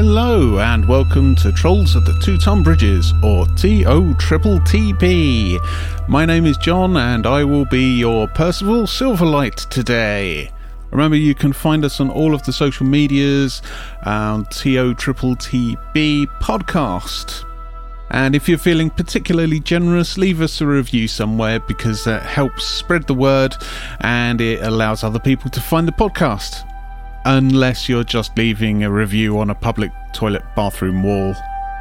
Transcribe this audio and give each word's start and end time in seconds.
Hello 0.00 0.60
and 0.60 0.86
welcome 0.86 1.34
to 1.34 1.50
Trolls 1.50 1.96
of 1.96 2.04
the 2.04 2.16
Two 2.20 2.38
Ton 2.38 2.62
Bridges, 2.62 3.12
or 3.20 3.46
TO 3.56 4.14
Triple 4.14 4.60
TP. 4.60 5.58
My 6.06 6.24
name 6.24 6.46
is 6.46 6.56
John 6.56 6.96
and 6.96 7.26
I 7.26 7.42
will 7.42 7.64
be 7.64 7.98
your 7.98 8.28
Percival 8.28 8.82
Silverlight 8.82 9.68
today. 9.70 10.52
Remember, 10.92 11.16
you 11.16 11.34
can 11.34 11.52
find 11.52 11.84
us 11.84 11.98
on 11.98 12.10
all 12.10 12.32
of 12.32 12.44
the 12.44 12.52
social 12.52 12.86
medias 12.86 13.60
um, 14.04 14.12
on 14.12 14.44
TO 14.44 14.94
Triple 14.94 15.34
TP 15.34 16.28
podcast. 16.40 17.44
And 18.10 18.36
if 18.36 18.48
you're 18.48 18.56
feeling 18.56 18.90
particularly 18.90 19.58
generous, 19.58 20.16
leave 20.16 20.40
us 20.40 20.60
a 20.60 20.66
review 20.68 21.08
somewhere 21.08 21.58
because 21.58 22.04
that 22.04 22.22
helps 22.22 22.64
spread 22.64 23.08
the 23.08 23.14
word 23.14 23.56
and 24.02 24.40
it 24.40 24.62
allows 24.62 25.02
other 25.02 25.18
people 25.18 25.50
to 25.50 25.60
find 25.60 25.88
the 25.88 25.92
podcast. 25.92 26.67
Unless 27.24 27.88
you're 27.88 28.04
just 28.04 28.36
leaving 28.36 28.84
a 28.84 28.90
review 28.90 29.38
on 29.38 29.50
a 29.50 29.54
public 29.54 29.90
toilet 30.12 30.42
bathroom 30.56 31.02
wall, 31.02 31.34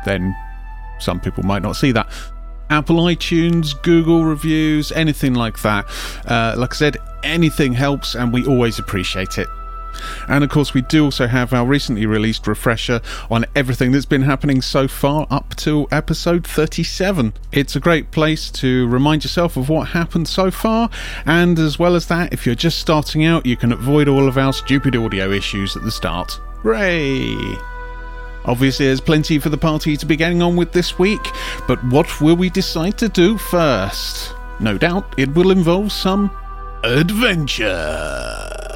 then 0.06 0.36
some 1.00 1.20
people 1.20 1.44
might 1.44 1.62
not 1.62 1.76
see 1.76 1.92
that. 1.92 2.08
Apple 2.70 2.98
iTunes, 2.98 3.82
Google 3.84 4.26
reviews, 4.26 4.92
anything 4.92 5.34
like 5.34 5.62
that. 5.62 5.86
Uh, 6.26 6.54
like 6.58 6.74
I 6.74 6.76
said, 6.76 6.98
anything 7.24 7.74
helps 7.74 8.16
and 8.16 8.34
we 8.34 8.46
always 8.46 8.78
appreciate 8.80 9.38
it. 9.38 9.48
And 10.28 10.44
of 10.44 10.50
course, 10.50 10.74
we 10.74 10.82
do 10.82 11.06
also 11.06 11.28
have 11.28 11.54
our 11.54 11.66
recently 11.66 12.06
released 12.06 12.48
refresher 12.48 13.02
on 13.30 13.46
everything 13.56 13.92
that's 13.92 14.06
been 14.06 14.24
happening 14.24 14.62
so 14.62 14.88
far 14.88 15.28
up 15.30 15.56
to 15.58 15.88
episode 15.92 16.46
37. 16.46 17.34
It's 17.52 17.76
a 17.76 17.80
great 17.80 18.12
place 18.12 18.50
to 18.52 18.88
remind 18.88 19.24
yourself 19.24 19.58
of 19.58 19.70
what 19.70 19.90
happened 19.90 20.28
so 20.28 20.52
far, 20.52 20.90
and 21.26 21.58
as 21.60 21.80
well 21.80 21.96
as 21.96 22.08
that, 22.08 22.34
if 22.34 22.46
you're 22.46 22.56
just 22.56 22.80
starting 22.80 23.26
out, 23.26 23.46
you 23.46 23.58
can 23.58 23.72
avoid 23.72 24.08
all 24.08 24.28
of 24.28 24.38
our 24.38 24.54
stupid 24.54 24.96
audio 24.96 25.32
issues 25.32 25.76
at 25.76 25.84
the 25.84 25.92
start. 25.92 26.40
Hooray! 26.64 27.36
Obviously, 28.46 28.86
there's 28.86 29.02
plenty 29.02 29.40
for 29.40 29.50
the 29.50 29.58
party 29.58 29.98
to 29.98 30.06
be 30.06 30.16
getting 30.16 30.42
on 30.42 30.56
with 30.56 30.72
this 30.72 30.98
week, 30.98 31.28
but 31.68 31.84
what 31.86 32.22
will 32.22 32.36
we 32.36 32.50
decide 32.50 32.98
to 32.98 33.10
do 33.10 33.38
first? 33.38 34.34
No 34.60 34.78
doubt 34.78 35.14
it 35.18 35.34
will 35.34 35.52
involve 35.52 35.92
some 35.92 36.32
adventure. 36.84 38.67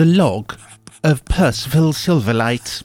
The 0.00 0.06
log 0.06 0.56
of 1.04 1.22
Percival 1.26 1.92
Silverlight. 1.92 2.84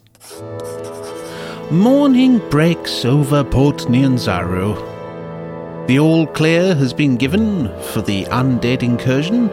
Morning 1.72 2.40
breaks 2.50 3.06
over 3.06 3.42
Port 3.42 3.88
Nyanzaru. 3.88 5.88
The 5.88 5.98
all 5.98 6.28
clear 6.28 6.76
has 6.76 6.92
been 6.92 7.16
given 7.16 7.70
for 7.94 8.02
the 8.02 8.26
undead 8.26 8.84
incursion, 8.84 9.50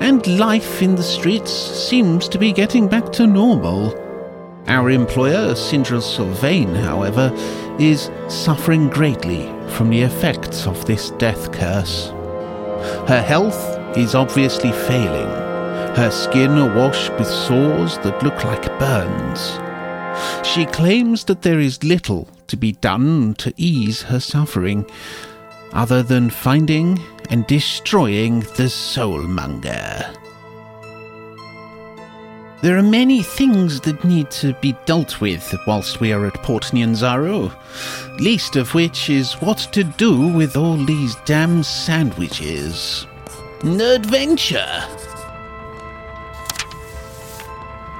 and 0.00 0.38
life 0.38 0.80
in 0.80 0.94
the 0.94 1.02
streets 1.02 1.52
seems 1.52 2.26
to 2.30 2.38
be 2.38 2.54
getting 2.54 2.88
back 2.88 3.12
to 3.12 3.26
normal. 3.26 3.92
Our 4.66 4.88
employer, 4.88 5.52
Syndra 5.52 6.00
Silvane, 6.00 6.74
however, 6.74 7.30
is 7.78 8.10
suffering 8.28 8.88
greatly 8.88 9.42
from 9.72 9.90
the 9.90 10.00
effects 10.00 10.66
of 10.66 10.86
this 10.86 11.10
death 11.10 11.52
curse. 11.52 12.08
Her 13.06 13.22
health 13.22 13.78
is 13.94 14.14
obviously 14.14 14.72
failing, 14.72 15.43
her 15.96 16.10
skin 16.10 16.58
awash 16.58 17.08
with 17.10 17.28
sores 17.28 17.98
that 17.98 18.22
look 18.22 18.42
like 18.44 18.78
burns. 18.80 19.60
She 20.46 20.66
claims 20.66 21.24
that 21.24 21.42
there 21.42 21.60
is 21.60 21.84
little 21.84 22.28
to 22.48 22.56
be 22.56 22.72
done 22.72 23.34
to 23.34 23.54
ease 23.56 24.02
her 24.02 24.18
suffering, 24.18 24.86
other 25.72 26.02
than 26.02 26.30
finding 26.30 27.00
and 27.30 27.46
destroying 27.46 28.40
the 28.40 28.68
soulmonger. 28.68 30.12
There 32.62 32.78
are 32.78 32.82
many 32.82 33.22
things 33.22 33.80
that 33.82 34.04
need 34.04 34.30
to 34.32 34.54
be 34.54 34.74
dealt 34.86 35.20
with 35.20 35.54
whilst 35.66 36.00
we 36.00 36.12
are 36.12 36.26
at 36.26 36.42
Port 36.42 36.72
least 38.18 38.56
of 38.56 38.74
which 38.74 39.10
is 39.10 39.34
what 39.34 39.58
to 39.72 39.84
do 39.84 40.28
with 40.28 40.56
all 40.56 40.76
these 40.76 41.14
damn 41.24 41.62
sandwiches. 41.62 43.06
Adventure! 43.62 44.82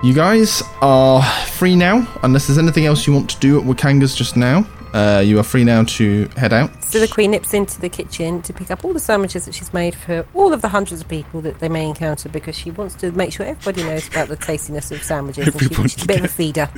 You 0.05 0.13
guys 0.13 0.63
are 0.83 1.23
free 1.47 1.75
now, 1.75 2.07
unless 2.23 2.47
there's 2.47 2.59
anything 2.59 2.85
else 2.85 3.07
you 3.07 3.15
want 3.15 3.31
to 3.31 3.39
do 3.41 3.59
at 3.59 3.65
Wakanga's 3.65 4.15
just 4.15 4.37
now. 4.37 4.67
Uh, 4.93 5.23
you 5.25 5.39
are 5.39 5.43
free 5.43 5.65
now 5.65 5.83
to 5.85 6.29
head 6.37 6.53
out. 6.53 6.85
So 6.85 7.01
the 7.01 7.09
Queen 7.09 7.31
nips 7.31 7.55
into 7.55 7.81
the 7.81 7.89
kitchen 7.89 8.43
to 8.43 8.53
pick 8.53 8.71
up 8.71 8.85
all 8.85 8.93
the 8.93 9.01
sandwiches 9.01 9.47
that 9.47 9.55
she's 9.55 9.73
made 9.73 9.95
for 9.95 10.27
all 10.35 10.53
of 10.53 10.61
the 10.61 10.69
hundreds 10.69 11.01
of 11.01 11.09
people 11.09 11.41
that 11.41 11.59
they 11.59 11.71
may 11.71 11.89
encounter 11.89 12.29
because 12.29 12.55
she 12.55 12.71
wants 12.71 12.95
to 12.97 13.13
make 13.13 13.33
sure 13.33 13.47
everybody 13.47 13.83
knows 13.83 14.07
about 14.07 14.29
the 14.29 14.37
tastiness 14.37 14.93
of 14.93 15.03
sandwiches. 15.03 15.47
and 15.49 15.59
she- 15.59 15.65
Everybody 15.65 15.89
she's 15.89 16.05
a 16.05 16.07
bit 16.07 16.19
of 16.19 16.25
a 16.27 16.29
feeder. 16.29 16.69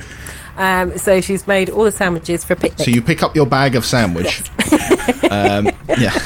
Um, 0.55 0.97
so 0.97 1.19
she's 1.19 1.45
made 1.47 1.69
all 1.69 1.83
the 1.83 1.91
sandwiches 1.91 2.45
for 2.45 2.53
a 2.53 2.55
picnic 2.55 2.85
So 2.85 2.91
you 2.91 3.01
pick 3.01 3.23
up 3.23 3.35
your 3.35 3.45
bag 3.45 3.75
of 3.75 3.83
sandwich. 3.85 4.41
um, 5.29 5.69
yeah. 5.99 6.17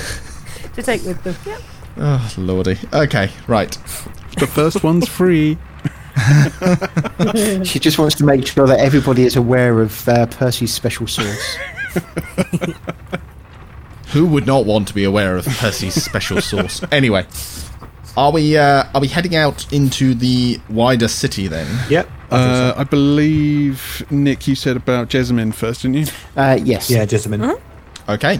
to 0.76 0.84
take 0.84 1.04
with 1.04 1.22
them. 1.24 1.36
Yep. 1.48 1.62
Oh, 1.98 2.34
lordy. 2.38 2.78
Okay, 2.94 3.32
right. 3.48 3.72
The 4.38 4.48
first 4.48 4.84
one's 4.84 5.10
free. 5.10 5.58
She 7.64 7.80
just 7.80 7.98
wants 8.00 8.16
to 8.16 8.26
make 8.26 8.48
sure 8.48 8.68
that 8.68 8.80
everybody 8.80 9.24
is 9.24 9.36
aware 9.36 9.82
of 9.82 10.08
uh, 10.08 10.26
Percy's 10.28 10.74
special 10.74 11.08
sauce. 11.08 11.58
Who 14.12 14.26
would 14.28 14.46
not 14.46 14.66
want 14.66 14.88
to 14.90 14.94
be 14.94 15.04
aware 15.04 15.38
of 15.38 15.46
Percy's 15.46 16.04
special 16.04 16.42
sauce? 16.42 16.82
Anyway, 16.92 17.26
are 18.18 18.32
we 18.32 18.58
uh, 18.58 18.84
are 18.94 19.02
we 19.02 19.08
heading 19.08 19.36
out 19.36 19.72
into 19.72 20.14
the 20.14 20.60
wider 20.70 21.08
city 21.08 21.48
then? 21.48 21.68
Yep. 21.90 22.10
Uh, 22.30 22.74
I 22.78 22.84
believe, 22.86 24.06
Nick, 24.10 24.48
you 24.48 24.56
said 24.56 24.78
about 24.78 25.10
Jessamine 25.10 25.52
first, 25.52 25.82
didn't 25.82 25.98
you? 25.98 26.06
Uh, 26.36 26.58
yes. 26.64 26.90
yeah, 26.90 27.06
Jessamine. 27.06 27.58
Okay. 28.08 28.40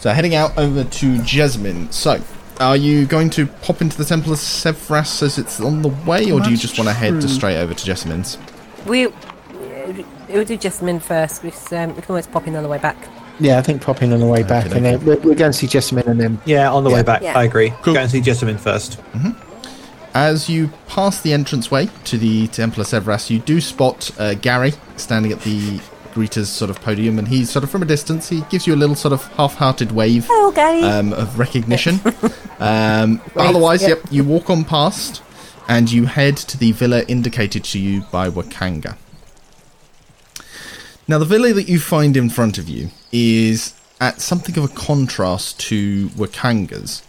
So 0.00 0.10
heading 0.10 0.34
out 0.34 0.56
over 0.58 0.82
to 0.82 1.22
Jasmine. 1.22 1.90
So, 1.92 2.20
are 2.60 2.76
you 2.76 3.06
going 3.06 3.30
to 3.30 3.46
pop 3.46 3.80
into 3.80 3.96
the 3.96 4.04
Temple 4.04 4.32
of 4.32 4.38
Savras 4.38 5.22
as 5.22 5.38
it's 5.38 5.60
on 5.60 5.82
the 5.82 5.88
way, 5.88 6.30
or 6.30 6.40
do 6.40 6.50
you 6.50 6.56
That's 6.56 6.60
just 6.60 6.78
want 6.78 6.88
to 6.88 6.94
head 6.94 7.20
to 7.22 7.28
straight 7.28 7.56
over 7.56 7.72
to 7.72 7.84
Jasmine's? 7.84 8.38
We, 8.86 9.08
we'll 10.28 10.44
do 10.44 10.56
Jessamine 10.56 11.00
first 11.00 11.42
because 11.42 11.72
um, 11.72 11.96
we 11.96 12.02
can 12.02 12.10
always 12.10 12.26
pop 12.26 12.46
in 12.46 12.54
on 12.56 12.62
the 12.62 12.68
way 12.68 12.78
back. 12.78 12.96
Yeah, 13.40 13.58
I 13.58 13.62
think 13.62 13.80
pop 13.80 14.02
in 14.02 14.12
on 14.12 14.20
the 14.20 14.26
way 14.26 14.42
back, 14.42 14.66
Okay, 14.66 14.76
and 14.76 14.84
then 14.84 15.04
we're, 15.04 15.16
we're 15.20 15.34
going 15.34 15.52
to 15.52 15.56
see 15.56 15.66
Jessamine 15.66 16.06
and 16.06 16.20
then. 16.20 16.40
Yeah, 16.44 16.70
on 16.70 16.84
the 16.84 16.90
Yeah. 16.90 16.96
way 16.96 17.02
back. 17.02 17.22
Yeah. 17.22 17.38
I 17.38 17.44
agree. 17.44 17.72
Cool. 17.80 17.94
Go 17.94 18.00
and 18.00 18.10
see 18.10 18.20
Jessamine 18.20 18.58
first. 18.58 19.00
As 20.12 20.50
you 20.50 20.70
pass 20.88 21.22
the 21.22 21.32
entranceway 21.32 21.88
to 22.04 22.18
the 22.18 22.48
Temple 22.48 22.82
of 22.82 22.88
Savras, 22.88 23.30
you 23.30 23.38
do 23.38 23.60
spot 23.60 24.10
uh, 24.18 24.34
Gary 24.34 24.72
standing 24.96 25.32
at 25.32 25.40
the 25.42 25.80
greeter's 26.12 26.48
sort 26.48 26.70
of 26.70 26.80
podium, 26.80 27.18
and 27.18 27.28
he's 27.28 27.50
sort 27.50 27.64
of 27.64 27.70
from 27.70 27.82
a 27.82 27.86
distance. 27.86 28.28
He 28.28 28.42
gives 28.50 28.66
you 28.66 28.74
a 28.74 28.76
little 28.76 28.96
sort 28.96 29.12
of 29.12 29.26
half-hearted 29.34 29.92
wave 29.92 30.28
Gary. 30.54 30.82
um, 30.82 31.12
of 31.12 31.38
recognition. 31.38 32.00
um, 32.58 33.20
otherwise, 33.36 33.82
yep. 33.82 33.98
yep, 34.02 34.12
you 34.12 34.24
walk 34.24 34.50
on 34.50 34.64
past, 34.64 35.22
and 35.68 35.90
you 35.90 36.06
head 36.06 36.36
to 36.36 36.58
the 36.58 36.72
villa 36.72 37.04
indicated 37.08 37.64
to 37.64 37.78
you 37.78 38.02
by 38.12 38.28
Wakanga. 38.28 38.96
Now, 41.06 41.18
the 41.18 41.24
villa 41.24 41.52
that 41.52 41.68
you 41.68 41.80
find 41.80 42.16
in 42.16 42.30
front 42.30 42.58
of 42.58 42.68
you 42.68 42.90
is 43.10 43.74
at 44.00 44.20
something 44.20 44.56
of 44.56 44.64
a 44.64 44.74
contrast 44.74 45.60
to 45.60 46.08
Wakanga's. 46.10 47.02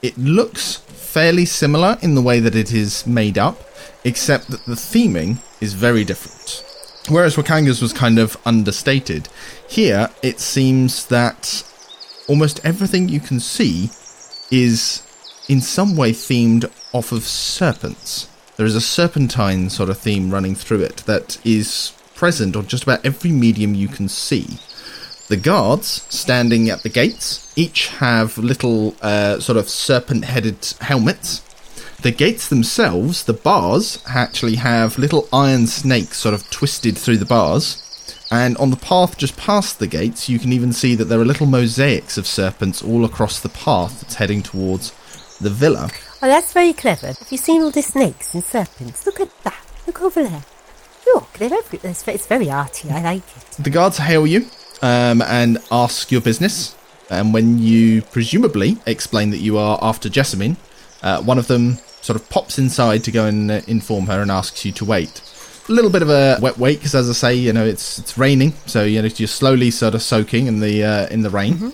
It 0.00 0.16
looks 0.18 0.76
fairly 0.76 1.44
similar 1.44 1.98
in 2.02 2.14
the 2.14 2.22
way 2.22 2.40
that 2.40 2.56
it 2.56 2.72
is 2.72 3.06
made 3.06 3.38
up, 3.38 3.60
except 4.04 4.48
that 4.48 4.64
the 4.64 4.74
theming 4.74 5.38
is 5.60 5.74
very 5.74 6.04
different. 6.04 6.64
Whereas 7.08 7.36
Wakanga's 7.36 7.82
was 7.82 7.92
kind 7.92 8.18
of 8.18 8.36
understated, 8.46 9.28
here 9.68 10.08
it 10.22 10.38
seems 10.38 11.06
that 11.06 11.64
almost 12.28 12.64
everything 12.64 13.08
you 13.08 13.20
can 13.20 13.40
see 13.40 13.90
is 14.50 15.02
in 15.48 15.60
some 15.60 15.96
way 15.96 16.12
themed 16.12 16.70
off 16.92 17.10
of 17.10 17.24
serpents. 17.24 18.28
There 18.56 18.66
is 18.66 18.76
a 18.76 18.80
serpentine 18.80 19.70
sort 19.70 19.88
of 19.88 19.98
theme 19.98 20.30
running 20.30 20.54
through 20.54 20.82
it 20.82 20.98
that 21.06 21.44
is 21.44 21.92
present 22.14 22.54
on 22.54 22.66
just 22.66 22.84
about 22.84 23.04
every 23.04 23.32
medium 23.32 23.74
you 23.74 23.88
can 23.88 24.08
see. 24.08 24.58
The 25.28 25.36
guards 25.36 26.06
standing 26.08 26.68
at 26.70 26.82
the 26.82 26.88
gates 26.88 27.52
each 27.56 27.88
have 27.88 28.38
little 28.38 28.94
uh, 29.02 29.40
sort 29.40 29.58
of 29.58 29.68
serpent 29.68 30.26
headed 30.26 30.74
helmets. 30.80 31.42
The 32.02 32.10
gates 32.10 32.48
themselves, 32.48 33.22
the 33.22 33.32
bars, 33.32 34.02
actually 34.08 34.56
have 34.56 34.98
little 34.98 35.28
iron 35.32 35.68
snakes 35.68 36.18
sort 36.18 36.34
of 36.34 36.50
twisted 36.50 36.98
through 36.98 37.18
the 37.18 37.24
bars. 37.24 37.78
And 38.28 38.56
on 38.56 38.70
the 38.70 38.76
path 38.76 39.16
just 39.16 39.36
past 39.36 39.78
the 39.78 39.86
gates, 39.86 40.28
you 40.28 40.40
can 40.40 40.52
even 40.52 40.72
see 40.72 40.96
that 40.96 41.04
there 41.04 41.20
are 41.20 41.24
little 41.24 41.46
mosaics 41.46 42.18
of 42.18 42.26
serpents 42.26 42.82
all 42.82 43.04
across 43.04 43.38
the 43.38 43.50
path 43.50 44.00
that's 44.00 44.16
heading 44.16 44.42
towards 44.42 44.90
the 45.38 45.48
villa. 45.50 45.90
Oh, 46.20 46.26
that's 46.26 46.52
very 46.52 46.72
clever. 46.72 47.08
Have 47.08 47.30
you 47.30 47.38
seen 47.38 47.62
all 47.62 47.70
the 47.70 47.82
snakes 47.82 48.34
and 48.34 48.42
serpents? 48.42 49.06
Look 49.06 49.20
at 49.20 49.30
that. 49.44 49.64
Look 49.86 50.02
over 50.02 50.24
there. 50.24 50.42
Look, 51.06 51.32
they're 51.34 51.54
every- 51.54 51.80
it's, 51.84 52.08
it's 52.08 52.26
very 52.26 52.50
arty. 52.50 52.90
I 52.90 53.00
like 53.00 53.22
it. 53.36 53.62
The 53.62 53.70
guards 53.70 53.98
hail 53.98 54.26
you 54.26 54.46
um, 54.80 55.22
and 55.22 55.58
ask 55.70 56.10
your 56.10 56.20
business. 56.20 56.74
And 57.10 57.32
when 57.32 57.58
you 57.58 58.02
presumably 58.02 58.78
explain 58.86 59.30
that 59.30 59.38
you 59.38 59.56
are 59.56 59.78
after 59.80 60.08
Jessamine, 60.08 60.56
uh, 61.02 61.22
one 61.22 61.38
of 61.38 61.46
them 61.46 61.78
sort 62.02 62.20
of 62.20 62.28
pops 62.28 62.58
inside 62.58 63.04
to 63.04 63.10
go 63.10 63.24
and 63.26 63.50
uh, 63.50 63.60
inform 63.66 64.06
her 64.06 64.20
and 64.20 64.30
asks 64.30 64.64
you 64.64 64.72
to 64.72 64.84
wait. 64.84 65.22
A 65.68 65.72
little 65.72 65.90
bit 65.90 66.02
of 66.02 66.10
a 66.10 66.38
wet 66.42 66.58
wait 66.58 66.78
because, 66.78 66.94
as 66.94 67.08
I 67.08 67.12
say, 67.12 67.34
you 67.34 67.52
know 67.52 67.64
it's 67.64 67.98
it's 67.98 68.18
raining, 68.18 68.52
so 68.66 68.84
you 68.84 69.00
know 69.00 69.08
you're 69.08 69.28
slowly 69.28 69.70
sort 69.70 69.94
of 69.94 70.02
soaking 70.02 70.46
in 70.46 70.60
the 70.60 70.84
uh, 70.84 71.06
in 71.08 71.22
the 71.22 71.30
rain. 71.30 71.72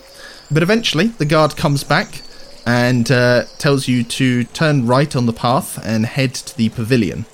But 0.50 0.62
eventually, 0.62 1.08
the 1.08 1.25
guard 1.25 1.56
comes 1.56 1.84
back 1.84 2.22
and 2.66 3.10
uh, 3.10 3.44
tells 3.56 3.88
you 3.88 4.04
to 4.04 4.44
turn 4.44 4.86
right 4.86 5.16
on 5.16 5.26
the 5.26 5.32
path 5.32 5.84
and 5.84 6.04
head 6.04 6.34
to 6.34 6.56
the 6.56 6.69
pavilion. 6.69 7.25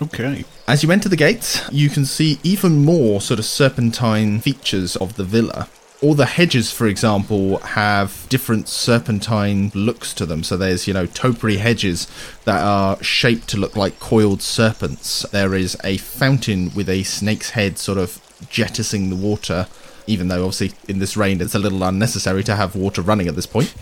Okay. 0.00 0.44
As 0.68 0.84
you 0.84 0.92
enter 0.92 1.08
the 1.08 1.16
gates, 1.16 1.60
you 1.72 1.90
can 1.90 2.06
see 2.06 2.38
even 2.44 2.84
more 2.84 3.20
sort 3.20 3.40
of 3.40 3.44
serpentine 3.44 4.40
features 4.40 4.94
of 4.96 5.16
the 5.16 5.24
villa. 5.24 5.68
All 6.02 6.14
the 6.14 6.24
hedges, 6.24 6.72
for 6.72 6.86
example, 6.86 7.58
have 7.58 8.26
different 8.30 8.68
serpentine 8.68 9.70
looks 9.74 10.14
to 10.14 10.24
them. 10.24 10.42
So 10.42 10.56
there's, 10.56 10.88
you 10.88 10.94
know, 10.94 11.04
topiary 11.04 11.58
hedges 11.58 12.06
that 12.44 12.62
are 12.62 13.02
shaped 13.02 13.48
to 13.48 13.58
look 13.58 13.76
like 13.76 14.00
coiled 14.00 14.40
serpents. 14.40 15.22
There 15.28 15.54
is 15.54 15.76
a 15.84 15.98
fountain 15.98 16.72
with 16.74 16.88
a 16.88 17.02
snake's 17.02 17.50
head 17.50 17.76
sort 17.76 17.98
of 17.98 18.18
jettisoning 18.48 19.10
the 19.10 19.16
water, 19.16 19.66
even 20.06 20.28
though 20.28 20.46
obviously 20.46 20.72
in 20.88 21.00
this 21.00 21.18
rain 21.18 21.42
it's 21.42 21.54
a 21.54 21.58
little 21.58 21.82
unnecessary 21.82 22.42
to 22.44 22.56
have 22.56 22.74
water 22.74 23.02
running 23.02 23.28
at 23.28 23.36
this 23.36 23.46
point. 23.46 23.74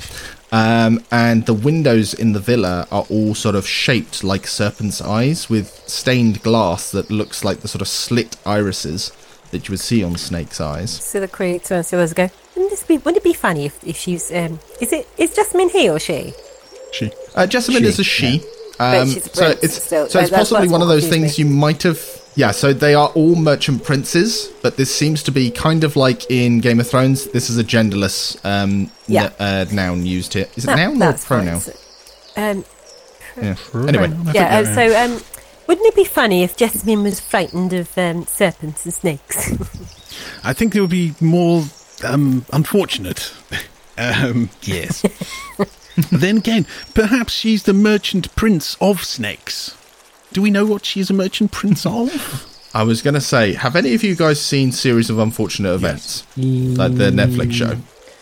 Um, 0.50 1.05
and 1.12 1.47
the 1.47 1.55
windows 1.55 2.15
in 2.15 2.32
the 2.32 2.41
villa 2.41 2.88
are 2.91 3.06
all 3.11 3.37
sort 3.37 3.55
of 3.55 3.67
shaped 3.67 4.25
like 4.25 4.49
serpent's 4.49 5.00
eyes 5.00 5.49
with 5.49 5.69
stained 5.87 6.43
glass 6.43 6.91
that 6.91 7.11
looks 7.11 7.44
like 7.44 7.61
the 7.61 7.69
sort 7.69 7.82
of 7.82 7.88
slit 7.88 8.37
irises 8.44 9.12
that 9.50 9.68
you 9.68 9.72
would 9.72 9.80
see 9.80 10.02
on 10.04 10.16
snake's 10.16 10.60
eyes. 10.60 10.90
Silicate 10.90 11.64
turns 11.64 11.88
to 11.90 11.98
us 11.98 12.10
and 12.10 12.16
go, 12.16 12.30
wouldn't, 12.54 12.70
this 12.70 12.82
be, 12.82 12.98
wouldn't 12.98 13.18
it 13.18 13.24
be 13.24 13.32
funny 13.32 13.66
if, 13.66 13.82
if 13.84 13.96
she's, 13.96 14.30
um, 14.32 14.60
is 14.80 14.92
it, 14.92 15.08
is 15.16 15.34
Jasmine 15.34 15.68
he 15.70 15.88
or 15.88 15.98
she? 15.98 16.32
She. 16.92 17.10
Uh, 17.34 17.46
Jessamine 17.46 17.82
She, 17.82 17.88
is 17.88 17.98
a 17.98 18.04
she. 18.04 18.42
But 18.78 18.98
Um, 19.02 19.08
she's 19.08 19.26
a 19.26 19.30
so 19.34 19.46
it's 19.62 19.82
still. 19.82 20.08
so 20.08 20.20
it's 20.20 20.30
that's- 20.30 20.50
possibly 20.50 20.68
one 20.68 20.80
of 20.82 20.88
those 20.88 21.02
confused 21.08 21.34
things 21.36 21.38
you 21.38 21.44
might 21.46 21.82
have. 21.82 22.00
Yeah, 22.34 22.52
so 22.52 22.72
they 22.72 22.94
are 22.94 23.08
all 23.08 23.34
merchant 23.34 23.82
princes, 23.82 24.48
but 24.62 24.76
this 24.76 24.94
seems 24.94 25.24
to 25.24 25.32
be 25.32 25.50
kind 25.50 25.82
of 25.82 25.96
like 25.96 26.30
in 26.30 26.60
Game 26.60 26.78
of 26.78 26.86
Thrones. 26.88 27.26
This 27.32 27.50
is 27.50 27.58
a 27.58 27.64
genderless 27.64 28.38
um, 28.44 28.90
Yeah. 29.08 29.24
n- 29.24 29.32
uh, 29.40 29.64
noun 29.72 30.06
used 30.06 30.34
here. 30.34 30.46
Is 30.54 30.62
it 30.64 30.68
That- 30.68 30.76
noun 30.76 31.02
or 31.02 31.12
pronoun? 31.14 31.60
So- 31.60 31.72
Um, 32.36 32.64
Yeah. 33.36 33.56
Anyway, 33.74 34.12
yeah, 34.32 34.58
uh, 34.60 34.74
so 34.74 34.96
um, 35.04 35.20
wouldn't 35.69 35.87
it 35.87 35.94
be 35.94 36.05
funny 36.05 36.43
if 36.43 36.56
Jasmine 36.56 37.03
was 37.03 37.20
frightened 37.20 37.73
of 37.75 37.97
um, 37.97 38.25
serpents 38.25 38.85
and 38.85 38.94
snakes? 38.94 39.53
I 40.44 40.53
think 40.55 40.75
it 40.75 40.81
would 40.81 40.91
be 40.91 41.15
more 41.20 41.65
um, 42.03 42.47
unfortunate. 42.53 43.32
um, 43.99 44.49
yes. 44.62 45.05
then 46.11 46.38
again, 46.38 46.67
perhaps 46.94 47.35
she's 47.35 47.65
the 47.65 47.75
merchant 47.75 48.35
prince 48.35 48.76
of 48.81 49.05
snakes. 49.05 49.76
Do 50.32 50.41
we 50.43 50.50
know 50.50 50.65
what 50.65 50.87
she's 50.87 51.11
a 51.11 51.15
merchant 51.15 51.53
prince 51.53 51.85
of? 51.85 52.47
I 52.75 52.82
was 52.82 53.03
going 53.03 53.15
to 53.15 53.20
say, 53.20 53.53
have 53.53 53.76
any 53.76 53.94
of 53.94 54.03
you 54.03 54.15
guys 54.17 54.41
seen 54.41 54.73
Series 54.73 55.11
of 55.11 55.19
Unfortunate 55.19 55.73
Events? 55.73 56.25
Like 56.37 56.94
the 56.97 57.11
Netflix 57.11 57.53
show? 57.53 57.76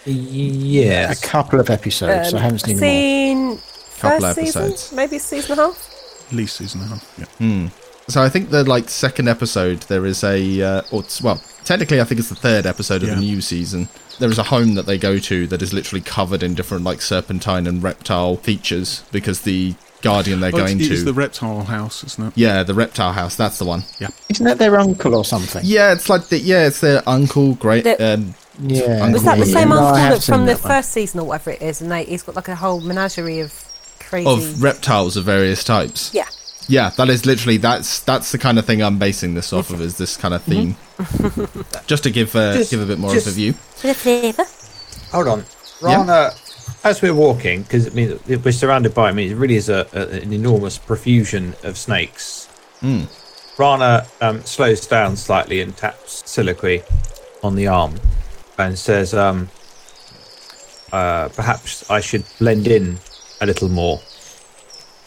Yeah, 0.05 1.11
a 1.11 1.17
couple 1.17 1.59
of 1.61 1.71
episodes. 1.71 2.35
I 2.35 2.39
haven't 2.39 2.61
seen 2.61 2.77
them 2.77 2.85
all. 2.85 2.91
seen 2.91 3.59
Couple 3.99 4.21
first 4.21 4.39
episodes. 4.39 4.81
season, 4.83 4.97
maybe 4.97 5.19
season 5.19 5.53
and 5.53 5.61
a 5.61 5.65
half. 5.65 5.96
At 6.29 6.33
least 6.33 6.57
season 6.57 6.81
and 6.83 6.91
a 6.93 6.95
half. 6.95 7.39
Yeah. 7.41 7.69
So 8.09 8.23
I 8.23 8.29
think 8.29 8.51
the 8.51 8.63
like 8.65 8.89
second 8.89 9.29
episode 9.29 9.81
there 9.83 10.07
is 10.07 10.23
a 10.23 10.63
uh, 10.63 10.83
or 10.93 11.01
it's, 11.01 11.21
well 11.23 11.43
technically 11.65 12.01
I 12.01 12.05
think 12.05 12.21
it's 12.21 12.29
the 12.29 12.35
third 12.37 12.65
episode 12.67 13.03
of 13.03 13.09
Yeah. 13.09 13.15
the 13.17 13.21
new 13.21 13.41
season. 13.41 13.89
There 14.19 14.31
is 14.31 14.39
a 14.39 14.45
home 14.45 14.75
that 14.77 14.87
they 14.87 14.97
go 14.97 15.19
to 15.19 15.47
that 15.49 15.61
is 15.61 15.73
literally 15.73 16.01
covered 16.03 16.43
in 16.43 16.55
different 16.55 16.85
like 16.85 17.03
serpentine 17.03 17.67
and 17.67 17.83
reptile 17.83 18.37
features 18.37 19.03
because 19.13 19.41
the 19.43 19.75
guardian 20.03 20.39
they're 20.41 20.55
Oh, 20.55 20.59
going 20.59 20.79
it's, 20.79 20.89
to 20.89 20.95
it's 20.95 21.03
the 21.05 21.13
reptile 21.13 21.65
house, 21.65 22.05
isn't 22.05 22.29
it? 22.29 22.33
yeah 22.37 22.63
the 22.63 22.75
reptile 22.75 23.13
house 23.13 23.35
that's 23.35 23.59
the 23.59 23.65
one. 23.65 23.83
Yeah. 23.99 24.09
Isn't 24.29 24.45
that 24.47 24.59
their 24.59 24.79
uncle 24.79 25.15
or 25.15 25.25
something? 25.25 25.63
Yeah, 25.65 25.93
it's 25.93 26.09
like 26.09 26.29
the, 26.29 26.39
yeah 26.39 26.67
it's 26.69 26.81
their 26.81 27.03
uncle 27.09 27.55
great 27.55 27.85
The- 27.85 28.15
um, 28.15 28.35
Yeah. 28.61 29.03
Was 29.07 29.15
Was 29.15 29.25
that 29.25 29.39
the 29.39 29.47
same 29.47 29.73
uncle 29.73 29.95
have 29.97 30.15
that 30.15 30.23
from 30.23 30.47
the 30.47 30.55
that 30.55 30.63
one. 30.63 30.71
first 30.73 30.93
season 30.93 31.21
or 31.21 31.25
whatever 31.27 31.51
it 31.51 31.61
is, 31.63 31.81
and 31.83 31.91
they, 31.91 32.05
he's 32.05 32.23
got 32.23 32.37
like 32.37 32.49
a 32.49 32.55
whole 32.55 32.81
menagerie 32.81 33.41
of 33.41 33.53
crazy. 34.09 34.29
of 34.29 34.63
reptiles 34.63 35.17
of 35.17 35.25
various 35.25 35.63
types. 35.65 36.13
yeah, 36.15 36.29
Yeah, 36.69 36.91
that 36.97 37.09
is 37.09 37.27
literally 37.27 37.57
that's 37.59 38.01
that's 38.01 38.33
the 38.33 38.39
kind 38.39 38.59
of 38.59 38.65
thing 38.65 38.83
I'm 38.83 38.99
basing 38.99 39.35
this 39.35 39.53
off 39.53 39.71
of 39.71 39.81
is 39.81 39.99
this 39.99 40.17
kind 40.17 40.35
of 40.35 40.43
theme. 40.43 40.77
Just 41.87 42.03
to 42.05 42.11
give 42.11 42.35
uh, 42.35 42.55
Just- 42.55 42.71
give 42.71 42.81
a 42.81 42.87
bit 42.87 42.99
more 42.99 43.13
just- 43.15 43.27
of 43.27 43.33
a 43.33 43.37
view. 43.37 43.53
for 43.53 43.87
the 43.89 43.95
flavour. 43.95 44.45
Hold 45.13 45.29
on. 45.29 45.45
Yeah. 45.83 45.97
Rana, 45.99 46.31
as 46.85 47.03
we're 47.03 47.15
walking, 47.15 47.63
because 47.63 47.87
I 47.87 47.91
mean, 47.91 48.19
we're 48.27 48.51
surrounded 48.53 48.95
by, 48.95 49.09
I 49.11 49.13
mean, 49.13 49.31
it 49.31 49.35
really 49.37 49.57
is 49.57 49.69
a, 49.69 49.87
a, 49.93 50.23
an 50.23 50.33
enormous 50.33 50.79
profusion 50.79 51.55
of 51.63 51.77
snakes. 51.77 52.49
Mm. 52.83 53.07
Rana 53.59 54.07
um, 54.21 54.43
slows 54.43 54.87
down 54.87 55.17
slightly 55.17 55.61
and 55.61 55.77
taps 55.77 56.23
Soliloquy 56.27 56.83
on 57.43 57.55
the 57.57 57.67
arm 57.69 57.95
and 58.59 58.79
says, 58.79 59.15
um, 59.15 59.49
uh, 60.93 61.29
perhaps 61.31 61.89
I 61.91 62.01
should 62.01 62.25
blend 62.39 62.67
in 62.67 62.99
a 63.41 63.47
little 63.47 63.69
more. 63.69 64.01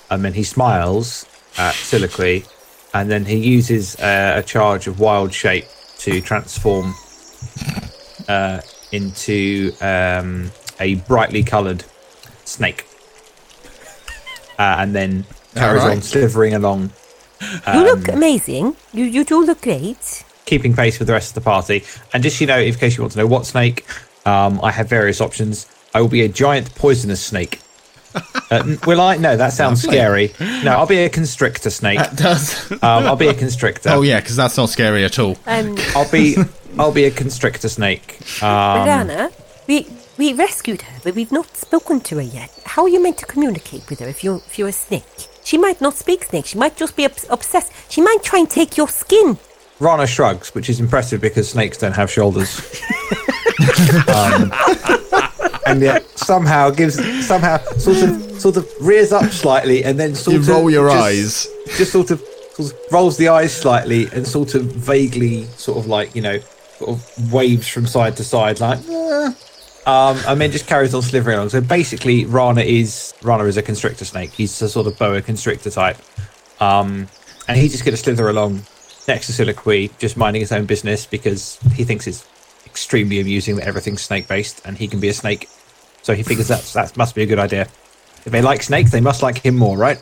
And 0.10 0.24
then 0.24 0.34
he 0.34 0.44
smiles 0.44 1.26
at 1.58 1.74
Soliloquy 1.76 2.46
and 2.94 3.12
then 3.12 3.26
he 3.26 3.38
uses 3.38 3.96
uh, 4.00 4.34
a 4.38 4.44
charge 4.44 4.88
of 4.88 5.00
wild 5.00 5.33
shape 5.33 5.66
to 6.00 6.21
transform 6.21 6.95
uh, 8.28 8.62
into 8.92 9.71
um, 9.81 10.52
a 10.80 10.95
brightly 10.95 11.44
coloured 11.44 11.83
snake. 12.45 12.86
Uh, 14.57 14.78
and 14.80 14.95
then 14.95 15.26
carries 15.56 15.83
on 15.83 16.02
slithering 16.02 16.54
along 16.54 16.92
you 17.42 17.83
look 17.83 18.07
amazing. 18.07 18.76
You 18.94 19.06
you 19.06 19.24
do 19.24 19.45
look 19.45 19.62
great. 19.62 20.24
keeping 20.45 20.76
pace 20.76 20.98
with 20.98 21.07
the 21.07 21.14
rest 21.14 21.30
of 21.30 21.36
the 21.36 21.42
party. 21.42 21.83
And 22.14 22.24
just 22.24 22.42
you 22.42 22.48
know, 22.48 22.59
in 22.59 22.74
case 22.74 22.98
you 22.98 23.04
want 23.04 23.14
to 23.14 23.19
know 23.19 23.28
what 23.28 23.45
snake, 23.45 23.86
um, 24.26 24.59
I 24.64 24.71
have 24.71 24.90
various 24.90 25.21
options. 25.21 25.68
I 25.94 26.02
will 26.02 26.09
be 26.09 26.24
a 26.24 26.28
giant 26.28 26.74
poisonous 26.76 27.24
snake. 27.24 27.59
Uh, 28.16 28.63
n- 28.66 28.80
will 28.87 28.99
I? 29.01 29.18
No, 29.18 29.37
that 29.37 29.54
sounds 29.54 29.81
scary. 29.83 30.33
No, 30.39 30.71
I'll 30.73 30.87
be 30.87 30.97
a 30.99 31.09
constrictor 31.09 31.69
snake. 31.69 31.99
That 31.99 32.16
does. 32.16 32.71
Um, 32.71 32.80
I'll 32.81 33.16
be 33.16 33.28
a 33.28 33.33
constrictor. 33.33 33.89
oh 33.89 34.01
yeah, 34.01 34.19
because 34.19 34.35
that's 34.35 34.57
not 34.57 34.69
scary 34.69 35.04
at 35.04 35.19
all. 35.19 35.37
Um, 35.45 35.75
I'll 35.95 36.09
be, 36.09 36.35
I'll 36.78 36.92
be 36.92 37.06
a 37.06 37.11
constrictor 37.11 37.69
snake. 37.69 38.19
Um, 38.42 38.87
Rana, 38.87 39.31
we 39.68 39.87
we 40.18 40.33
rescued 40.33 40.81
her, 40.81 40.99
but 41.04 41.16
we've 41.16 41.31
not 41.31 41.56
spoken 41.56 41.99
to 42.01 42.16
her 42.16 42.21
yet. 42.21 42.51
How 42.66 42.83
are 42.83 42.89
you 42.89 43.01
meant 43.01 43.18
to 43.19 43.25
communicate 43.25 43.89
with 43.89 43.99
her 43.99 44.07
if 44.07 44.23
you're 44.23 44.37
if 44.47 44.57
you're 44.57 44.69
a 44.69 44.71
snake? 44.73 45.04
She 45.44 45.57
might 45.57 45.80
not 45.81 45.95
speak 45.95 46.25
snake. 46.25 46.45
She 46.45 46.57
might 46.57 46.75
just 46.78 46.95
be 46.95 47.06
obs- 47.06 47.25
obsessed. 47.30 47.71
She 47.89 48.01
might 48.01 48.23
try 48.23 48.39
and 48.39 48.49
take 48.49 48.78
your 48.78 48.87
skin. 48.87 49.37
Rana 49.80 50.06
shrugs, 50.07 50.54
which 50.54 50.69
is 50.69 50.80
impressive 50.80 51.21
because 51.21 51.49
snakes 51.49 51.78
don't 51.78 51.94
have 51.95 52.11
shoulders. 52.11 52.59
um, 54.09 54.51
and 55.69 55.81
yet 55.81 56.06
somehow 56.18 56.69
gives 56.69 56.95
somehow 57.26 57.57
sort 57.78 57.97
of 58.04 58.42
sort 58.42 58.57
of 58.57 58.68
rears 58.81 59.11
up 59.11 59.30
slightly 59.31 59.83
and 59.83 59.99
then 59.99 60.16
sort 60.16 60.35
of 60.38 60.45
You 60.47 60.54
of 60.54 60.57
roll 60.57 60.69
your 60.71 60.90
just- 60.90 61.04
eyes. 61.04 61.47
just 61.78 61.92
sort 61.92 62.11
of 62.11 62.19
sort 62.56 62.71
of 62.71 62.78
rolls 62.92 63.18
the 63.18 63.28
eyes 63.30 63.54
slightly 63.56 64.07
and 64.14 64.28
sort 64.28 64.56
of 64.56 64.64
vaguely 64.64 65.44
sort 65.57 65.78
of 65.78 65.88
like 65.88 66.16
you 66.16 66.21
know 66.21 66.40
sort 66.78 66.92
of 66.92 67.31
waves 67.33 67.68
from 67.68 67.85
side 67.85 68.16
to 68.18 68.23
side 68.23 68.59
like 68.59 68.80
"Eh." 68.90 69.33
um 69.85 70.18
and 70.28 70.42
then 70.42 70.52
just 70.52 70.68
carries 70.68 70.94
on 70.94 71.02
slithering 71.02 71.38
along 71.38 71.49
so 71.49 71.61
basically 71.61 72.26
rana 72.26 72.61
is 72.61 73.14
rana 73.21 73.44
is 73.45 73.57
a 73.57 73.61
constrictor 73.61 74.04
snake 74.06 74.31
he's 74.31 74.61
a 74.61 74.69
sort 74.69 74.88
of 74.88 74.97
boa 74.97 75.21
constrictor 75.21 75.69
type 75.69 75.97
um 76.61 77.07
and 77.47 77.57
he's 77.57 77.71
just 77.71 77.83
going 77.85 77.94
to 77.95 78.02
slither 78.02 78.30
along 78.30 78.61
next 79.07 79.26
to 79.26 79.33
Soliloquy, 79.33 79.90
just 79.97 80.18
minding 80.18 80.40
his 80.40 80.52
own 80.52 80.66
business 80.66 81.07
because 81.07 81.57
he 81.73 81.83
thinks 81.83 82.06
it's 82.06 82.28
extremely 82.68 83.19
amusing 83.19 83.56
that 83.56 83.66
everything's 83.66 84.04
snake 84.04 84.28
based 84.28 84.61
and 84.66 84.78
he 84.78 84.88
can 84.88 84.99
be 84.99 85.07
a 85.09 85.14
snake 85.14 85.49
so 86.02 86.14
he 86.14 86.24
figures 86.24 86.48
that's 86.48 86.74
that 86.74 86.96
must 86.98 87.16
be 87.16 87.24
a 87.24 87.26
good 87.26 87.40
idea 87.40 87.62
if 88.26 88.32
they 88.32 88.42
like 88.42 88.62
snakes 88.64 88.92
they 88.92 89.02
must 89.02 89.22
like 89.22 89.38
him 89.38 89.56
more 89.56 89.78
right 89.78 90.02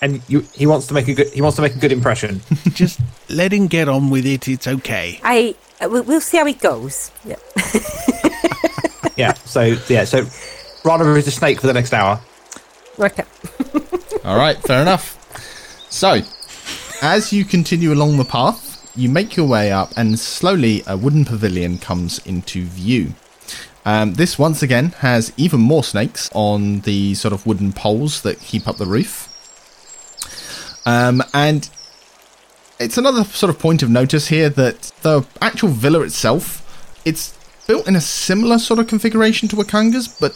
and 0.00 0.20
you, 0.28 0.40
he 0.52 0.66
wants 0.66 0.86
to 0.88 0.94
make 0.94 1.08
a 1.08 1.14
good 1.14 1.28
he 1.32 1.40
wants 1.40 1.56
to 1.56 1.62
make 1.62 1.74
a 1.74 1.78
good 1.78 1.92
impression. 1.92 2.40
Just 2.72 3.00
let 3.28 3.52
him 3.52 3.66
get 3.66 3.88
on 3.88 4.10
with 4.10 4.26
it. 4.26 4.48
It's 4.48 4.66
okay. 4.66 5.20
I 5.22 5.54
uh, 5.80 5.88
we'll, 5.88 6.02
we'll 6.04 6.20
see 6.20 6.38
how 6.38 6.46
it 6.46 6.60
goes. 6.60 7.10
Yeah. 7.24 7.36
yeah. 9.16 9.34
So 9.34 9.76
yeah. 9.88 10.04
So 10.04 10.26
Rana 10.84 11.04
is 11.14 11.26
a 11.26 11.30
snake 11.30 11.60
for 11.60 11.66
the 11.66 11.72
next 11.72 11.92
hour. 11.92 12.20
Okay. 12.98 13.24
All 14.24 14.36
right, 14.36 14.56
fair 14.58 14.82
enough. 14.82 15.18
So, 15.90 16.20
as 17.00 17.32
you 17.32 17.44
continue 17.44 17.92
along 17.92 18.16
the 18.16 18.24
path, 18.24 18.92
you 18.94 19.08
make 19.08 19.36
your 19.36 19.48
way 19.48 19.72
up, 19.72 19.92
and 19.96 20.18
slowly 20.18 20.82
a 20.86 20.96
wooden 20.96 21.24
pavilion 21.24 21.78
comes 21.78 22.24
into 22.26 22.64
view. 22.64 23.14
Um, 23.84 24.14
this 24.14 24.38
once 24.38 24.62
again 24.62 24.90
has 24.98 25.32
even 25.36 25.60
more 25.60 25.82
snakes 25.82 26.30
on 26.34 26.80
the 26.80 27.14
sort 27.14 27.34
of 27.34 27.46
wooden 27.46 27.72
poles 27.72 28.22
that 28.22 28.38
keep 28.40 28.68
up 28.68 28.76
the 28.76 28.86
roof. 28.86 29.28
Um, 30.86 31.22
and 31.34 31.68
it's 32.78 32.98
another 32.98 33.24
sort 33.24 33.50
of 33.50 33.58
point 33.58 33.82
of 33.82 33.90
notice 33.90 34.28
here 34.28 34.48
that 34.50 34.92
the 35.02 35.26
actual 35.40 35.68
villa 35.68 36.00
itself, 36.02 36.60
it's 37.04 37.36
built 37.66 37.88
in 37.88 37.96
a 37.96 38.00
similar 38.00 38.58
sort 38.58 38.80
of 38.80 38.86
configuration 38.86 39.48
to 39.48 39.56
Wakanga's, 39.56 40.08
but 40.08 40.32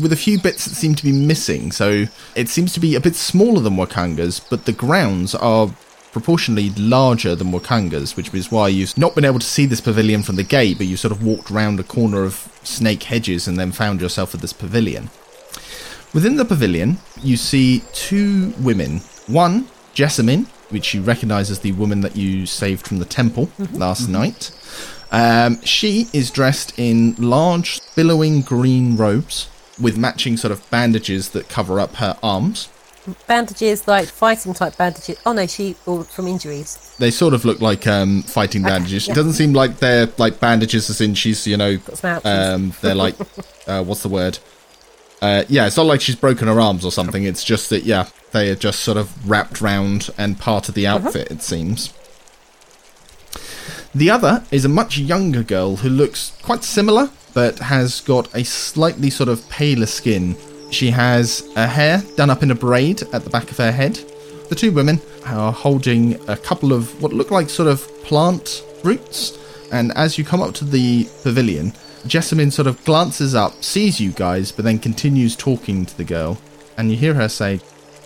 with 0.00 0.12
a 0.12 0.16
few 0.16 0.40
bits 0.40 0.64
that 0.64 0.74
seem 0.74 0.94
to 0.94 1.04
be 1.04 1.12
missing. 1.12 1.72
So 1.72 2.04
it 2.34 2.48
seems 2.48 2.72
to 2.74 2.80
be 2.80 2.94
a 2.94 3.00
bit 3.00 3.16
smaller 3.16 3.60
than 3.60 3.76
Wakanga's, 3.76 4.40
but 4.40 4.64
the 4.64 4.72
grounds 4.72 5.34
are 5.34 5.70
proportionally 6.12 6.70
larger 6.70 7.34
than 7.34 7.52
Wakanga's, 7.52 8.16
which 8.16 8.32
is 8.34 8.50
why 8.50 8.68
you've 8.68 8.96
not 8.96 9.14
been 9.14 9.24
able 9.24 9.38
to 9.38 9.46
see 9.46 9.66
this 9.66 9.80
pavilion 9.80 10.22
from 10.22 10.36
the 10.36 10.42
gate, 10.42 10.78
but 10.78 10.86
you 10.86 10.96
sort 10.96 11.12
of 11.12 11.22
walked 11.22 11.50
round 11.50 11.78
a 11.78 11.84
corner 11.84 12.24
of 12.24 12.48
snake 12.62 13.04
hedges 13.04 13.46
and 13.46 13.58
then 13.58 13.72
found 13.72 14.00
yourself 14.00 14.34
at 14.34 14.40
this 14.40 14.52
pavilion. 14.52 15.10
Within 16.14 16.36
the 16.36 16.44
pavilion, 16.44 16.98
you 17.22 17.36
see 17.36 17.82
two 17.92 18.54
women. 18.60 19.00
One, 19.26 19.68
Jessamine, 19.92 20.46
which 20.70 20.94
you 20.94 21.02
recognize 21.02 21.50
as 21.50 21.60
the 21.60 21.72
woman 21.72 22.00
that 22.00 22.16
you 22.16 22.46
saved 22.46 22.86
from 22.86 22.98
the 22.98 23.04
temple 23.04 23.50
last 23.72 24.08
night. 24.08 24.50
Um, 25.10 25.60
she 25.62 26.06
is 26.12 26.30
dressed 26.30 26.78
in 26.78 27.14
large, 27.18 27.80
billowing 27.94 28.42
green 28.42 28.96
robes 28.96 29.48
with 29.80 29.96
matching 29.96 30.36
sort 30.36 30.52
of 30.52 30.68
bandages 30.70 31.30
that 31.30 31.48
cover 31.48 31.80
up 31.80 31.96
her 31.96 32.18
arms. 32.22 32.68
Bandages 33.26 33.86
like 33.88 34.08
fighting 34.08 34.54
type 34.54 34.76
bandages. 34.76 35.18
Oh 35.24 35.32
no, 35.32 35.46
she 35.46 35.76
or 35.86 36.04
from 36.04 36.26
injuries. 36.26 36.94
They 36.98 37.10
sort 37.10 37.34
of 37.34 37.44
look 37.44 37.60
like 37.60 37.86
um, 37.86 38.22
fighting 38.22 38.62
bandages. 38.62 39.06
yeah. 39.06 39.12
It 39.12 39.16
doesn't 39.16 39.34
seem 39.34 39.52
like 39.52 39.78
they're 39.78 40.08
like 40.18 40.40
bandages 40.40 40.90
as 40.90 41.00
in 41.00 41.14
she's, 41.14 41.46
you 41.46 41.56
know, 41.56 41.78
um, 42.24 42.72
they're 42.80 42.94
like, 42.94 43.14
uh, 43.66 43.82
what's 43.84 44.02
the 44.02 44.08
word? 44.08 44.38
Uh, 45.20 45.44
yeah, 45.48 45.66
it's 45.66 45.76
not 45.76 45.86
like 45.86 46.00
she's 46.00 46.16
broken 46.16 46.48
her 46.48 46.60
arms 46.60 46.84
or 46.84 46.92
something. 46.92 47.24
It's 47.24 47.42
just 47.42 47.70
that, 47.70 47.82
yeah, 47.82 48.08
they 48.32 48.50
are 48.50 48.54
just 48.54 48.80
sort 48.80 48.96
of 48.96 49.28
wrapped 49.28 49.60
round 49.60 50.10
and 50.16 50.38
part 50.38 50.68
of 50.68 50.74
the 50.74 50.86
outfit, 50.86 51.30
it 51.30 51.42
seems. 51.42 51.92
The 53.94 54.10
other 54.10 54.44
is 54.50 54.64
a 54.64 54.68
much 54.68 54.98
younger 54.98 55.42
girl 55.42 55.76
who 55.76 55.88
looks 55.88 56.36
quite 56.42 56.62
similar, 56.62 57.10
but 57.34 57.58
has 57.58 58.00
got 58.00 58.32
a 58.34 58.44
slightly 58.44 59.10
sort 59.10 59.28
of 59.28 59.48
paler 59.48 59.86
skin. 59.86 60.36
She 60.70 60.90
has 60.90 61.48
her 61.54 61.66
hair 61.66 62.02
done 62.16 62.30
up 62.30 62.42
in 62.42 62.50
a 62.50 62.54
braid 62.54 63.02
at 63.12 63.24
the 63.24 63.30
back 63.30 63.50
of 63.50 63.56
her 63.56 63.72
head. 63.72 63.98
The 64.48 64.54
two 64.54 64.72
women 64.72 65.00
are 65.26 65.52
holding 65.52 66.14
a 66.28 66.36
couple 66.36 66.72
of 66.72 67.02
what 67.02 67.12
look 67.12 67.30
like 67.30 67.50
sort 67.50 67.68
of 67.68 67.86
plant 68.04 68.64
roots, 68.84 69.38
and 69.72 69.92
as 69.92 70.16
you 70.16 70.24
come 70.24 70.40
up 70.40 70.54
to 70.54 70.64
the 70.64 71.08
pavilion, 71.22 71.72
Jessamine 72.06 72.50
sort 72.50 72.66
of 72.66 72.82
glances 72.84 73.34
up, 73.34 73.62
sees 73.62 74.00
you 74.00 74.12
guys, 74.12 74.52
but 74.52 74.64
then 74.64 74.78
continues 74.78 75.36
talking 75.36 75.84
to 75.84 75.96
the 75.96 76.04
girl, 76.04 76.38
and 76.76 76.90
you 76.90 76.96
hear 76.96 77.14
her 77.14 77.28
say, 77.28 77.60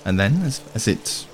and 0.05 0.19
then 0.19 0.43
as, 0.43 0.61
as 0.75 0.89
it 0.89 1.27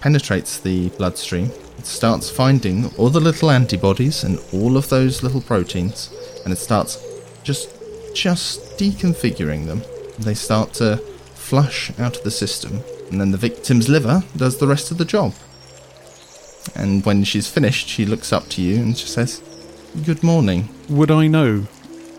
penetrates 0.00 0.58
the 0.58 0.88
bloodstream, 0.90 1.50
it 1.78 1.86
starts 1.86 2.28
finding 2.28 2.94
all 2.96 3.08
the 3.08 3.20
little 3.20 3.50
antibodies 3.50 4.24
and 4.24 4.38
all 4.52 4.76
of 4.76 4.88
those 4.88 5.22
little 5.22 5.40
proteins, 5.40 6.12
and 6.44 6.52
it 6.52 6.56
starts 6.56 7.02
just 7.42 7.70
just 8.14 8.78
deconfiguring 8.78 9.64
them. 9.66 9.82
They 10.18 10.34
start 10.34 10.72
to 10.74 10.96
flush 11.34 11.90
out 11.98 12.16
of 12.18 12.24
the 12.24 12.30
system, 12.30 12.82
and 13.10 13.20
then 13.20 13.30
the 13.32 13.38
victim's 13.38 13.88
liver 13.88 14.22
does 14.36 14.58
the 14.58 14.66
rest 14.66 14.90
of 14.90 14.98
the 14.98 15.04
job. 15.04 15.34
And 16.74 17.04
when 17.04 17.24
she's 17.24 17.48
finished, 17.48 17.88
she 17.88 18.06
looks 18.06 18.32
up 18.32 18.48
to 18.50 18.62
you 18.62 18.76
and 18.76 18.96
she 18.96 19.06
says, 19.06 19.42
"Good 20.04 20.22
morning." 20.22 20.68
Would 20.88 21.10
I 21.10 21.26
know 21.26 21.66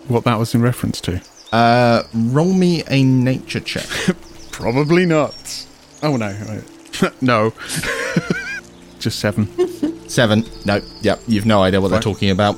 what 0.07 0.23
that 0.25 0.37
was 0.37 0.53
in 0.53 0.61
reference 0.61 0.99
to? 1.01 1.21
Uh, 1.51 2.03
roll 2.13 2.53
me 2.53 2.83
a 2.89 3.03
nature 3.03 3.59
check. 3.61 3.87
Probably 4.51 5.05
not. 5.05 5.65
Oh 6.01 6.17
no, 6.17 6.35
no. 7.21 7.53
Just 8.99 9.19
seven. 9.19 9.47
Seven. 10.09 10.43
No. 10.65 10.81
Yep. 11.01 11.21
You've 11.27 11.45
no 11.45 11.61
idea 11.61 11.79
what 11.81 11.89
they're 11.89 11.97
Right. 11.97 12.03
talking 12.03 12.29
about. 12.29 12.55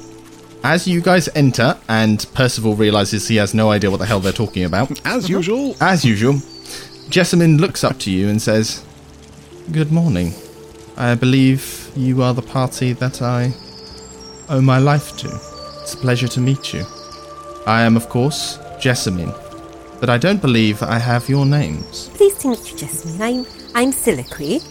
As 0.67 0.87
you 0.87 0.99
guys 0.99 1.29
enter, 1.35 1.77
and 1.87 2.25
Percival 2.33 2.75
realizes 2.75 3.27
he 3.27 3.35
has 3.35 3.53
no 3.53 3.69
idea 3.69 3.91
what 3.91 3.97
the 3.97 4.05
hell 4.07 4.19
they're 4.19 4.33
talking 4.33 4.63
about. 4.63 4.99
As 5.05 5.29
usual. 5.29 5.75
As 5.79 6.03
usual, 6.03 6.41
Jessamine 7.07 7.59
looks 7.59 7.83
up 7.83 7.99
to 7.99 8.09
you 8.09 8.29
and 8.29 8.41
says, 8.41 8.83
Good 9.71 9.91
morning. 9.91 10.33
I 10.97 11.13
believe 11.13 11.91
you 11.95 12.23
are 12.23 12.33
the 12.33 12.41
party 12.41 12.93
that 12.93 13.21
I 13.21 13.53
owe 14.49 14.59
my 14.59 14.79
life 14.79 15.15
to. 15.17 15.27
It's 15.83 15.93
a 15.93 15.97
pleasure 15.97 16.27
to 16.29 16.39
meet 16.39 16.73
you. 16.73 16.83
I 17.67 17.83
am, 17.83 17.95
of 17.95 18.09
course, 18.09 18.57
Jessamine, 18.79 19.33
but 19.99 20.09
I 20.09 20.17
don't 20.17 20.41
believe 20.41 20.81
I 20.81 20.97
have 20.97 21.29
your 21.29 21.45
names. 21.45 22.09
Pleased 22.15 22.41
to 22.41 22.47
meet 22.47 22.71
you, 22.71 22.75
Jessamine. 22.75 23.21
I'm 23.21 23.45
I'm 23.75 23.91
Siliqui, 23.91 24.63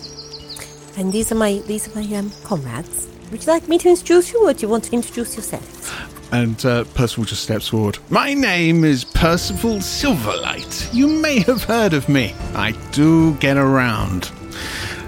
and 0.99 1.13
these 1.13 1.31
are 1.31 1.37
my 1.37 1.63
these 1.69 1.87
are 1.87 2.03
my 2.03 2.17
um, 2.17 2.33
comrades. 2.43 3.14
Would 3.31 3.45
you 3.45 3.53
like 3.53 3.69
me 3.69 3.79
to 3.79 3.89
introduce 3.89 4.33
you, 4.33 4.47
or 4.47 4.53
do 4.53 4.63
you 4.63 4.69
want 4.69 4.85
to 4.85 4.93
introduce 4.93 5.37
yourself? 5.37 6.33
And 6.33 6.65
uh, 6.65 6.85
Percival 6.95 7.25
just 7.25 7.43
steps 7.43 7.69
forward. 7.69 7.99
My 8.11 8.35
name 8.35 8.85
is 8.85 9.05
Percival 9.05 9.77
Silverlight. 9.77 10.93
You 10.93 11.09
may 11.09 11.41
have 11.41 11.65
heard 11.65 11.95
of 11.95 12.09
me. 12.09 12.35
I 12.55 12.73
do 12.93 13.35
get 13.35 13.57
around. 13.57 14.31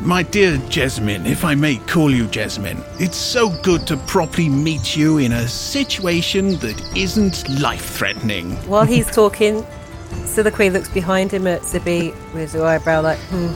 My 0.02 0.22
dear 0.22 0.58
Jessamine, 0.68 1.26
if 1.26 1.44
I 1.44 1.54
may 1.54 1.76
call 1.76 2.12
you 2.12 2.26
Jessamine, 2.26 2.82
it's 2.98 3.16
so 3.16 3.50
good 3.62 3.86
to 3.88 3.96
properly 3.96 4.48
meet 4.48 4.96
you 4.96 5.18
in 5.18 5.32
a 5.32 5.48
situation 5.48 6.58
that 6.58 6.80
isn't 6.96 7.48
life 7.60 7.96
threatening. 7.96 8.52
While 8.68 8.84
he's 8.84 9.10
talking, 9.10 9.62
Siliqui 10.10 10.72
looks 10.72 10.88
behind 10.90 11.32
him 11.32 11.46
at 11.46 11.62
Zibi 11.62 12.14
with 12.34 12.52
her 12.52 12.64
eyebrow 12.64 13.02
like, 13.02 13.18
hmm, 13.30 13.46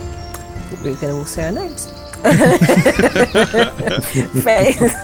we 0.82 0.90
were 0.90 0.96
going 0.96 1.12
to 1.12 1.18
all 1.18 1.24
say 1.24 1.44
our 1.46 1.52
names. 1.52 1.92
Face. 4.42 4.94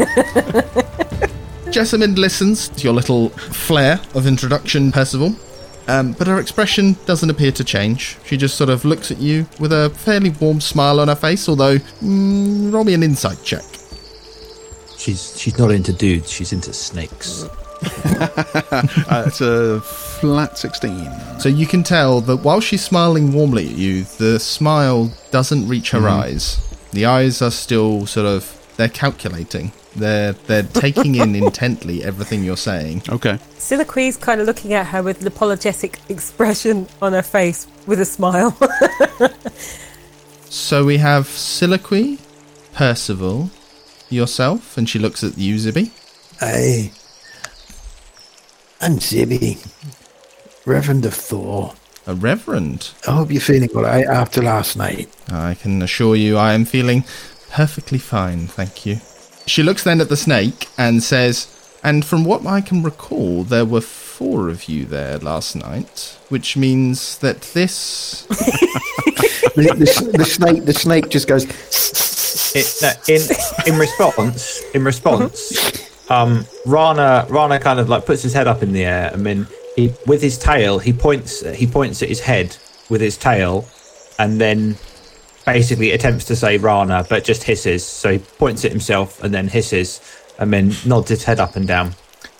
Jessamine 1.70 2.14
listens 2.14 2.68
to 2.68 2.85
your 2.85 2.92
little 2.92 3.30
flair 3.30 4.00
of 4.14 4.26
introduction, 4.26 4.92
Percival, 4.92 5.35
um, 5.88 6.12
but 6.12 6.26
her 6.26 6.38
expression 6.40 6.96
doesn't 7.06 7.30
appear 7.30 7.52
to 7.52 7.64
change. 7.64 8.16
She 8.25 8.37
just 8.37 8.56
sort 8.56 8.70
of 8.70 8.85
looks 8.85 9.11
at 9.11 9.18
you 9.18 9.46
with 9.61 9.73
a 9.73 9.90
fairly 9.90 10.30
warm 10.30 10.61
smile 10.61 11.00
on 11.00 11.08
her 11.08 11.14
face, 11.14 11.49
although, 11.49 11.78
mm, 11.78 12.73
roll 12.73 12.85
me 12.85 12.94
an 12.94 13.02
insight 13.02 13.42
check. 13.44 13.64
She's 14.96 15.38
she's 15.38 15.58
not 15.58 15.70
into 15.70 15.92
dudes. 15.92 16.30
She's 16.30 16.52
into 16.52 16.73
snakes. 16.73 17.44
Uh, 18.18 19.25
it's 19.26 19.42
a 19.42 19.80
flat 19.82 20.56
16. 20.56 21.38
So 21.38 21.49
you 21.50 21.66
can 21.66 21.82
tell 21.82 22.20
that 22.23 22.38
while 22.38 22.61
she's 22.61 22.82
smiling 22.82 23.32
warmly 23.32 23.66
at 23.66 23.75
you, 23.76 24.04
the 24.18 24.40
smile 24.40 25.12
doesn't 25.30 25.68
reach 25.68 25.90
her 25.90 26.08
eyes. 26.08 26.58
The 26.97 27.05
eyes 27.05 27.43
are 27.43 27.50
still 27.50 28.07
sort 28.07 28.25
of 28.25 28.73
they're 28.79 28.88
calculating. 28.88 29.73
They're 29.95 30.33
they're 30.33 30.62
taking 30.62 31.17
in 31.17 31.35
intently 31.45 32.03
everything 32.03 32.43
you're 32.43 32.57
saying. 32.57 33.03
Okay. 33.11 33.38
Siliqui's 33.59 34.17
kind 34.17 34.41
of 34.41 34.47
looking 34.47 34.73
at 34.73 34.87
her 34.87 35.03
with 35.03 35.21
an 35.21 35.26
apologetic 35.26 35.99
expression 36.09 36.88
on 37.03 37.12
her 37.12 37.21
face 37.23 37.67
with 37.87 38.00
a 38.00 38.07
smile. 38.07 38.57
So 40.49 40.85
we 40.87 40.97
have 40.97 41.26
Siliqui, 41.26 42.19
Percival, 42.73 43.50
yourself, 44.09 44.79
and 44.79 44.88
she 44.88 44.99
looks 44.99 45.23
at 45.23 45.37
you, 45.37 45.57
Zibby. 45.57 45.91
Hey, 46.41 46.93
I'm 48.81 48.99
Zibby, 48.99 49.59
Reverend 50.65 51.05
of 51.05 51.12
Thor. 51.12 51.75
A 52.08 52.14
reverend. 52.14 52.90
I 53.06 53.12
hope 53.12 53.32
you're 53.32 53.40
feeling 53.40 53.68
all 53.75 53.82
right 53.82 54.06
after 54.06 54.40
last 54.42 54.76
night. 54.76 55.08
I 55.28 55.54
can 55.54 55.82
assure 55.82 56.14
you 56.14 56.36
I 56.36 56.54
am 56.54 56.64
feeling 56.64 57.04
perfectly 57.50 57.98
fine, 57.98 58.46
thank 58.46 58.86
you. 58.86 59.00
She 59.46 59.62
looks 59.62 59.82
then 59.84 60.00
at 60.00 60.08
the 60.08 60.16
snake 60.16 60.68
and 60.76 61.02
says, 61.02 61.48
And 61.82 62.04
from 62.04 62.25
what 62.25 62.44
I 62.46 62.60
can 62.60 62.82
recall, 62.82 63.44
there 63.44 63.64
were 63.64 63.80
four 63.80 64.48
of 64.48 64.68
you 64.68 64.84
there 64.84 65.18
last 65.18 65.56
night, 65.56 66.16
which 66.28 66.56
means 66.56 67.18
that 67.18 67.40
this. 67.42 68.26
The, 69.56 69.62
the, 69.62 70.18
the 70.18 70.25
snake, 70.26 70.66
the 70.66 70.75
snake 70.75 71.08
just 71.08 71.26
goes. 71.26 71.44
It, 72.54 72.66
no, 72.82 72.92
in 73.08 73.22
in 73.72 73.80
response, 73.80 74.62
in 74.75 74.84
response, 74.84 76.10
um, 76.10 76.46
Rana 76.66 77.26
Rana 77.30 77.58
kind 77.58 77.80
of 77.80 77.88
like 77.88 78.04
puts 78.04 78.22
his 78.22 78.34
head 78.34 78.46
up 78.46 78.62
in 78.62 78.75
the 78.75 78.84
air, 78.84 79.10
and 79.14 79.25
then 79.25 79.46
he 79.76 79.92
with 80.06 80.23
his 80.23 80.38
tail 80.38 80.78
he 80.78 80.92
points 80.92 81.40
he 81.54 81.66
points 81.66 82.02
at 82.02 82.09
his 82.09 82.21
head 82.21 82.56
with 82.88 83.00
his 83.00 83.16
tail, 83.16 83.64
and 84.18 84.40
then 84.40 84.76
basically 85.45 85.92
attempts 85.92 86.25
to 86.25 86.35
say 86.35 86.56
Rana, 86.59 87.06
but 87.09 87.23
just 87.25 87.45
hisses. 87.45 87.85
So 87.87 88.12
he 88.12 88.18
points 88.18 88.64
at 88.64 88.73
himself 88.73 89.23
and 89.23 89.33
then 89.33 89.47
hisses, 89.49 90.00
and 90.38 90.52
then 90.52 90.73
nods 90.85 91.11
his 91.11 91.23
head 91.25 91.38
up 91.40 91.54
and 91.56 91.66
down. 91.68 91.95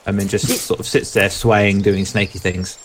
and 0.07 0.19
then 0.19 0.29
just 0.29 0.47
sort 0.67 0.79
of 0.81 0.87
sits 0.87 1.13
there 1.13 1.29
swaying, 1.31 1.83
doing 1.83 2.05
snaky 2.05 2.39
things. 2.39 2.79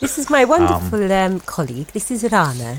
This 0.00 0.18
is 0.18 0.30
my 0.30 0.44
wonderful 0.44 1.12
um, 1.12 1.38
colleague. 1.40 1.88
This 1.88 2.10
is 2.10 2.24
Rana. 2.32 2.78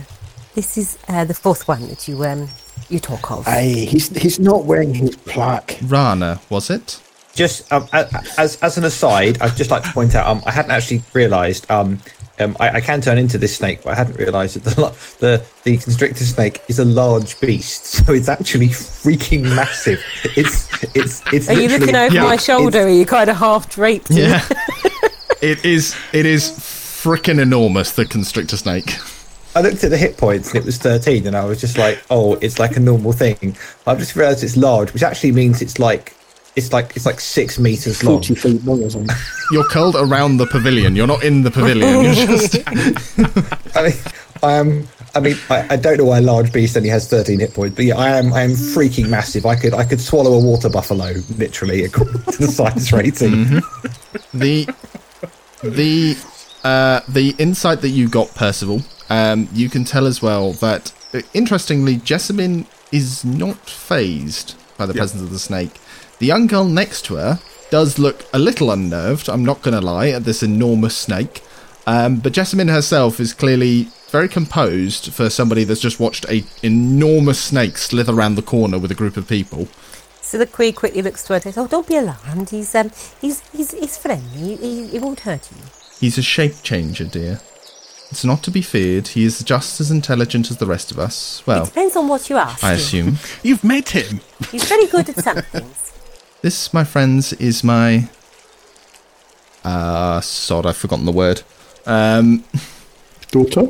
This 0.55 0.77
is 0.77 0.97
uh, 1.07 1.25
the 1.25 1.33
fourth 1.33 1.67
one 1.67 1.87
that 1.87 2.07
you 2.07 2.23
um 2.25 2.49
you 2.89 2.99
talk 2.99 3.31
of. 3.31 3.45
Hey, 3.45 3.85
he's 3.85 4.09
he's 4.09 4.39
not 4.39 4.65
wearing 4.65 4.93
his 4.93 5.15
plaque. 5.15 5.77
Rana, 5.83 6.41
was 6.49 6.69
it? 6.69 6.99
Just 7.35 7.71
um, 7.71 7.87
a- 7.93 8.07
a- 8.13 8.23
as 8.39 8.57
as 8.61 8.77
an 8.77 8.85
aside, 8.85 9.41
I'd 9.41 9.55
just 9.55 9.71
like 9.71 9.83
to 9.83 9.91
point 9.91 10.13
out, 10.15 10.27
um, 10.27 10.43
I 10.45 10.51
hadn't 10.51 10.71
actually 10.71 11.01
realised, 11.13 11.69
um, 11.71 11.99
um, 12.39 12.55
I, 12.59 12.69
I 12.69 12.81
can 12.81 13.01
turn 13.01 13.17
into 13.17 13.37
this 13.37 13.55
snake, 13.55 13.83
but 13.83 13.91
I 13.91 13.95
hadn't 13.95 14.17
realised 14.17 14.55
that 14.59 14.75
the 14.75 14.93
the 15.19 15.45
the 15.63 15.77
constrictor 15.77 16.23
snake 16.23 16.61
is 16.67 16.79
a 16.79 16.85
large 16.85 17.39
beast, 17.39 17.85
so 18.05 18.13
it's 18.13 18.29
actually 18.29 18.69
freaking 18.69 19.43
massive. 19.55 20.03
It's 20.35 20.67
it's 20.95 21.23
it's. 21.31 21.49
Are 21.49 21.53
you 21.53 21.69
looking 21.69 21.95
over 21.95 22.13
yeah, 22.13 22.23
my 22.23 22.37
shoulder? 22.37 22.81
Are 22.81 22.89
you 22.89 23.05
kind 23.05 23.29
of 23.29 23.37
half 23.37 23.69
draped? 23.69 24.11
Yeah. 24.11 24.47
it 25.41 25.63
is. 25.65 25.95
It 26.11 26.25
is 26.25 26.51
freaking 26.51 27.39
enormous. 27.39 27.91
The 27.91 28.05
constrictor 28.05 28.57
snake. 28.57 28.95
I 29.55 29.61
looked 29.61 29.83
at 29.83 29.91
the 29.91 29.97
hit 29.97 30.17
points 30.17 30.49
and 30.49 30.57
it 30.57 30.65
was 30.65 30.79
13, 30.79 31.27
and 31.27 31.35
I 31.35 31.45
was 31.45 31.61
just 31.61 31.77
like, 31.77 32.03
oh, 32.09 32.33
it's 32.35 32.57
like 32.57 32.75
a 32.75 32.79
normal 32.79 33.11
thing. 33.11 33.55
I've 33.85 33.99
just 33.99 34.15
realised 34.15 34.43
it's 34.43 34.57
large, 34.57 34.91
which 34.93 35.03
actually 35.03 35.31
means 35.31 35.61
it's 35.61 35.77
like 35.77 36.15
it's 36.55 36.71
like 36.71 36.95
it's 36.95 37.05
like 37.05 37.19
six 37.19 37.59
meters 37.59 38.03
long. 38.03 38.15
Forty 38.15 38.35
feet 38.35 38.63
long 38.63 38.83
or 38.83 38.89
something. 38.89 39.15
You're 39.51 39.67
curled 39.67 39.95
around 39.95 40.37
the 40.37 40.45
pavilion. 40.45 40.95
You're 40.95 41.07
not 41.07 41.23
in 41.23 41.43
the 41.43 41.51
pavilion. 41.51 42.03
You're 42.03 42.13
just. 42.27 42.57
I 43.75 43.83
mean, 43.83 43.93
I 44.43 44.53
am. 44.53 44.87
I 45.15 45.19
mean, 45.19 45.35
I, 45.49 45.67
I 45.71 45.75
don't 45.75 45.97
know 45.97 46.05
why 46.05 46.17
a 46.17 46.21
large 46.21 46.51
beast 46.51 46.75
only 46.75 46.89
has 46.89 47.07
13 47.07 47.39
hit 47.39 47.53
points, 47.53 47.75
but 47.75 47.85
yeah, 47.85 47.97
I 47.97 48.17
am. 48.17 48.33
I 48.33 48.41
am 48.41 48.51
freaking 48.51 49.09
massive. 49.09 49.45
I 49.45 49.55
could 49.55 49.73
I 49.73 49.83
could 49.83 50.01
swallow 50.01 50.33
a 50.33 50.43
water 50.43 50.69
buffalo 50.69 51.13
literally 51.37 51.83
according 51.83 52.21
to 52.23 52.37
the 52.37 52.47
size 52.47 52.91
rating. 52.91 53.61
the 54.33 54.67
the 55.63 56.17
uh, 56.63 57.01
the 57.07 57.35
insight 57.37 57.81
that 57.81 57.89
you 57.89 58.07
got, 58.07 58.33
Percival, 58.35 58.81
um, 59.09 59.49
you 59.53 59.69
can 59.69 59.83
tell 59.83 60.05
as 60.05 60.21
well 60.21 60.53
that 60.53 60.93
uh, 61.13 61.21
interestingly, 61.33 61.97
Jessamine 61.97 62.65
is 62.91 63.23
not 63.25 63.57
phased 63.69 64.55
by 64.77 64.85
the 64.85 64.93
presence 64.93 65.21
of 65.21 65.29
the 65.29 65.39
snake. 65.39 65.79
The 66.23 66.27
young 66.27 66.47
girl 66.47 66.63
next 66.63 67.03
to 67.07 67.15
her 67.15 67.41
does 67.69 67.99
look 67.99 68.25
a 68.31 68.39
little 68.39 68.71
unnerved. 68.71 69.27
I'm 69.27 69.43
not 69.43 69.61
going 69.61 69.77
to 69.77 69.85
lie 69.85 70.07
at 70.07 70.23
this 70.23 70.41
enormous 70.41 70.95
snake, 70.95 71.41
um, 71.85 72.21
but 72.21 72.31
Jessamine 72.31 72.69
herself 72.69 73.19
is 73.19 73.33
clearly 73.33 73.89
very 74.09 74.29
composed 74.29 75.11
for 75.11 75.29
somebody 75.29 75.65
that's 75.65 75.81
just 75.81 75.99
watched 75.99 76.25
a 76.29 76.45
enormous 76.61 77.41
snake 77.41 77.77
slither 77.77 78.13
around 78.13 78.35
the 78.35 78.41
corner 78.41 78.79
with 78.79 78.89
a 78.89 78.95
group 78.95 79.17
of 79.17 79.27
people. 79.27 79.67
So 80.21 80.37
the 80.37 80.47
queen 80.47 80.71
quickly 80.71 81.01
looks 81.01 81.23
to 81.23 81.33
her 81.33 81.35
and 81.35 81.43
says, 81.43 81.57
"Oh, 81.57 81.67
don't 81.67 81.85
be 81.85 81.97
alarmed. 81.97 82.51
He's 82.51 82.73
um, 82.73 82.91
he's 83.19 83.41
he's 83.49 83.71
he's 83.71 83.97
friendly. 83.97 84.55
He, 84.55 84.87
he 84.87 84.99
won't 84.99 85.19
hurt 85.19 85.51
you." 85.51 85.57
He's 85.99 86.17
a 86.17 86.21
shape 86.21 86.63
changer, 86.63 87.03
dear. 87.03 87.41
It's 88.11 88.23
not 88.23 88.43
to 88.43 88.51
be 88.51 88.61
feared. 88.61 89.09
He 89.09 89.25
is 89.25 89.43
just 89.43 89.81
as 89.81 89.91
intelligent 89.91 90.49
as 90.49 90.55
the 90.55 90.67
rest 90.67 90.89
of 90.89 90.99
us. 90.99 91.45
Well, 91.45 91.65
Depends 91.65 91.97
on 91.97 92.07
what 92.07 92.29
you 92.29 92.37
ask. 92.37 92.63
I 92.63 92.71
assume. 92.71 93.17
You've 93.43 93.65
met 93.65 93.89
him. 93.89 94.21
He's 94.53 94.63
very 94.69 94.87
good 94.87 95.09
at 95.09 95.21
some 95.21 95.41
things. 95.41 95.89
This, 96.43 96.73
my 96.73 96.83
friends, 96.83 97.33
is 97.33 97.63
my. 97.63 98.09
Uh, 99.63 100.19
sod, 100.21 100.65
I've 100.65 100.75
forgotten 100.77 101.05
the 101.05 101.11
word. 101.11 101.41
Um, 101.85 102.43
Daughter. 103.31 103.69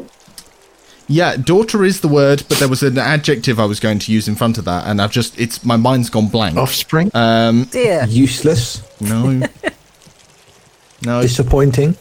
yeah, 1.08 1.38
daughter 1.38 1.84
is 1.86 2.01
the 2.01 2.08
word, 2.08 2.44
but 2.50 2.58
there 2.58 2.68
was 2.68 2.82
an 2.84 2.98
adjective 2.98 3.60
I 3.60 3.65
was 3.65 3.80
going 3.80 4.00
to 4.00 4.12
use 4.12 4.27
in 4.27 4.36
front 4.36 4.58
of 4.58 4.65
that, 4.65 4.88
and 4.88 5.00
I've 5.01 5.12
just. 5.12 5.39
It's 5.39 5.63
My 5.63 5.77
mind's 5.77 6.10
gone 6.10 6.27
blank. 6.30 6.58
Offspring. 6.58 7.12
Um, 7.13 7.65
Dear. 7.65 8.06
Useless, 8.10 8.82
no. 9.00 9.44
No, 11.05 11.22
disappointing. 11.22 11.98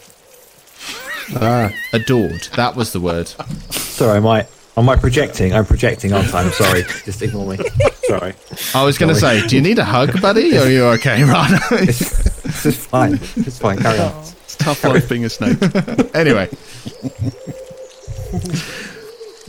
ah, 1.34 1.70
adored. 1.92 2.42
That 2.54 2.76
was 2.76 2.92
the 2.92 3.00
word. 3.00 3.26
Sorry, 3.70 4.16
am 4.18 4.26
I 4.28 4.46
am 4.76 4.88
I 4.88 4.96
projecting? 4.96 5.52
I'm 5.54 5.64
projecting, 5.66 6.12
aren't 6.12 6.34
I? 6.34 6.42
I'm 6.42 6.52
sorry. 6.52 6.82
Just 7.04 7.22
ignore 7.22 7.46
me. 7.46 7.58
Sorry. 8.04 8.34
I 8.74 8.84
was 8.84 8.98
going 8.98 9.12
to 9.12 9.18
say, 9.18 9.46
do 9.46 9.56
you 9.56 9.62
need 9.62 9.78
a 9.78 9.84
hug, 9.84 10.20
buddy? 10.20 10.56
Or 10.56 10.62
are 10.62 10.70
you 10.70 10.84
okay, 10.96 11.22
Rana? 11.24 11.60
It's 11.72 12.62
just 12.62 12.88
fine. 12.88 13.14
It's 13.36 13.58
fine. 13.58 13.78
Carry 13.78 13.98
on. 13.98 14.12
It's 14.44 14.56
tough 14.56 14.82
life 14.84 15.08
being 15.08 15.24
a 15.24 15.28
snake. 15.28 15.58
anyway. 16.14 16.48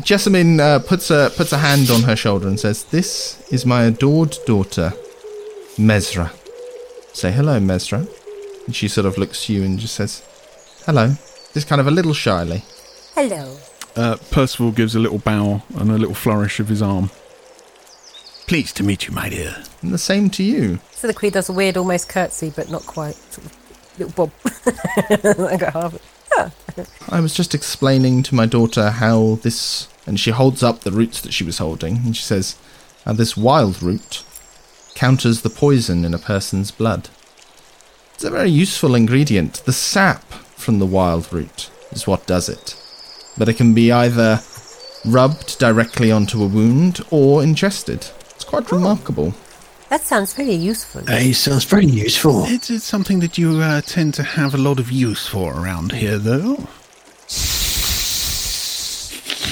Jessamine 0.02 0.60
uh, 0.60 0.80
puts 0.80 1.10
a 1.10 1.32
puts 1.38 1.54
a 1.54 1.58
hand 1.58 1.90
on 1.90 2.02
her 2.02 2.16
shoulder 2.16 2.48
and 2.48 2.60
says, 2.60 2.84
"This 2.86 3.40
is 3.52 3.66
my 3.66 3.84
adored 3.84 4.38
daughter, 4.46 4.92
Mesra. 5.78 6.32
Say 7.14 7.32
hello, 7.32 7.60
Mesra." 7.60 8.06
And 8.66 8.76
she 8.76 8.90
sort 8.90 9.06
of 9.06 9.18
looks 9.18 9.46
to 9.46 9.54
you 9.54 9.64
and 9.64 9.80
just 9.80 9.96
says, 9.96 10.22
"Hello." 10.86 11.16
Just 11.54 11.68
kind 11.68 11.80
of 11.80 11.88
a 11.88 11.92
little 11.92 12.14
shyly. 12.14 12.64
Hello. 13.14 13.58
Uh, 13.96 14.18
Percival 14.32 14.72
gives 14.72 14.96
a 14.96 15.00
little 15.00 15.20
bow 15.20 15.62
and 15.76 15.92
a 15.92 15.98
little 15.98 16.16
flourish 16.16 16.60
of 16.60 16.68
his 16.68 16.82
arm. 16.82 17.12
Pleased 18.48 18.76
to 18.78 18.84
meet 18.84 19.08
you, 19.08 19.14
my 19.14 19.30
dear. 19.30 19.64
And 19.82 19.94
the 19.94 19.98
same 19.98 20.30
to 20.32 20.44
you. 20.44 20.80
So 20.92 21.08
the 21.08 21.14
queen 21.14 21.32
does 21.32 21.50
a 21.50 21.54
weird, 21.54 21.78
almost 21.78 22.10
curtsy, 22.10 22.52
but 22.56 22.70
not 22.70 22.86
quite. 22.86 23.16
Sort 23.16 23.46
of 23.48 24.00
little 24.00 24.14
bob. 24.14 24.32
I 25.52 25.58
got 25.58 25.74
half 25.74 25.94
it. 25.94 26.02
I 27.10 27.20
was 27.20 27.34
just 27.34 27.54
explaining 27.54 28.24
to 28.24 28.36
my 28.36 28.46
daughter 28.46 28.90
how 28.90 29.36
this, 29.44 29.88
and 30.08 30.20
she 30.20 30.32
holds 30.32 30.64
up 30.64 30.80
the 30.80 30.92
roots 30.92 31.22
that 31.22 31.34
she 31.34 31.44
was 31.44 31.60
holding, 31.60 31.98
and 31.98 32.18
she 32.18 32.24
says, 32.24 32.58
how 33.06 33.14
this 33.14 33.38
wild 33.38 33.84
root 33.84 34.24
counters 34.96 35.42
the 35.42 35.50
poison 35.50 36.06
in 36.06 36.14
a 36.14 36.20
person's 36.20 36.72
blood. 36.72 37.10
It's 38.16 38.24
a 38.24 38.30
very 38.30 38.50
useful 38.50 38.96
ingredient. 38.96 39.64
The 39.66 39.74
sap 39.74 40.24
from 40.32 40.80
the 40.80 40.86
wild 40.86 41.32
root 41.32 41.70
is 41.92 42.08
what 42.08 42.26
does 42.26 42.50
it. 42.50 42.80
But 43.38 43.50
it 43.50 43.56
can 43.56 43.74
be 43.74 43.91
either 43.91 44.41
rubbed 45.06 45.60
directly 45.60 46.12
onto 46.12 46.43
a 46.43 46.48
wound 46.48 47.02
or 47.12 47.43
ingested. 47.43 48.08
It's 48.36 48.43
quite 48.43 48.72
remarkable. 48.72 49.34
That 49.89 50.02
sounds 50.02 50.34
very 50.34 50.54
useful. 50.54 51.06
Hey, 51.06 51.34
sounds 51.34 51.65
very 51.65 51.86
useful. 51.86 52.46
It's, 52.46 52.69
it's 52.69 52.84
something 52.84 53.19
that 53.19 53.38
you 53.38 53.60
uh, 53.60 53.82
tend 53.82 54.15
to 54.15 54.24
have 54.24 54.56
a 54.56 54.58
lot 54.58 54.80
of 54.80 54.91
use 54.91 55.28
for 55.28 55.54
around 55.54 55.91
here, 55.91 56.17
though. 56.17 56.67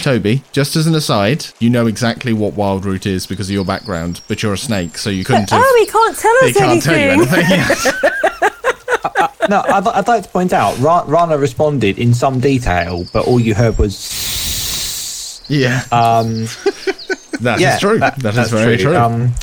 Toby, 0.01 0.43
just 0.51 0.75
as 0.75 0.87
an 0.87 0.95
aside, 0.95 1.45
you 1.59 1.69
know 1.69 1.85
exactly 1.85 2.33
what 2.33 2.53
wild 2.53 2.85
root 2.85 3.05
is 3.05 3.27
because 3.27 3.49
of 3.49 3.53
your 3.53 3.65
background, 3.65 4.21
but 4.27 4.41
you're 4.41 4.53
a 4.53 4.57
snake, 4.57 4.97
so 4.97 5.11
you 5.11 5.23
couldn't 5.25 5.51
have. 5.51 5.61
Oh, 5.63 5.77
he 5.79 5.85
can't 5.85 6.17
tell 6.17 6.35
us 6.37 6.45
He 6.45 6.53
can't 6.53 6.81
tell 6.81 6.97
you 6.97 7.09
anything. 7.11 8.01
anything. 8.91 9.49
No, 9.49 9.61
I'd, 9.61 9.87
I'd 9.87 10.07
like 10.07 10.23
to 10.23 10.29
point 10.29 10.53
out, 10.53 10.77
Rana 10.79 11.37
responded 11.37 11.97
in 11.97 12.13
some 12.13 12.39
detail, 12.39 13.05
but 13.13 13.25
all 13.27 13.39
you 13.39 13.53
heard 13.55 13.77
was. 13.77 15.41
yeah, 15.47 15.83
Um, 15.91 16.45
that 17.41 17.55
is 17.55 17.61
yeah, 17.61 17.77
true. 17.79 17.99
that- 17.99 18.17
that 18.19 18.29
is 18.29 18.35
that's 18.35 18.49
very 18.51 18.77
true. 18.77 18.95
Um, 18.95 19.33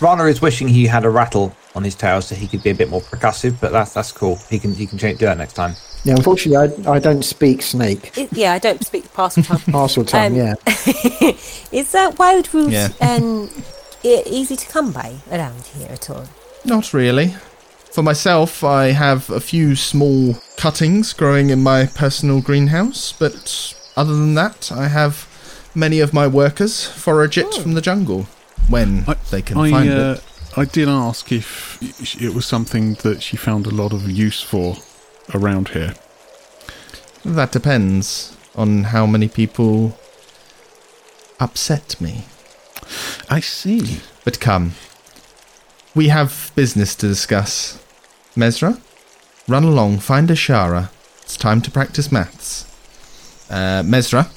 Rana 0.00 0.24
is 0.24 0.40
wishing 0.42 0.68
he 0.68 0.86
had 0.86 1.04
a 1.04 1.10
rattle 1.10 1.54
on 1.74 1.82
his 1.84 1.94
tail 1.94 2.20
so 2.22 2.34
he 2.34 2.46
could 2.46 2.62
be 2.62 2.70
a 2.70 2.74
bit 2.74 2.88
more 2.90 3.00
percussive, 3.00 3.60
but 3.60 3.72
that's 3.72 3.92
that's 3.94 4.12
cool. 4.12 4.36
He 4.50 4.58
can 4.58 4.74
he 4.74 4.86
can 4.86 4.98
change, 4.98 5.18
do 5.18 5.26
that 5.26 5.38
next 5.38 5.54
time. 5.54 5.74
yeah. 6.04 6.14
Unfortunately, 6.16 6.84
I, 6.86 6.92
I 6.92 6.98
don't 6.98 7.22
speak 7.24 7.62
snake. 7.62 8.16
It- 8.16 8.32
yeah, 8.32 8.52
I 8.52 8.58
don't 8.58 8.84
speak 8.84 9.04
Parseltongue. 9.14 9.64
Parseltongue. 9.72 10.26
Um, 10.26 10.34
yeah. 10.34 11.30
Is 11.80 11.92
that 11.92 12.18
wild 12.18 12.52
root 12.54 12.70
Yeah. 12.72 12.88
um, 13.00 13.50
easy 14.02 14.56
to 14.56 14.66
come 14.68 14.92
by 14.92 15.14
around 15.30 15.62
here 15.66 15.88
at 15.90 16.10
all? 16.10 16.24
Not 16.64 16.92
really. 16.92 17.34
For 17.94 18.02
myself, 18.02 18.64
I 18.64 18.86
have 18.86 19.30
a 19.30 19.38
few 19.38 19.76
small 19.76 20.34
cuttings 20.56 21.12
growing 21.12 21.50
in 21.50 21.62
my 21.62 21.86
personal 21.86 22.40
greenhouse, 22.40 23.12
but 23.12 23.72
other 23.96 24.12
than 24.12 24.34
that, 24.34 24.72
I 24.72 24.88
have 24.88 25.28
many 25.76 26.00
of 26.00 26.12
my 26.12 26.26
workers 26.26 26.84
forage 26.84 27.38
it 27.38 27.54
from 27.54 27.74
the 27.74 27.80
jungle 27.80 28.26
when 28.68 29.04
I- 29.06 29.14
they 29.30 29.42
can 29.42 29.58
I, 29.58 29.70
find 29.70 29.90
uh, 29.92 30.16
it. 30.18 30.24
I 30.58 30.64
did 30.64 30.88
ask 30.88 31.30
if 31.30 31.78
it 32.20 32.34
was 32.34 32.46
something 32.46 32.94
that 33.04 33.22
she 33.22 33.36
found 33.36 33.64
a 33.64 33.70
lot 33.70 33.92
of 33.92 34.10
use 34.10 34.42
for 34.42 34.76
around 35.32 35.68
here. 35.68 35.94
That 37.24 37.52
depends 37.52 38.36
on 38.56 38.84
how 38.84 39.06
many 39.06 39.28
people 39.28 39.96
upset 41.38 42.00
me. 42.00 42.24
I 43.30 43.38
see. 43.38 44.00
But 44.24 44.40
come, 44.40 44.72
we 45.94 46.08
have 46.08 46.50
business 46.56 46.96
to 46.96 47.06
discuss. 47.06 47.78
Mesra, 48.36 48.80
run 49.48 49.64
along, 49.64 49.98
find 49.98 50.28
Ashara. 50.28 50.90
It's 51.22 51.36
time 51.36 51.62
to 51.62 51.70
practice 51.70 52.10
maths. 52.10 52.64
Uh, 53.50 53.82
Mesra, 53.82 54.30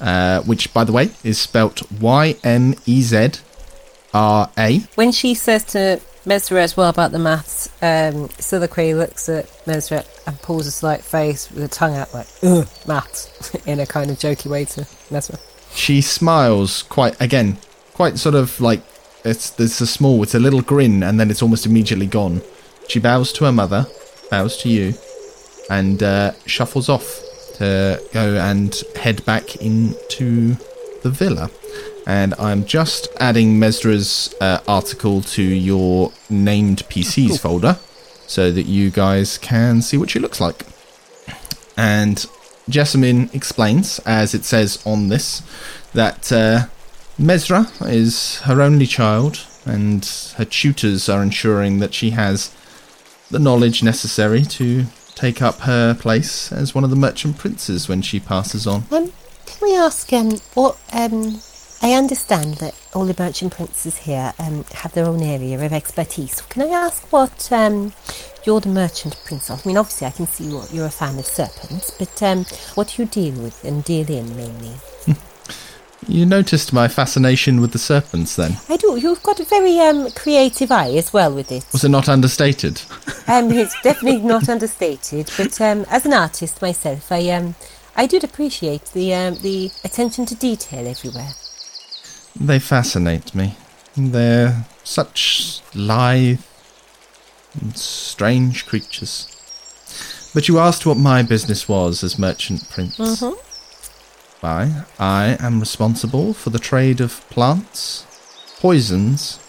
uh, 0.00 0.42
which, 0.42 0.72
by 0.74 0.84
the 0.84 0.92
way, 0.92 1.10
is 1.22 1.38
spelt 1.38 1.90
Y 2.00 2.36
M 2.42 2.74
E 2.86 3.02
Z 3.02 3.30
R 4.12 4.50
A. 4.58 4.78
When 4.94 5.12
she 5.12 5.34
says 5.34 5.64
to 5.66 6.00
Mesra 6.26 6.58
as 6.58 6.76
well 6.76 6.88
about 6.88 7.12
the 7.12 7.18
maths, 7.18 7.68
um, 7.82 8.28
Soliloquy 8.38 8.94
looks 8.94 9.28
at 9.28 9.46
Mesra 9.66 10.06
and 10.26 10.40
pulls 10.42 10.66
a 10.66 10.70
slight 10.70 11.02
face 11.02 11.50
with 11.50 11.62
a 11.62 11.68
tongue 11.68 11.94
out 11.94 12.12
like, 12.14 12.26
ugh, 12.42 12.68
maths, 12.86 13.54
in 13.66 13.80
a 13.80 13.86
kind 13.86 14.10
of 14.10 14.18
jokey 14.18 14.50
way 14.50 14.64
to 14.64 14.82
Mesra. 15.10 15.38
She 15.74 16.00
smiles 16.00 16.82
quite, 16.84 17.20
again, 17.20 17.58
quite 17.94 18.18
sort 18.18 18.34
of 18.34 18.60
like 18.60 18.82
it's 19.24 19.50
there's 19.50 19.80
a 19.80 19.86
small, 19.86 20.22
it's 20.22 20.34
a 20.34 20.38
little 20.38 20.60
grin, 20.60 21.02
and 21.02 21.18
then 21.18 21.30
it's 21.30 21.42
almost 21.42 21.66
immediately 21.66 22.06
gone. 22.06 22.42
She 22.88 22.98
bows 23.00 23.32
to 23.34 23.44
her 23.44 23.52
mother 23.52 23.86
bows 24.30 24.56
to 24.58 24.68
you, 24.68 24.94
and 25.70 26.02
uh, 26.02 26.32
shuffles 26.46 26.88
off 26.88 27.20
to 27.54 28.02
go 28.12 28.36
and 28.36 28.82
head 28.96 29.24
back 29.24 29.56
into 29.56 30.56
the 31.02 31.10
villa. 31.10 31.50
And 32.06 32.34
I'm 32.38 32.64
just 32.64 33.08
adding 33.18 33.58
Mesra's 33.58 34.34
uh, 34.40 34.58
article 34.68 35.22
to 35.22 35.42
your 35.42 36.12
named 36.28 36.78
PCs 36.88 37.40
folder 37.40 37.78
so 38.26 38.50
that 38.50 38.64
you 38.66 38.90
guys 38.90 39.38
can 39.38 39.80
see 39.80 39.96
what 39.96 40.10
she 40.10 40.18
looks 40.18 40.40
like. 40.40 40.66
And 41.76 42.26
Jessamine 42.68 43.30
explains, 43.32 44.00
as 44.00 44.34
it 44.34 44.44
says 44.44 44.82
on 44.84 45.08
this, 45.08 45.42
that 45.92 46.30
uh, 46.32 46.66
Mesra 47.18 47.70
is 47.88 48.40
her 48.40 48.60
only 48.60 48.86
child, 48.86 49.46
and 49.64 50.04
her 50.36 50.44
tutors 50.44 51.08
are 51.08 51.22
ensuring 51.22 51.78
that 51.78 51.94
she 51.94 52.10
has 52.10 52.52
the 53.34 53.40
knowledge 53.40 53.82
necessary 53.82 54.42
to 54.42 54.84
take 55.16 55.42
up 55.42 55.58
her 55.58 55.92
place 55.92 56.52
as 56.52 56.72
one 56.72 56.84
of 56.84 56.90
the 56.90 56.96
merchant 56.96 57.36
princes 57.36 57.88
when 57.88 58.00
she 58.00 58.20
passes 58.20 58.64
on. 58.64 58.84
Um, 58.92 59.12
can 59.44 59.58
we 59.60 59.76
ask, 59.76 60.12
um, 60.12 60.38
what, 60.54 60.78
um, 60.92 61.40
I 61.82 61.94
understand 61.94 62.58
that 62.58 62.80
all 62.94 63.04
the 63.06 63.16
merchant 63.20 63.52
princes 63.52 63.96
here 63.96 64.32
um, 64.38 64.64
have 64.74 64.92
their 64.92 65.06
own 65.06 65.20
area 65.20 65.56
of 65.56 65.72
expertise. 65.72 66.42
Can 66.42 66.62
I 66.62 66.68
ask 66.68 67.12
what 67.12 67.50
um, 67.50 67.92
you're 68.44 68.60
the 68.60 68.68
merchant 68.68 69.20
prince 69.26 69.50
of? 69.50 69.66
I 69.66 69.68
mean, 69.68 69.78
obviously, 69.78 70.06
I 70.06 70.10
can 70.12 70.28
see 70.28 70.44
you're, 70.44 70.66
you're 70.72 70.86
a 70.86 70.90
fan 70.90 71.18
of 71.18 71.26
serpents, 71.26 71.90
but 71.90 72.22
um, 72.22 72.44
what 72.76 72.94
do 72.94 73.02
you 73.02 73.08
deal 73.08 73.34
with 73.42 73.64
and 73.64 73.82
deal 73.82 74.08
in 74.08 74.36
mainly? 74.36 74.76
You 76.08 76.26
noticed 76.26 76.72
my 76.72 76.88
fascination 76.88 77.60
with 77.60 77.72
the 77.72 77.78
serpents 77.78 78.36
then? 78.36 78.56
I 78.68 78.76
do. 78.76 78.96
You've 78.98 79.22
got 79.22 79.40
a 79.40 79.44
very 79.44 79.78
um, 79.80 80.10
creative 80.10 80.70
eye 80.70 80.90
as 80.96 81.12
well 81.12 81.32
with 81.34 81.50
it. 81.50 81.64
Was 81.72 81.84
it 81.84 81.88
not 81.90 82.08
understated? 82.08 82.82
Um, 83.26 83.50
it's 83.52 83.74
definitely 83.80 84.20
not 84.20 84.50
understated, 84.50 85.30
but 85.38 85.58
um, 85.58 85.86
as 85.88 86.04
an 86.04 86.12
artist 86.12 86.60
myself, 86.60 87.10
I 87.10 87.30
um, 87.30 87.54
I 87.96 88.04
did 88.06 88.22
appreciate 88.22 88.84
the 88.92 89.14
um, 89.14 89.36
the 89.36 89.70
attention 89.82 90.26
to 90.26 90.34
detail 90.34 90.86
everywhere. 90.86 91.30
They 92.38 92.58
fascinate 92.58 93.34
me. 93.34 93.56
They're 93.96 94.66
such 94.84 95.62
lithe 95.74 96.40
and 97.58 97.78
strange 97.78 98.66
creatures. 98.66 99.26
But 100.34 100.46
you 100.48 100.58
asked 100.58 100.84
what 100.84 100.98
my 100.98 101.22
business 101.22 101.66
was 101.66 102.04
as 102.04 102.18
merchant 102.18 102.68
prince. 102.68 102.98
Mhm. 102.98 103.38
Why, 104.44 104.84
I 104.98 105.38
am 105.40 105.58
responsible 105.58 106.34
for 106.34 106.50
the 106.50 106.58
trade 106.58 107.00
of 107.00 107.26
plants, 107.30 108.04
poisons, 108.60 109.40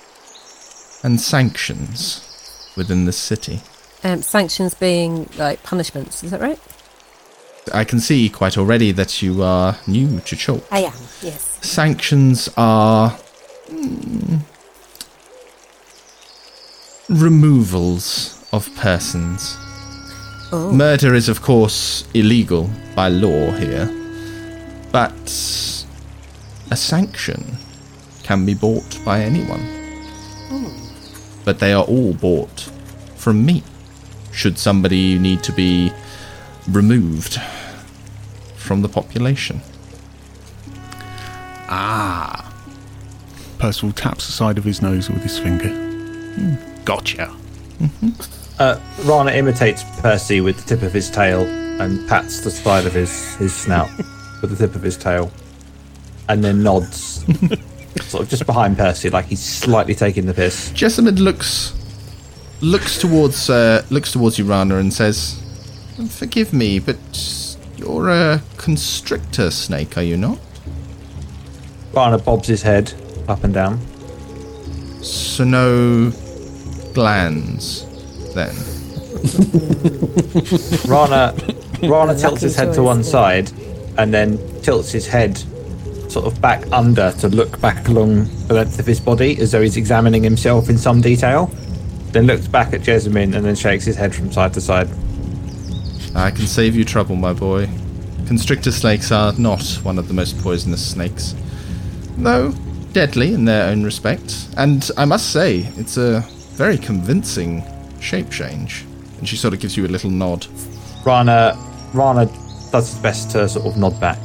and 1.04 1.20
sanctions 1.20 2.72
within 2.78 3.04
the 3.04 3.12
city. 3.12 3.60
Um, 4.06 4.22
sanctions 4.22 4.74
being 4.74 5.28
like 5.38 5.62
punishments, 5.64 6.24
is 6.24 6.32
that 6.32 6.40
right? 6.40 6.58
I 7.74 7.84
can 7.84 8.00
see 8.00 8.30
quite 8.30 8.58
already 8.58 8.94
that 8.94 9.22
you 9.22 9.44
are 9.44 9.78
new 9.86 10.22
to 10.22 10.36
Chult. 10.38 10.66
I 10.72 10.84
am. 10.84 10.94
Yes. 11.22 11.60
Sanctions 11.62 12.48
are 12.56 13.20
mm, 13.68 14.40
removals 17.10 18.48
of 18.54 18.74
persons. 18.78 19.58
Oh. 20.54 20.72
Murder 20.72 21.14
is, 21.14 21.28
of 21.28 21.42
course, 21.42 22.08
illegal 22.14 22.70
by 22.96 23.10
law 23.10 23.52
here, 23.52 23.92
but 24.96 25.86
a 26.72 26.76
sanction 26.78 27.58
can 28.24 28.46
be 28.46 28.54
bought 28.54 28.98
by 29.04 29.20
anyone. 29.20 29.60
But 31.44 31.60
they 31.60 31.74
are 31.74 31.84
all 31.84 32.14
bought 32.14 32.62
from 33.18 33.46
me. 33.46 33.62
Should 34.32 34.58
somebody 34.58 35.20
need 35.20 35.44
to 35.44 35.52
be 35.52 35.92
removed 36.70 37.42
from 38.56 38.84
the 38.84 38.88
population. 38.88 39.60
Ah. 41.68 42.54
Percival 43.60 43.92
taps 43.92 44.28
the 44.28 44.32
side 44.32 44.58
of 44.58 44.64
his 44.64 44.82
nose 44.82 45.10
with 45.10 45.24
his 45.24 45.38
finger. 45.38 45.72
Hmm, 45.72 46.56
Gotcha. 46.86 47.36
Uh, 48.60 48.80
Rana 49.04 49.32
imitates 49.32 49.84
Percy 50.00 50.40
with 50.40 50.56
the 50.56 50.64
tip 50.64 50.84
of 50.84 50.94
his 50.94 51.12
tail 51.12 51.42
and 51.82 52.08
pats 52.08 52.40
the 52.40 52.50
side 52.50 52.86
of 52.86 52.94
his, 52.94 53.36
his 53.36 53.54
snout 53.54 53.90
with 54.46 54.58
the 54.58 54.68
tip 54.68 54.76
of 54.76 54.82
his 54.82 54.98
tail, 54.98 55.32
and 56.30 56.44
then 56.44 56.64
nods, 56.64 57.26
sort 58.02 58.24
of 58.24 58.30
just 58.30 58.46
behind 58.46 58.78
Percy, 58.78 59.10
like 59.10 59.26
he's 59.26 59.44
slightly 59.44 59.96
taking 59.96 60.26
the 60.26 60.34
piss. 60.34 60.72
Jessamine 60.72 61.16
looks 61.16 61.74
looks 62.62 62.98
towards 62.98 63.50
uh, 63.50 63.84
looks 63.90 64.12
towards 64.12 64.38
Urana 64.40 64.78
and 64.78 64.94
says, 64.94 65.42
"Forgive 66.10 66.54
me, 66.54 66.80
but 66.80 66.98
you're 67.78 68.10
a 68.10 68.42
constrictor 68.58 69.52
snake, 69.52 69.98
are 69.98 70.04
you 70.04 70.18
not? 70.18 70.40
Rana 71.94 72.18
bobs 72.18 72.48
his 72.48 72.62
head 72.62 72.94
up 73.28 73.44
and 73.44 73.54
down. 73.54 73.80
So 75.02 75.44
no 75.44 76.12
glands, 76.94 77.86
then." 78.34 78.56
Rana, 80.88 81.34
Rana 81.82 82.16
tilts 82.16 82.42
his 82.42 82.56
head 82.56 82.74
to 82.76 82.84
one 82.84 83.04
side, 83.04 83.50
and 83.98 84.14
then 84.14 84.38
tilts 84.62 84.92
his 84.92 85.08
head 85.08 85.38
sort 86.10 86.26
of 86.26 86.40
back 86.42 86.64
under 86.72 87.12
to 87.14 87.28
look 87.28 87.60
back 87.60 87.88
along 87.88 88.26
the 88.48 88.54
length 88.54 88.80
of 88.80 88.86
his 88.86 89.00
body 89.00 89.38
as 89.40 89.52
though 89.52 89.62
he's 89.62 89.78
examining 89.78 90.24
himself 90.24 90.70
in 90.70 90.78
some 90.78 91.02
detail. 91.02 91.48
Then 92.12 92.26
looks 92.28 92.48
back 92.48 92.74
at 92.74 92.82
Jessamine 92.82 93.34
and 93.34 93.46
then 93.46 93.56
shakes 93.56 93.86
his 93.86 93.96
head 93.96 94.16
from 94.16 94.32
side 94.32 94.54
to 94.54 94.62
side. 94.62 94.90
I 96.16 96.32
can 96.32 96.48
save 96.48 96.76
you 96.76 96.86
trouble, 96.86 97.16
my 97.16 97.34
boy. 97.34 97.68
Constrictor 98.28 98.72
snakes 98.72 99.12
are 99.12 99.34
not 99.34 99.62
one 99.84 100.00
of 100.00 100.08
the 100.08 100.14
most 100.14 100.40
poisonous 100.42 100.92
snakes, 100.92 101.36
though 102.18 102.54
deadly 102.94 103.34
in 103.34 103.44
their 103.44 103.70
own 103.70 103.84
respect. 103.84 104.48
And 104.56 104.90
I 104.96 105.04
must 105.04 105.32
say, 105.32 105.70
it's 105.76 105.98
a 105.98 106.22
very 106.54 106.78
convincing 106.78 107.62
shape 108.00 108.30
change. 108.30 108.86
And 109.18 109.28
she 109.28 109.36
sort 109.36 109.54
of 109.54 109.60
gives 109.60 109.76
you 109.76 109.86
a 109.86 109.90
little 109.90 110.10
nod. 110.10 110.48
Rana, 111.06 111.58
Rana 111.94 112.30
does 112.76 112.92
his 112.92 113.02
best 113.02 113.32
to 113.32 113.48
sort 113.48 113.66
of 113.66 113.78
nod 113.78 113.98
back. 114.02 114.20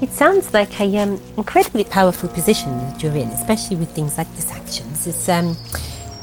It 0.00 0.10
sounds 0.10 0.54
like 0.54 0.80
an 0.80 0.96
um, 0.96 1.20
incredibly 1.36 1.82
powerful 1.82 2.28
position 2.28 2.70
that 2.78 3.02
you're 3.02 3.16
in, 3.16 3.28
especially 3.30 3.76
with 3.76 3.90
things 3.90 4.18
like 4.18 4.32
the 4.36 4.42
sanctions. 4.42 5.04
It's 5.08 5.28
um, 5.28 5.56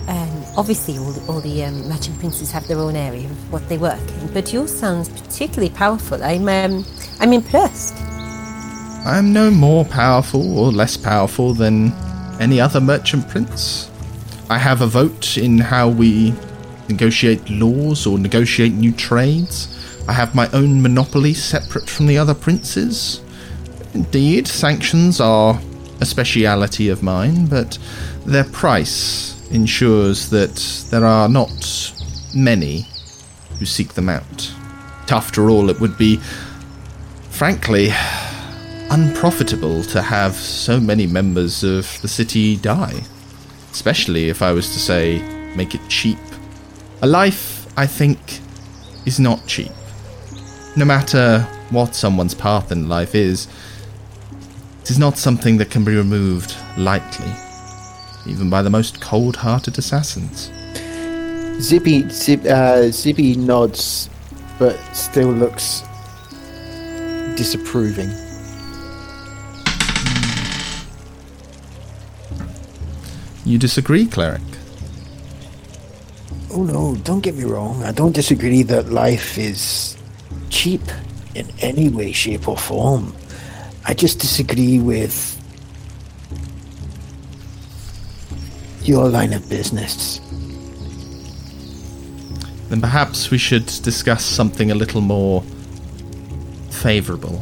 um, 0.08 0.44
obviously 0.56 0.98
all 0.98 1.12
the, 1.12 1.22
all 1.28 1.42
the 1.42 1.66
um, 1.66 1.90
merchant 1.90 2.18
princes 2.20 2.50
have 2.52 2.66
their 2.70 2.78
own 2.78 2.96
area 2.96 3.26
of 3.26 3.52
what 3.52 3.68
they 3.68 3.78
work 3.78 4.00
in, 4.22 4.34
but 4.34 4.54
yours 4.54 4.72
sounds 4.74 5.10
particularly 5.10 5.70
powerful. 5.70 6.24
I'm 6.24 6.48
um, 6.48 6.86
I'm 7.20 7.34
impressed. 7.34 7.96
I'm 9.06 9.34
no 9.34 9.52
more 9.52 9.84
powerful 9.84 10.60
or 10.60 10.72
less 10.72 10.96
powerful 10.96 11.54
than 11.54 11.92
any 12.40 12.62
other 12.62 12.80
merchant 12.80 13.28
prince. 13.28 13.92
I 14.50 14.58
have 14.58 14.80
a 14.82 14.88
vote 14.88 15.38
in 15.38 15.60
how 15.60 15.90
we 15.90 16.34
negotiate 16.88 17.50
laws 17.50 18.08
or 18.08 18.18
negotiate 18.18 18.74
new 18.74 18.94
trades. 18.94 19.79
I 20.10 20.14
have 20.14 20.34
my 20.34 20.50
own 20.54 20.82
monopoly 20.82 21.36
separate 21.36 21.88
from 21.88 22.08
the 22.08 22.18
other 22.18 22.34
princes. 22.34 23.22
Indeed, 23.94 24.48
sanctions 24.48 25.22
are 25.22 25.62
a 26.02 26.06
speciality 26.06 26.90
of 26.90 27.04
mine, 27.04 27.46
but 27.46 27.78
their 28.26 28.46
price 28.46 29.40
ensures 29.52 30.32
that 30.32 30.56
there 30.90 31.06
are 31.06 31.30
not 31.30 31.94
many 32.34 32.88
who 33.60 33.66
seek 33.66 33.94
them 33.94 34.10
out. 34.10 34.52
After 35.12 35.52
all, 35.52 35.70
it 35.70 35.80
would 35.80 35.96
be, 35.96 36.16
frankly, 37.30 37.90
unprofitable 38.90 39.84
to 39.84 40.02
have 40.02 40.34
so 40.34 40.80
many 40.80 41.06
members 41.06 41.64
of 41.64 42.02
the 42.02 42.08
city 42.08 42.58
die. 42.58 43.04
Especially 43.72 44.30
if 44.30 44.42
I 44.42 44.54
was 44.54 44.74
to 44.74 44.80
say, 44.80 45.22
make 45.56 45.76
it 45.76 45.82
cheap. 45.88 46.18
A 47.04 47.08
life, 47.08 47.68
I 47.78 47.86
think, 47.86 48.40
is 49.06 49.20
not 49.20 49.46
cheap. 49.46 49.70
No 50.80 50.86
matter 50.86 51.42
what 51.72 51.94
someone's 51.94 52.34
path 52.34 52.72
in 52.72 52.88
life 52.88 53.14
is, 53.14 53.50
it 54.82 54.90
is 54.90 54.98
not 54.98 55.18
something 55.18 55.58
that 55.58 55.70
can 55.70 55.84
be 55.84 55.94
removed 55.94 56.56
lightly, 56.78 57.30
even 58.26 58.50
by 58.50 58.62
the 58.62 58.70
most 58.70 59.02
cold 59.02 59.36
hearted 59.36 59.78
assassins. 59.78 60.50
Zippy, 61.62 62.08
Zip, 62.08 62.46
uh, 62.46 62.90
Zippy 62.92 63.36
nods, 63.36 64.10
but 64.58 64.80
still 64.96 65.28
looks 65.28 65.84
disapproving. 67.36 68.08
You 73.44 73.58
disagree, 73.58 74.06
cleric? 74.06 74.42
Oh 76.54 76.64
no, 76.64 76.96
don't 77.04 77.20
get 77.20 77.36
me 77.36 77.44
wrong. 77.44 77.84
I 77.84 77.92
don't 77.92 78.14
disagree 78.14 78.64
that 78.64 78.94
life 78.94 79.38
is 79.38 79.99
cheap 80.50 80.82
in 81.36 81.48
any 81.60 81.90
way, 81.90 82.12
shape, 82.12 82.48
or 82.48 82.58
form. 82.58 83.16
I 83.86 83.94
just 83.94 84.20
disagree 84.20 84.80
with 84.80 85.36
your 88.84 89.08
line 89.10 89.34
of 89.34 89.48
business. 89.50 90.20
then 92.70 92.80
perhaps 92.82 93.32
we 93.32 93.38
should 93.38 93.66
discuss 93.66 94.24
something 94.24 94.72
a 94.72 94.76
little 94.76 95.02
more 95.02 95.44
favourable. 96.70 97.42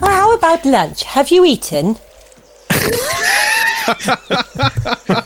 Oh, 0.00 0.06
uh, 0.06 0.08
how 0.08 0.34
about 0.34 0.64
lunch? 0.64 1.02
Have 1.02 1.30
you 1.30 1.44
eaten? 1.44 1.96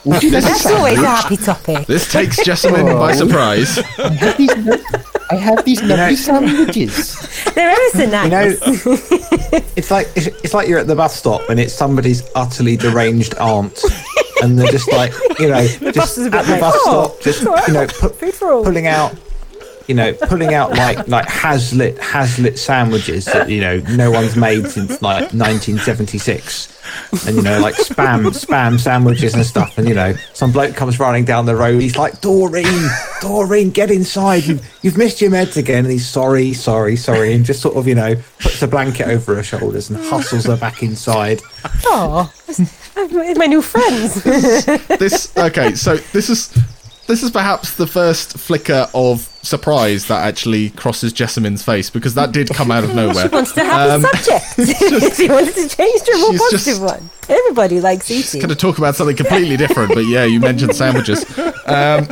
That's 0.05 0.67
always 0.67 0.99
a 0.99 1.07
happy 1.07 1.37
topic. 1.37 1.87
This 1.87 2.11
takes 2.11 2.43
Jessamine 2.43 2.87
by 2.87 3.13
oh. 3.13 3.17
surprise. 3.17 3.79
I 5.33 5.37
have 5.37 5.65
these, 5.65 5.81
nut- 5.83 5.99
I 5.99 6.11
have 6.11 6.11
lovely 6.11 6.17
sandwiches. 6.17 7.19
They're 7.55 7.71
ever 7.71 7.89
so 7.91 8.07
nice. 8.07 8.25
You 8.25 8.31
know, 8.31 8.99
it's 9.77 9.91
like 9.91 10.09
it's, 10.15 10.27
it's 10.27 10.55
like 10.55 10.69
you're 10.69 10.79
at 10.79 10.87
the 10.87 10.97
bus 10.97 11.17
stop 11.17 11.49
and 11.49 11.59
it's 11.59 11.73
somebody's 11.75 12.23
utterly 12.35 12.77
deranged 12.77 13.35
aunt, 13.37 13.83
and 14.43 14.59
they're 14.59 14.71
just 14.71 14.91
like 14.93 15.13
you 15.39 15.49
know, 15.49 15.67
bus 15.81 15.95
just 15.95 16.19
is 16.19 16.27
a 16.27 16.29
at 16.29 16.33
bit 16.33 16.47
the 16.47 16.53
like, 16.53 16.61
bus 16.61 16.75
"Oh, 16.79 17.09
stop, 17.09 17.21
just 17.23 17.39
it's 17.41 17.47
all 17.47 17.55
right, 17.55 17.69
you 17.69 17.75
know, 17.75 17.81
I've 17.83 18.01
got 18.01 18.15
food 18.15 18.35
for 18.35 18.53
all." 18.53 18.65
pulling 18.65 18.87
out, 18.87 19.15
you 19.89 19.95
know, 19.95 20.13
pulling 20.13 20.55
out 20.55 20.71
like 20.71 21.07
like 21.09 21.27
haslet 21.27 21.97
haslet 21.99 22.59
sandwiches 22.59 23.25
that 23.27 23.49
you 23.49 23.61
know 23.61 23.79
no 23.91 24.11
one's 24.11 24.37
made 24.37 24.67
since 24.69 25.03
like 25.03 25.33
1976. 25.33 26.69
And 27.27 27.37
you 27.37 27.43
know, 27.43 27.61
like 27.61 27.75
spam, 27.77 28.27
spam 28.33 28.79
sandwiches 28.79 29.35
and 29.35 29.47
stuff. 29.47 29.79
And 29.79 29.89
you 29.89 29.95
know, 29.95 30.15
some 30.35 30.53
bloke 30.53 30.75
comes 30.75 30.99
running 30.99 31.25
down 31.25 31.47
the 31.47 31.55
road. 31.55 31.81
He's 31.81 31.97
like, 31.97 32.21
"Doreen, 32.21 32.89
Doreen, 33.21 33.71
get 33.71 33.91
inside! 33.91 34.45
You've, 34.45 34.79
you've 34.83 34.99
missed 34.99 35.21
your 35.21 35.31
meds 35.31 35.57
again." 35.57 35.85
And 35.85 35.93
he's 35.93 36.07
sorry, 36.07 36.53
sorry, 36.53 36.97
sorry, 36.97 37.35
and 37.35 37.45
just 37.45 37.61
sort 37.61 37.77
of, 37.77 37.87
you 37.87 37.95
know, 37.95 38.17
puts 38.41 38.61
a 38.63 38.69
blanket 38.69 39.07
over 39.09 39.37
her 39.37 39.43
shoulders 39.43 39.91
and 39.91 40.05
hustles 40.05 40.45
her 40.47 40.57
back 40.57 40.83
inside. 40.83 41.41
Oh, 41.85 42.33
my 42.97 43.47
new 43.47 43.63
friends. 43.63 44.23
this 44.25 45.35
okay, 45.37 45.75
so 45.75 45.97
this 45.97 46.29
is 46.29 46.53
this 47.13 47.23
is 47.23 47.31
perhaps 47.31 47.75
the 47.75 47.87
first 47.87 48.39
flicker 48.39 48.89
of 48.95 49.29
surprise 49.43 50.07
that 50.07 50.27
actually 50.27 50.71
crosses 50.71 51.13
Jessamine's 51.13 51.63
face 51.63 51.91
because 51.91 52.15
that 52.15 52.33
did 52.33 52.49
come 52.49 52.71
out 52.71 52.85
of 52.85 52.95
nowhere. 52.95 53.13
She 53.29 53.29
wants 53.29 53.53
to 53.53 53.63
have 53.63 54.03
a 54.03 54.09
subject. 54.09 55.15
she 55.17 55.29
wanted 55.29 55.55
to 55.55 55.69
change 55.69 56.01
to 56.05 56.13
a 56.13 56.19
more 56.19 56.31
she's 56.33 56.41
positive 56.41 56.63
just- 56.63 56.81
one. 56.81 57.11
Everybody 57.29 57.83
likes 57.83 58.11
eating. 58.11 58.41
Going 58.41 58.49
to 58.49 58.55
talk 58.57 58.79
about 58.79 58.97
something 58.97 59.15
completely 59.15 59.59
different, 59.59 59.93
but 59.93 60.07
yeah, 60.07 60.25
you 60.25 60.41
mentioned 60.41 60.75
sandwiches. 60.75 61.27
Um, 61.67 62.09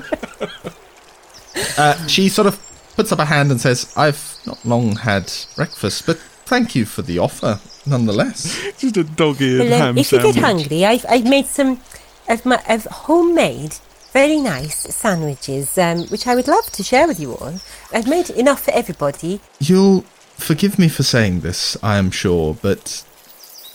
uh, 1.79 2.07
she 2.07 2.29
sort 2.29 2.47
of 2.47 2.61
puts 2.95 3.11
up 3.11 3.21
a 3.21 3.25
hand 3.25 3.51
and 3.51 3.59
says, 3.59 3.91
"I've 3.97 4.37
not 4.47 4.63
long 4.67 4.97
had 4.97 5.33
breakfast, 5.57 6.05
but 6.05 6.19
thank 6.45 6.75
you 6.75 6.85
for 6.85 7.01
the 7.01 7.19
offer, 7.19 7.59
nonetheless." 7.87 8.61
Just 8.79 8.99
a 8.99 9.05
dog-eared 9.05 9.61
Well, 9.61 9.73
um, 9.73 9.81
ham 9.81 9.99
if 9.99 10.13
you 10.13 10.21
get 10.21 10.37
hungry, 10.37 10.85
I've, 10.85 11.07
I've 11.09 11.25
made 11.25 11.47
some 11.47 11.81
of 12.29 12.45
my 12.47 12.63
of 12.69 12.85
homemade, 12.85 13.77
very 14.13 14.41
nice 14.41 14.95
sandwiches, 14.95 15.77
um, 15.79 16.07
which 16.09 16.27
I 16.27 16.35
would 16.35 16.49
love 16.49 16.67
to 16.73 16.83
share 16.83 17.07
with 17.07 17.21
you 17.21 17.35
all. 17.35 17.61
I've 17.93 18.09
made 18.09 18.31
enough 18.31 18.65
for 18.65 18.73
everybody. 18.73 19.41
You'll 19.59 20.03
forgive 20.37 20.79
me 20.79 20.89
for 20.89 21.03
saying 21.03 21.41
this, 21.41 21.77
I 21.83 21.97
am 21.97 22.11
sure, 22.11 22.57
but 22.61 23.05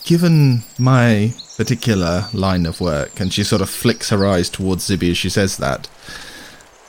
given 0.04 0.62
my 0.78 1.32
particular 1.56 2.28
line 2.32 2.66
of 2.66 2.80
work, 2.80 3.18
and 3.20 3.32
she 3.32 3.44
sort 3.44 3.62
of 3.62 3.70
flicks 3.70 4.10
her 4.10 4.26
eyes 4.26 4.50
towards 4.50 4.88
Zibby 4.88 5.10
as 5.10 5.18
she 5.18 5.30
says 5.30 5.56
that, 5.56 5.88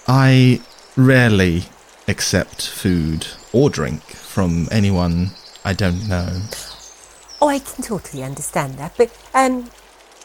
I 0.07 0.61
rarely 0.95 1.63
accept 2.07 2.67
food 2.67 3.27
or 3.53 3.69
drink 3.69 4.01
from 4.03 4.67
anyone 4.71 5.31
I 5.67 5.73
don't 5.73 6.07
know. 6.07 6.29
Oh, 7.41 7.49
I 7.49 7.59
can 7.59 7.83
totally 7.83 8.23
understand 8.23 8.75
that, 8.75 8.93
but 8.97 9.11
um, 9.33 9.69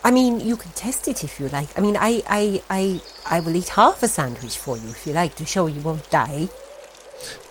I 0.05 0.11
mean, 0.11 0.41
you 0.41 0.57
can 0.57 0.73
test 0.73 1.07
it 1.07 1.23
if 1.23 1.38
you 1.38 1.49
like. 1.49 1.77
I 1.79 1.81
mean, 1.81 1.97
I, 1.97 2.23
I, 2.29 2.62
I, 2.69 3.01
I 3.27 3.41
will 3.41 3.55
eat 3.55 3.69
half 3.69 4.03
a 4.03 4.09
sandwich 4.09 4.59
for 4.59 4.77
you 4.77 4.88
if 4.88 5.07
you 5.07 5.12
like 5.12 5.37
to 5.37 5.47
show 5.47 5.67
you 5.67 5.81
won't 5.81 6.11
die. 6.11 6.49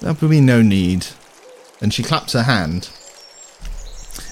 There 0.02 0.14
will 0.14 0.28
be 0.28 0.42
no 0.42 0.62
need. 0.62 1.08
And 1.80 1.94
she 1.94 2.04
claps 2.04 2.34
her 2.34 2.44
hand. 2.44 2.90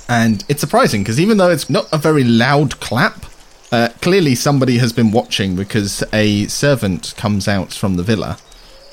And 0.10 0.44
it's 0.50 0.60
surprising 0.60 1.02
because 1.02 1.20
even 1.20 1.38
though 1.38 1.50
it's 1.50 1.70
not 1.70 1.88
a 1.94 1.98
very 1.98 2.24
loud 2.24 2.80
clap, 2.80 3.26
uh, 3.72 3.90
clearly 4.02 4.36
somebody 4.36 4.80
has 4.80 4.92
been 4.92 5.12
watching 5.12 5.56
because 5.56 6.04
a 6.12 6.48
servant 6.48 7.14
comes 7.16 7.48
out 7.48 7.72
from 7.72 7.96
the 7.96 8.04
villa 8.04 8.38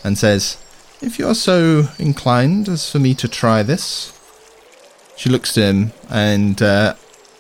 and 0.04 0.16
says, 0.16 0.58
If 1.00 1.18
you're 1.18 1.34
so 1.34 1.88
inclined 1.98 2.68
as 2.68 2.90
for 2.90 2.98
me 2.98 3.14
to 3.14 3.28
try 3.28 3.62
this. 3.62 4.12
She 5.16 5.30
looks 5.30 5.54
to 5.54 5.62
him 5.62 5.92
and 6.10 6.60
uh, 6.60 6.94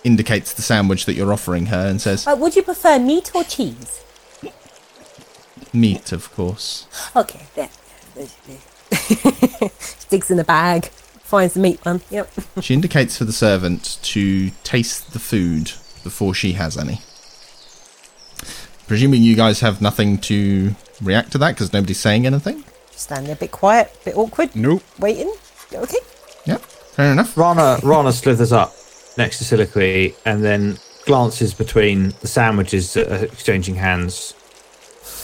indicates 0.06 0.52
the 0.52 0.62
sandwich 0.62 1.04
that 1.04 1.14
you're 1.14 1.32
offering 1.32 1.66
her 1.66 1.88
and 1.88 2.00
says, 2.00 2.26
Uh, 2.26 2.36
would 2.38 2.54
you 2.54 2.62
prefer 2.62 2.96
meat 2.98 3.32
or 3.34 3.42
cheese? 3.42 4.02
Meat, 5.72 6.12
of 6.12 6.32
course. 6.32 6.86
Okay, 7.16 7.42
there. 7.56 7.68
Sticks 9.78 10.30
in 10.30 10.36
the 10.36 10.44
bag, 10.44 10.86
finds 10.86 11.54
the 11.54 11.60
meat 11.60 11.84
one. 11.84 12.00
Yep. 12.10 12.30
She 12.62 12.72
indicates 12.72 13.18
for 13.18 13.24
the 13.24 13.32
servant 13.32 13.98
to 14.02 14.50
taste 14.62 15.12
the 15.12 15.18
food 15.18 15.72
before 16.04 16.32
she 16.34 16.52
has 16.52 16.78
any. 16.78 17.00
Presuming 18.86 19.22
you 19.22 19.34
guys 19.34 19.58
have 19.60 19.82
nothing 19.82 20.18
to 20.18 20.76
react 21.02 21.32
to 21.32 21.38
that 21.38 21.54
because 21.54 21.72
nobody's 21.72 21.98
saying 21.98 22.26
anything. 22.26 22.62
Stand 22.92 23.26
there 23.26 23.34
a 23.34 23.38
bit 23.38 23.50
quiet, 23.50 23.92
a 24.02 24.04
bit 24.06 24.16
awkward, 24.16 24.54
Nope. 24.54 24.82
waiting. 25.00 25.34
Okay. 25.74 25.98
Yep, 26.46 26.60
fair 26.62 27.12
enough. 27.12 27.36
Rana 27.36 27.78
Rana 27.82 28.12
slithers 28.12 28.52
up 28.52 28.72
next 29.16 29.38
to 29.38 29.44
Siliqui 29.44 30.14
and 30.24 30.44
then 30.44 30.78
glances 31.04 31.54
between 31.54 32.10
the 32.20 32.26
sandwiches 32.28 32.92
that 32.94 33.10
are 33.10 33.24
exchanging 33.24 33.74
hands, 33.76 34.34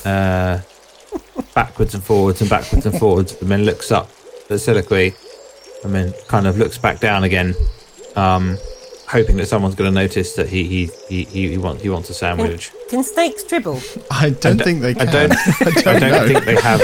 uh, 0.05 0.61
backwards 1.55 1.95
and 1.95 2.03
forwards 2.03 2.41
and 2.41 2.49
backwards 2.51 2.87
and 2.87 2.99
forwards, 2.99 3.41
and 3.41 3.51
then 3.51 3.65
looks 3.65 3.91
up 3.93 4.09
at 4.51 4.57
Siliqui 4.59 5.15
and 5.85 5.95
then 5.95 6.13
kind 6.29 6.47
of 6.47 6.57
looks 6.59 6.79
back 6.79 7.01
down 7.01 7.25
again, 7.25 7.55
um, 8.17 8.57
hoping 9.09 9.37
that 9.37 9.47
someone's 9.47 9.75
going 9.75 9.93
to 9.93 9.95
notice 10.01 10.35
that 10.37 10.49
he 10.49 10.65
he, 10.65 10.87
he, 11.09 11.25
he, 11.25 11.49
he 11.51 11.59
wants 11.59 11.83
he 11.83 11.89
wants 11.89 12.09
a 12.11 12.15
sandwich. 12.15 12.71
Can 12.89 13.03
snakes 13.03 13.43
dribble? 13.45 13.81
I 14.11 14.31
don't 14.31 14.57
d- 14.59 14.65
think 14.65 14.81
they 14.83 14.91
I 14.91 14.95
can. 14.95 15.07
don't- 15.13 15.33
I 15.61 15.65
don't, 15.65 15.87
I 15.87 15.99
don't 15.99 16.11
know. 16.13 16.27
think 16.29 16.45
they 16.45 16.55
have. 16.61 16.81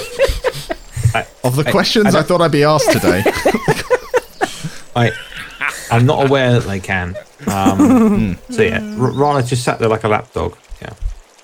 of 1.44 1.55
the 1.57 1.64
I- 1.66 1.71
questions 1.71 2.14
I 2.14 2.21
I, 2.21 2.23
thought 2.23 2.40
I'd 2.42 2.51
be 2.53 2.64
asked 2.64 2.90
today. 2.92 3.23
I 4.97 5.12
I'm 5.90 6.07
not 6.07 6.27
aware 6.27 6.53
that 6.55 6.66
they 6.68 6.81
can. 6.81 7.16
Um, 7.46 8.38
so 8.51 8.62
yeah, 8.62 8.81
R- 8.98 9.12
Rana 9.12 9.42
just 9.46 9.64
sat 9.64 9.79
there 9.79 9.88
like 9.88 10.05
a 10.05 10.09
lapdog. 10.09 10.57
Yeah. 10.83 10.94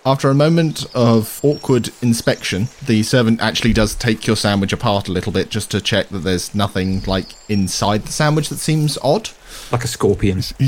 After 0.06 0.28
a 0.28 0.34
moment 0.34 0.84
of 0.94 1.40
awkward 1.42 1.88
inspection, 2.02 2.68
the 2.84 3.02
servant 3.02 3.40
actually 3.40 3.72
does 3.72 3.94
take 3.94 4.26
your 4.26 4.36
sandwich 4.36 4.72
apart 4.72 5.08
a 5.08 5.12
little 5.12 5.32
bit 5.32 5.48
just 5.48 5.70
to 5.70 5.80
check 5.80 6.08
that 6.10 6.18
there's 6.18 6.54
nothing 6.54 7.02
like 7.06 7.28
inside 7.48 8.02
the 8.04 8.12
sandwich 8.12 8.50
that 8.50 8.58
seems 8.58 8.98
odd. 9.02 9.30
Like 9.72 9.84
a 9.84 9.88
scorpion. 9.88 10.42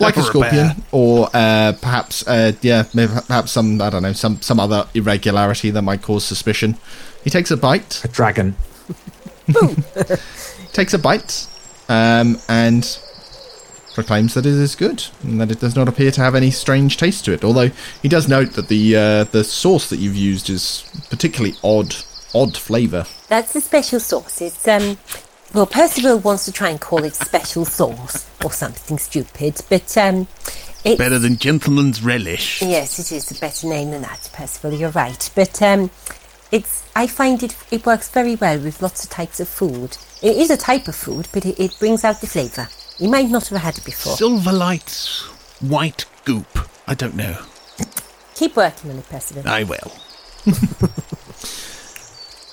like 0.00 0.16
a 0.16 0.20
Or 0.20 0.22
a 0.22 0.24
scorpion, 0.24 0.66
bear. 0.68 0.76
or 0.90 1.28
uh, 1.32 1.74
perhaps, 1.80 2.26
uh, 2.26 2.52
yeah, 2.60 2.84
maybe 2.92 3.12
perhaps 3.26 3.52
some 3.52 3.80
I 3.80 3.88
don't 3.90 4.02
know, 4.02 4.14
some 4.14 4.40
some 4.40 4.58
other 4.58 4.88
irregularity 4.94 5.70
that 5.70 5.82
might 5.82 6.02
cause 6.02 6.24
suspicion. 6.24 6.76
He 7.22 7.30
takes 7.30 7.50
a 7.52 7.56
bite, 7.56 8.02
A 8.04 8.08
dragon. 8.08 8.56
takes 10.72 10.94
a 10.94 10.98
bite, 10.98 11.46
um, 11.90 12.38
and 12.48 12.98
proclaims 13.94 14.34
that 14.34 14.46
it 14.46 14.54
is 14.54 14.76
good 14.76 15.04
and 15.24 15.40
that 15.40 15.50
it 15.50 15.58
does 15.58 15.74
not 15.74 15.88
appear 15.88 16.12
to 16.12 16.20
have 16.20 16.36
any 16.36 16.50
strange 16.50 16.96
taste 16.96 17.24
to 17.24 17.32
it. 17.32 17.44
Although 17.44 17.70
he 18.00 18.08
does 18.08 18.28
note 18.28 18.52
that 18.52 18.68
the 18.68 18.96
uh, 18.96 19.24
the 19.24 19.44
sauce 19.44 19.90
that 19.90 19.98
you've 19.98 20.16
used 20.16 20.48
is 20.48 20.88
particularly 21.10 21.56
odd, 21.62 21.96
odd 22.32 22.56
flavour. 22.56 23.04
That's 23.28 23.52
the 23.52 23.60
special 23.60 24.00
sauce. 24.00 24.40
It's 24.40 24.66
um. 24.66 24.96
Well, 25.52 25.66
Percival 25.66 26.20
wants 26.20 26.44
to 26.44 26.52
try 26.52 26.68
and 26.68 26.80
call 26.80 27.02
it 27.02 27.16
special 27.16 27.64
sauce 27.64 28.30
or 28.44 28.52
something 28.52 28.98
stupid, 28.98 29.60
but 29.68 29.98
um, 29.98 30.28
it's 30.84 30.96
Better 30.96 31.18
than 31.18 31.38
gentleman's 31.38 32.04
relish. 32.04 32.62
Yes, 32.62 33.00
it 33.00 33.10
is 33.10 33.32
a 33.32 33.40
better 33.40 33.66
name 33.66 33.90
than 33.90 34.02
that, 34.02 34.30
Percival. 34.32 34.72
You're 34.72 34.90
right, 34.90 35.28
but 35.34 35.60
um, 35.60 35.90
it's. 36.50 36.84
I 36.94 37.06
find 37.06 37.42
it 37.42 37.56
it 37.70 37.86
works 37.86 38.10
very 38.10 38.36
well 38.36 38.58
with 38.58 38.82
lots 38.82 39.04
of 39.04 39.10
types 39.10 39.40
of 39.40 39.48
food. 39.48 39.96
It 40.22 40.36
is 40.36 40.50
a 40.50 40.56
type 40.56 40.88
of 40.88 40.96
food, 40.96 41.28
but 41.32 41.46
it, 41.46 41.58
it 41.58 41.78
brings 41.78 42.04
out 42.04 42.20
the 42.20 42.26
flavour. 42.26 42.68
You 42.98 43.08
might 43.08 43.30
not 43.30 43.48
have 43.48 43.60
had 43.60 43.78
it 43.78 43.84
before. 43.84 44.16
Silverlight's 44.16 45.22
white 45.60 46.04
goop. 46.24 46.68
I 46.86 46.94
don't 46.94 47.14
know. 47.14 47.38
Keep 48.34 48.56
working 48.56 48.90
on 48.90 48.98
it, 48.98 49.08
Percival. 49.08 49.46
I 49.46 49.64
will. 49.64 49.92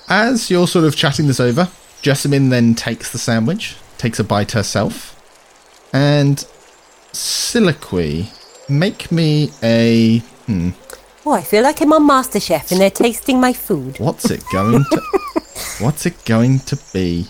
As 0.09 0.49
you're 0.49 0.67
sort 0.67 0.85
of 0.85 0.95
chatting 0.95 1.27
this 1.27 1.39
over, 1.39 1.69
Jessamine 2.01 2.49
then 2.49 2.75
takes 2.75 3.11
the 3.11 3.17
sandwich, 3.17 3.75
takes 3.97 4.19
a 4.19 4.23
bite 4.23 4.51
herself, 4.51 5.13
and 5.91 6.45
Siliqui, 7.11 8.29
make 8.69 9.11
me 9.11 9.51
a 9.63 10.19
hmm. 10.45 10.69
Oh, 11.29 11.33
I 11.33 11.41
feel 11.41 11.61
like 11.61 11.81
I'm 11.81 11.91
on 11.91 12.07
MasterChef 12.07 12.71
and 12.71 12.79
they're 12.79 12.89
tasting 12.89 13.41
my 13.41 13.51
food. 13.51 13.99
What's 13.99 14.31
it 14.31 14.41
going 14.49 14.85
to? 14.85 15.01
what's 15.79 16.05
it 16.05 16.23
going 16.23 16.59
to 16.59 16.79
be? 16.93 17.27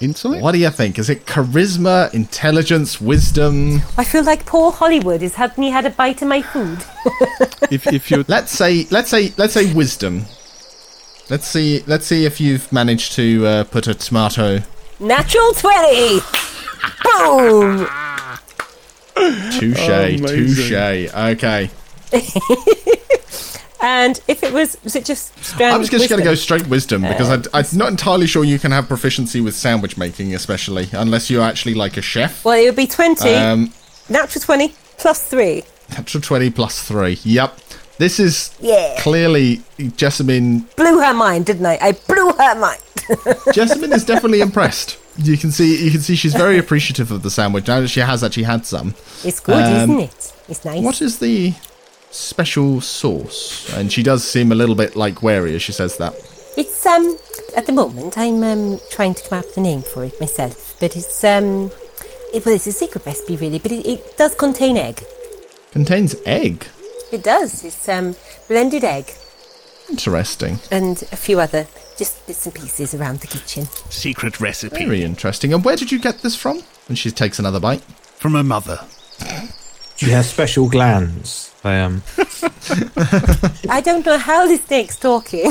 Insight? 0.00 0.40
What 0.40 0.52
do 0.52 0.58
you 0.58 0.70
think? 0.70 1.00
Is 1.00 1.10
it 1.10 1.26
charisma, 1.26 2.14
intelligence, 2.14 3.00
wisdom? 3.00 3.82
I 3.98 4.04
feel 4.04 4.22
like 4.22 4.46
poor 4.46 4.70
Hollywood 4.70 5.22
has 5.22 5.34
had 5.34 5.58
me 5.58 5.70
had 5.70 5.86
a 5.86 5.90
bite 5.90 6.22
of 6.22 6.28
my 6.28 6.40
food. 6.40 6.84
If, 7.72 7.88
if 7.88 8.12
you're 8.12 8.24
Let's 8.28 8.52
say, 8.52 8.86
let's 8.92 9.10
say, 9.10 9.34
let's 9.38 9.54
say 9.54 9.74
wisdom. 9.74 10.26
Let's 11.28 11.48
see. 11.48 11.82
Let's 11.88 12.06
see 12.06 12.26
if 12.26 12.40
you've 12.40 12.70
managed 12.72 13.14
to 13.14 13.44
uh, 13.44 13.64
put 13.64 13.88
a 13.88 13.94
tomato. 13.94 14.60
Natural 15.00 15.52
20! 15.52 16.20
Boom! 17.02 17.88
Touche. 19.58 19.88
amazing. 19.88 20.46
touche. 20.46 21.12
Okay. 21.12 21.70
And 23.80 24.18
if 24.28 24.42
it 24.42 24.50
was, 24.50 24.78
was 24.82 24.96
it 24.96 25.04
just 25.04 25.30
I'm 25.60 25.84
just 25.84 26.08
going 26.08 26.18
to 26.18 26.24
go 26.24 26.34
straight 26.34 26.66
wisdom 26.68 27.02
because 27.02 27.28
I, 27.28 27.58
I'm 27.58 27.66
not 27.74 27.90
entirely 27.90 28.26
sure 28.26 28.42
you 28.42 28.58
can 28.58 28.72
have 28.72 28.88
proficiency 28.88 29.42
with 29.42 29.54
sandwich 29.54 29.98
making, 29.98 30.34
especially 30.34 30.88
unless 30.92 31.28
you're 31.28 31.42
actually 31.42 31.74
like 31.74 31.98
a 31.98 32.02
chef. 32.02 32.46
Well, 32.46 32.58
it 32.58 32.64
would 32.64 32.76
be 32.76 32.86
20, 32.86 33.28
Um, 33.34 33.72
natural 34.08 34.40
20, 34.42 34.72
plus 34.96 35.28
3. 35.28 35.64
natural 35.90 36.22
twenty 36.22 36.48
plus 36.48 36.82
three. 36.82 37.18
Yep. 37.24 37.58
This 37.98 38.18
is 38.18 38.52
Yeah. 38.58 38.94
clearly 39.00 39.60
Jessamine. 39.96 40.60
Blew 40.76 41.00
her 41.00 41.12
mind, 41.12 41.44
didn't 41.44 41.66
I? 41.66 41.78
I 41.82 41.92
blew 41.92 42.32
her 42.32 42.54
mind. 42.58 42.80
Jessamine 43.52 43.92
is 43.92 44.04
definitely 44.06 44.40
impressed. 44.40 44.96
You 45.18 45.36
can 45.36 45.52
see. 45.52 45.84
You 45.84 45.90
can 45.90 46.00
see 46.00 46.16
she's 46.16 46.32
very 46.34 46.56
appreciative 46.56 47.10
of 47.10 47.22
the 47.22 47.30
sandwich 47.30 47.68
now 47.68 47.80
that 47.82 47.88
she 47.88 48.00
has 48.00 48.24
actually 48.24 48.44
had 48.44 48.64
some. 48.64 48.94
It's 49.24 49.40
good, 49.40 49.56
Um, 49.62 49.90
isn't 49.90 50.00
it? 50.00 50.32
It's 50.48 50.64
nice. 50.64 50.82
What 50.82 51.02
is 51.02 51.18
the 51.18 51.52
special 52.14 52.80
sauce? 52.80 53.72
And 53.74 53.92
she 53.92 54.02
does 54.02 54.22
seem 54.26 54.52
a 54.52 54.54
little 54.54 54.74
bit 54.74 54.96
like 54.96 55.22
wary 55.22 55.54
as 55.54 55.62
she 55.62 55.72
says 55.72 55.96
that. 55.98 56.14
It's 56.56 56.86
um 56.86 57.18
at 57.56 57.66
the 57.66 57.72
moment 57.72 58.16
I'm 58.16 58.42
um 58.42 58.80
trying 58.90 59.14
to 59.14 59.28
come 59.28 59.38
up 59.40 59.46
with 59.46 59.56
a 59.56 59.60
name 59.60 59.82
for 59.82 60.04
it 60.04 60.20
myself, 60.20 60.76
but 60.80 60.96
it's 60.96 61.24
um 61.24 61.70
it, 62.32 62.44
well 62.46 62.54
it's 62.54 62.66
a 62.66 62.72
secret 62.72 63.04
recipe 63.06 63.36
really, 63.36 63.58
but 63.58 63.72
it, 63.72 63.86
it 63.86 64.16
does 64.16 64.34
contain 64.34 64.76
egg. 64.76 65.02
Contains 65.72 66.14
egg. 66.24 66.66
It 67.12 67.22
does. 67.24 67.64
It's 67.64 67.88
um 67.88 68.14
blended 68.48 68.84
egg 68.84 69.12
Interesting. 69.90 70.58
and 70.70 71.02
a 71.12 71.16
few 71.16 71.40
other 71.40 71.66
just 71.98 72.26
bits 72.26 72.46
and 72.46 72.54
pieces 72.54 72.94
around 72.94 73.20
the 73.20 73.26
kitchen. 73.26 73.66
Secret 73.90 74.40
recipe 74.40 74.84
Very 74.84 75.02
interesting. 75.02 75.52
And 75.52 75.64
where 75.64 75.76
did 75.76 75.92
you 75.92 75.98
get 76.00 76.18
this 76.22 76.34
from? 76.36 76.62
And 76.88 76.98
she 76.98 77.10
takes 77.10 77.38
another 77.38 77.60
bite. 77.60 77.82
from 78.18 78.32
her 78.34 78.42
mother. 78.42 78.80
She 79.96 80.10
has 80.10 80.28
special 80.28 80.68
glands. 80.68 81.53
They, 81.64 81.80
um, 81.80 82.02
I 83.70 83.80
don't 83.82 84.04
know 84.04 84.18
how 84.18 84.46
this 84.46 84.62
snake's 84.64 84.96
talking. 84.96 85.50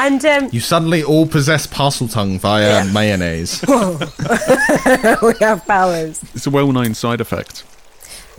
and 0.00 0.24
um 0.24 0.48
You 0.50 0.58
suddenly 0.58 1.04
all 1.04 1.24
possess 1.28 1.68
Parseltongue 1.68 2.40
via 2.40 2.84
mayonnaise. 2.86 3.62
we 3.68 5.34
have 5.38 5.64
powers. 5.64 6.20
It's 6.34 6.48
a 6.48 6.50
well-known 6.50 6.94
side 6.94 7.20
effect. 7.20 7.62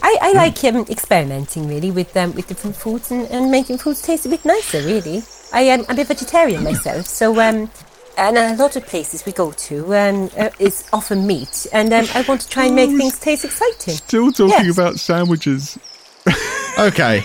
I, 0.03 0.17
I 0.21 0.33
like 0.33 0.61
um, 0.65 0.85
experimenting 0.89 1.69
really 1.69 1.91
with 1.91 2.15
um, 2.17 2.33
with 2.33 2.47
different 2.47 2.75
foods 2.75 3.11
and, 3.11 3.27
and 3.31 3.49
making 3.49 3.77
foods 3.77 4.01
taste 4.01 4.25
a 4.25 4.29
bit 4.29 4.43
nicer. 4.43 4.81
Really, 4.81 5.23
I 5.53 5.61
am 5.61 5.85
I'm 5.87 5.97
a 5.97 6.03
vegetarian 6.03 6.65
myself, 6.65 7.05
so 7.05 7.39
um, 7.39 7.71
and 8.19 8.37
a 8.37 8.55
lot 8.61 8.75
of 8.75 8.85
places 8.85 9.25
we 9.25 9.31
go 9.31 9.51
to 9.51 9.95
um, 9.95 10.29
uh, 10.37 10.49
is 10.59 10.83
often 10.93 11.25
meat, 11.25 11.65
and 11.73 11.91
um, 11.93 12.05
I 12.13 12.21
want 12.27 12.41
to 12.41 12.49
try 12.49 12.65
and 12.65 12.75
make 12.75 12.89
things 12.91 13.17
taste 13.19 13.45
exciting. 13.45 13.95
Still 13.95 14.31
talking 14.31 14.65
Yes. 14.65 14.77
about 14.77 14.99
sandwiches. 14.99 15.77
Okay. 16.77 17.23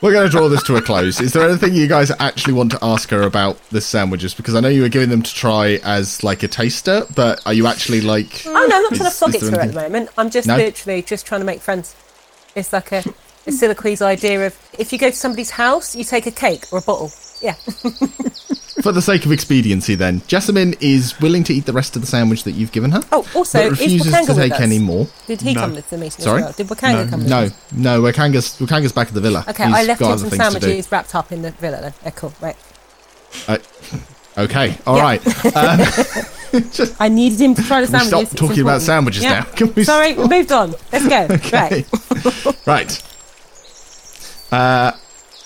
We're 0.00 0.10
going 0.12 0.26
to 0.26 0.30
draw 0.30 0.48
this 0.48 0.64
to 0.64 0.74
a 0.74 0.82
close. 0.82 1.20
Is 1.20 1.32
there 1.32 1.48
anything 1.48 1.74
you 1.74 1.86
guys 1.86 2.10
actually 2.18 2.54
want 2.54 2.72
to 2.72 2.78
ask 2.82 3.08
her 3.10 3.22
about 3.22 3.56
the 3.70 3.80
sandwiches? 3.80 4.34
Because 4.34 4.56
I 4.56 4.60
know 4.60 4.68
you 4.68 4.82
were 4.82 4.88
giving 4.88 5.08
them 5.10 5.22
to 5.22 5.32
try 5.32 5.78
as 5.84 6.24
like 6.24 6.42
a 6.42 6.48
taster, 6.48 7.04
but 7.14 7.40
are 7.46 7.52
you 7.52 7.68
actually 7.68 8.00
like? 8.00 8.42
Oh 8.44 8.50
no, 8.52 8.60
I'm 8.60 8.68
not 8.82 8.88
trying 8.88 8.98
to 8.98 9.06
Is- 9.06 9.18
flog 9.18 9.34
it 9.36 9.38
to 9.38 9.44
there 9.44 9.54
her 9.60 9.60
at 9.68 9.68
the 9.74 9.80
moment. 9.80 10.08
I'm 10.18 10.30
just 10.30 10.48
No? 10.48 10.56
literally 10.56 11.02
just 11.02 11.24
trying 11.26 11.42
to 11.42 11.44
make 11.44 11.60
friends. 11.60 11.94
It's 12.56 12.72
like 12.72 12.90
a, 12.90 13.04
a 13.46 13.50
Siliqui's 13.52 14.02
idea 14.02 14.44
of 14.46 14.56
if 14.76 14.92
you 14.92 14.98
go 14.98 15.10
to 15.10 15.16
somebody's 15.16 15.50
house, 15.50 15.94
you 15.94 16.02
take 16.02 16.26
a 16.26 16.32
cake 16.32 16.64
or 16.72 16.80
a 16.80 16.82
bottle. 16.82 17.12
Yeah. 17.42 17.54
For 18.82 18.90
the 18.90 19.02
sake 19.02 19.24
of 19.26 19.32
expediency, 19.32 19.94
then 19.94 20.22
Jessamine 20.26 20.74
is 20.80 21.20
willing 21.20 21.44
to 21.44 21.52
eat 21.54 21.66
the 21.66 21.72
rest 21.72 21.94
of 21.94 22.02
the 22.02 22.08
sandwich 22.08 22.42
that 22.44 22.52
you've 22.52 22.72
given 22.72 22.90
her, 22.92 23.00
Oh, 23.12 23.24
also, 23.34 23.58
but 23.68 23.72
is 23.72 23.80
refuses 23.80 24.12
Wakanga 24.12 24.26
to 24.26 24.34
take 24.34 24.52
us? 24.54 24.60
any 24.60 24.78
more. 24.80 25.06
Did 25.26 25.40
he 25.42 25.54
No. 25.54 25.60
come 25.60 25.74
with 25.74 25.88
the 25.90 25.98
meeting 25.98 26.24
Sorry? 26.24 26.40
as 26.42 26.44
well? 26.46 26.52
Did 26.56 26.66
Wakanga 26.68 27.04
No. 27.04 27.10
come 27.10 27.20
with 27.20 27.28
No, 27.28 27.38
us? 27.44 27.52
no, 27.72 28.02
Wakanga's 28.02 28.56
Wakanga's 28.58 28.92
back 28.92 29.08
at 29.08 29.14
the 29.14 29.20
villa. 29.20 29.44
Okay, 29.48 29.66
He's 29.66 29.74
I 29.74 29.82
left 29.84 30.00
got 30.00 30.06
him 30.06 30.12
other 30.12 30.20
some 30.20 30.30
things 30.30 30.42
to 30.42 30.54
do. 30.54 30.60
sandwiches 30.66 30.90
wrapped 30.92 31.14
up 31.14 31.30
in 31.32 31.42
the 31.42 31.50
villa 31.52 31.80
then. 31.80 31.94
Uh, 32.04 32.10
cool, 32.10 32.32
right. 32.40 32.56
Okay, 34.38 34.78
all 34.86 34.96
Yeah. 34.96 35.02
right. 35.02 35.26
Um, 35.56 35.78
just 36.72 36.94
I 36.98 37.08
needed 37.08 37.38
him 37.40 37.54
to 37.54 37.62
try 37.62 37.82
the 37.82 37.86
can 37.86 37.92
we 37.92 37.98
sandwiches. 37.98 38.08
stop 38.08 38.22
It's 38.22 38.34
talking 38.40 38.60
about 38.62 38.80
sandwiches 38.80 39.22
Yeah. 39.22 39.40
now. 39.40 39.42
Can 39.54 39.74
we 39.74 39.84
Sorry, 39.84 40.14
we 40.14 40.20
stop? 40.20 40.30
moved 40.30 40.52
on. 40.52 40.74
Let's 40.90 41.06
go. 41.06 41.26
Right. 41.52 41.86
Right. 42.66 43.02
Uh, 44.50 44.92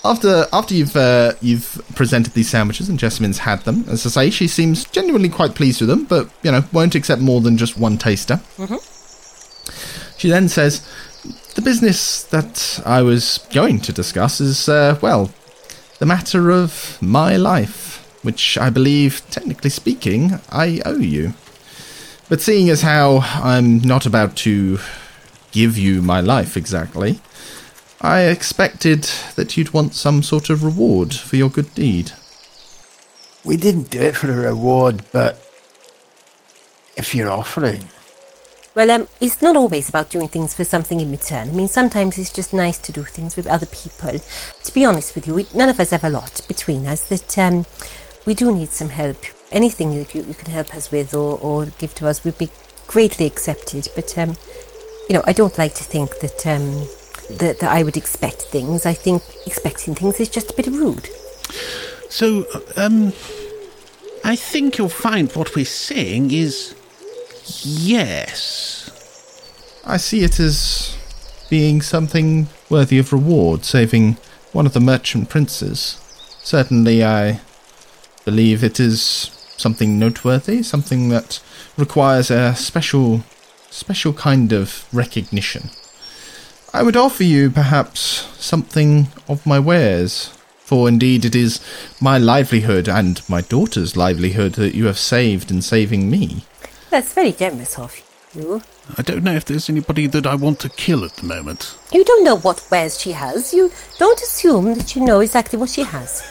after 0.07 0.45
after 0.53 0.73
you've 0.73 0.95
uh, 0.95 1.33
you've 1.41 1.81
presented 1.95 2.33
these 2.33 2.49
sandwiches 2.49 2.89
and 2.89 2.97
Jessamine's 2.97 3.39
had 3.39 3.61
them, 3.61 3.85
as 3.87 4.05
I 4.05 4.09
say, 4.09 4.29
she 4.29 4.47
seems 4.47 4.85
genuinely 4.85 5.29
quite 5.29 5.55
pleased 5.55 5.81
with 5.81 5.89
them, 5.89 6.05
but 6.05 6.29
you 6.43 6.51
know 6.51 6.63
won't 6.71 6.95
accept 6.95 7.21
more 7.21 7.41
than 7.41 7.57
just 7.57 7.77
one 7.77 7.97
taster. 7.97 8.39
She 10.17 10.29
then 10.29 10.49
says, 10.49 10.81
"The 11.55 11.61
business 11.61 12.23
that 12.23 12.81
I 12.85 13.01
was 13.01 13.45
going 13.51 13.79
to 13.81 13.93
discuss 13.93 14.39
is 14.41 14.67
uh, 14.69 14.97
well, 15.01 15.31
the 15.99 16.05
matter 16.05 16.51
of 16.51 16.97
my 17.01 17.35
life, 17.37 18.05
which 18.23 18.57
I 18.57 18.69
believe, 18.69 19.21
technically 19.29 19.69
speaking, 19.69 20.39
I 20.49 20.81
owe 20.85 20.99
you. 20.99 21.33
But 22.29 22.41
seeing 22.41 22.69
as 22.69 22.81
how 22.81 23.19
I'm 23.43 23.79
not 23.79 24.05
about 24.05 24.35
to 24.37 24.79
give 25.51 25.77
you 25.77 26.01
my 26.01 26.21
life 26.21 26.57
exactly." 26.57 27.19
I 28.01 28.21
expected 28.21 29.09
that 29.35 29.57
you'd 29.57 29.73
want 29.73 29.95
some 29.95 30.21
sort 30.21 30.49
of 30.49 30.63
reward 30.63 31.13
for 31.13 31.35
your 31.35 31.49
good 31.49 31.73
deed. 31.73 32.11
We 33.43 33.57
didn't 33.57 33.89
do 33.89 34.01
it 34.01 34.15
for 34.15 34.31
a 34.31 34.35
reward, 34.35 35.03
but 35.11 35.41
if 36.95 37.15
you're 37.15 37.31
offering, 37.31 37.89
Well, 38.75 38.91
um, 38.91 39.07
it's 39.19 39.41
not 39.41 39.55
always 39.55 39.89
about 39.89 40.11
doing 40.11 40.27
things 40.27 40.53
for 40.53 40.63
something 40.63 40.99
in 40.99 41.09
return. 41.09 41.49
I 41.49 41.51
mean, 41.53 41.67
sometimes 41.67 42.19
it's 42.19 42.31
just 42.31 42.53
nice 42.53 42.77
to 42.79 42.91
do 42.91 43.03
things 43.03 43.35
with 43.35 43.47
other 43.47 43.65
people. 43.65 44.19
To 44.63 44.73
be 44.73 44.85
honest 44.85 45.15
with 45.15 45.25
you, 45.25 45.33
we, 45.33 45.47
none 45.55 45.69
of 45.69 45.79
us 45.79 45.89
have 45.89 46.03
a 46.03 46.09
lot 46.09 46.41
between 46.47 46.85
us 46.85 47.01
that 47.09 47.37
um, 47.39 47.65
we 48.27 48.35
do 48.35 48.53
need 48.53 48.69
some 48.69 48.89
help. 48.89 49.17
Anything 49.51 49.97
that 49.97 50.13
you, 50.13 50.21
you 50.23 50.35
can 50.35 50.51
help 50.51 50.75
us 50.75 50.91
with 50.91 51.15
or, 51.15 51.39
or 51.39 51.65
give 51.79 51.95
to 51.95 52.07
us 52.07 52.23
would 52.23 52.37
be 52.37 52.51
greatly 52.85 53.25
accepted. 53.25 53.87
But, 53.95 54.15
um, 54.15 54.37
you 55.09 55.15
know, 55.15 55.23
I 55.25 55.33
don't 55.33 55.57
like 55.57 55.73
to 55.75 55.83
think 55.83 56.19
that, 56.19 56.45
um, 56.45 56.87
that, 57.29 57.59
that 57.59 57.71
I 57.71 57.83
would 57.83 57.97
expect 57.97 58.43
things. 58.43 58.85
I 58.85 58.93
think 58.93 59.21
expecting 59.45 59.95
things 59.95 60.19
is 60.19 60.29
just 60.29 60.51
a 60.51 60.53
bit 60.53 60.67
rude. 60.67 61.09
So, 62.09 62.45
um, 62.75 63.13
I 64.23 64.35
think 64.35 64.77
you'll 64.77 64.89
find 64.89 65.31
what 65.33 65.55
we're 65.55 65.65
saying 65.65 66.31
is 66.31 66.75
yes. 67.63 68.91
I 69.85 69.97
see 69.97 70.23
it 70.23 70.39
as 70.39 70.97
being 71.49 71.81
something 71.81 72.47
worthy 72.69 72.99
of 72.99 73.13
reward, 73.13 73.63
saving 73.63 74.17
one 74.51 74.65
of 74.65 74.73
the 74.73 74.79
merchant 74.79 75.29
princes. 75.29 75.97
Certainly, 76.43 77.03
I 77.03 77.39
believe 78.25 78.63
it 78.63 78.79
is 78.79 79.31
something 79.57 79.97
noteworthy, 79.97 80.61
something 80.63 81.09
that 81.09 81.41
requires 81.77 82.29
a 82.29 82.55
special, 82.55 83.23
special 83.69 84.13
kind 84.13 84.51
of 84.51 84.85
recognition. 84.93 85.69
I 86.73 86.83
would 86.83 86.97
offer 86.97 87.23
you 87.23 87.49
perhaps 87.49 87.99
something 88.43 89.07
of 89.27 89.45
my 89.45 89.59
wares, 89.59 90.37
for 90.59 90.87
indeed 90.87 91.23
it 91.23 91.35
is 91.35 91.61
my 92.01 92.17
livelihood 92.17 92.89
and 92.89 93.21
my 93.29 93.41
daughter's 93.41 93.95
livelihood 93.95 94.53
that 94.53 94.75
you 94.75 94.85
have 94.85 94.97
saved 94.97 95.49
in 95.49 95.61
saving 95.61 96.09
me. 96.09 96.43
That's 96.89 97.13
very 97.13 97.31
generous 97.31 97.79
of 97.79 98.01
you. 98.33 98.61
I 98.97 99.01
don't 99.01 99.23
know 99.23 99.33
if 99.33 99.45
there's 99.45 99.69
anybody 99.69 100.07
that 100.07 100.25
I 100.25 100.35
want 100.35 100.59
to 100.61 100.69
kill 100.69 101.03
at 101.03 101.15
the 101.15 101.25
moment. 101.25 101.77
You 101.91 102.03
don't 102.03 102.23
know 102.23 102.37
what 102.37 102.65
wares 102.69 102.99
she 102.99 103.11
has. 103.11 103.53
You 103.53 103.71
don't 103.97 104.21
assume 104.21 104.73
that 104.75 104.95
you 104.95 105.03
know 105.03 105.19
exactly 105.19 105.57
what 105.59 105.69
she 105.69 105.83
has. 105.83 106.23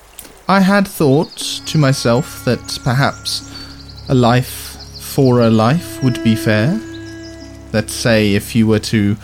I 0.48 0.60
had 0.60 0.88
thought 0.88 1.36
to 1.66 1.78
myself 1.78 2.44
that 2.44 2.78
perhaps 2.82 3.48
a 4.08 4.14
life 4.14 4.76
for 5.00 5.42
a 5.42 5.50
life 5.50 6.02
would 6.02 6.22
be 6.24 6.34
fair. 6.34 6.80
That, 7.72 7.90
say, 7.90 8.34
if 8.34 8.56
you 8.56 8.66
were 8.66 8.78
to 8.78 9.16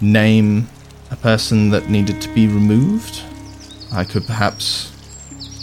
name 0.00 0.68
a 1.10 1.16
person 1.16 1.70
that 1.70 1.88
needed 1.88 2.20
to 2.22 2.28
be 2.34 2.46
removed, 2.46 3.22
I 3.92 4.04
could 4.04 4.26
perhaps 4.26 4.92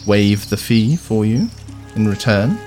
waive 0.06 0.50
the 0.50 0.58
fee 0.58 0.96
for 0.96 1.26
you 1.26 1.50
in 1.96 2.08
return. 2.08 2.58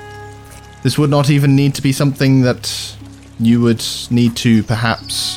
This 0.82 0.96
would 0.98 1.10
not 1.10 1.30
even 1.30 1.56
need 1.56 1.74
to 1.74 1.82
be 1.82 1.92
something 1.92 2.42
that 2.42 2.96
you 3.40 3.60
would 3.60 3.84
need 4.10 4.36
to 4.36 4.62
perhaps 4.62 5.36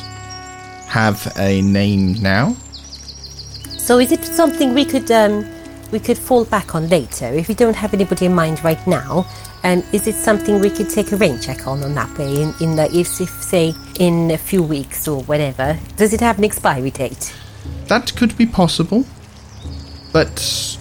have 0.86 1.32
a 1.36 1.62
name 1.62 2.14
now. 2.14 2.56
So 3.78 3.98
is 3.98 4.12
it 4.12 4.24
something 4.24 4.74
we 4.74 4.84
could 4.84 5.10
um, 5.10 5.44
we 5.92 6.00
could 6.00 6.18
fall 6.18 6.44
back 6.46 6.74
on 6.74 6.88
later 6.88 7.26
if 7.26 7.46
we 7.46 7.54
don't 7.54 7.76
have 7.76 7.94
anybody 7.94 8.26
in 8.26 8.34
mind 8.34 8.64
right 8.64 8.84
now? 8.86 9.26
And 9.62 9.84
is 9.92 10.08
it 10.08 10.16
something 10.16 10.58
we 10.58 10.70
could 10.70 10.90
take 10.90 11.12
a 11.12 11.16
rain 11.16 11.38
check 11.38 11.68
on 11.68 11.84
on 11.84 11.94
that 11.94 12.18
way 12.18 12.42
in, 12.42 12.54
in 12.60 12.74
the 12.74 12.86
if, 12.92 13.20
if 13.20 13.30
say 13.42 13.74
in 14.00 14.32
a 14.32 14.38
few 14.38 14.62
weeks 14.62 15.06
or 15.06 15.22
whatever? 15.22 15.78
Does 15.96 16.12
it 16.12 16.20
have 16.20 16.38
an 16.38 16.44
expiry 16.44 16.90
date? 16.90 17.32
That 17.86 18.16
could 18.16 18.36
be 18.36 18.46
possible. 18.46 19.04
But 20.12 20.78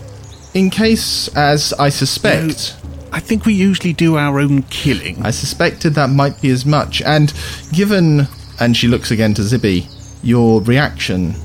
in 0.53 0.69
case, 0.69 1.27
as 1.35 1.73
I 1.73 1.89
suspect, 1.89 2.75
I 3.11 3.19
think 3.19 3.45
we 3.45 3.53
usually 3.53 3.93
do 3.93 4.17
our 4.17 4.39
own 4.39 4.63
killing. 4.63 5.21
I 5.21 5.31
suspected 5.31 5.93
that 5.93 6.09
might 6.09 6.41
be 6.41 6.49
as 6.49 6.65
much. 6.65 7.01
And 7.01 7.33
given, 7.71 8.27
and 8.59 8.75
she 8.75 8.87
looks 8.87 9.11
again 9.11 9.33
to 9.35 9.41
Zibby, 9.41 9.87
your 10.23 10.61
reaction 10.61 11.35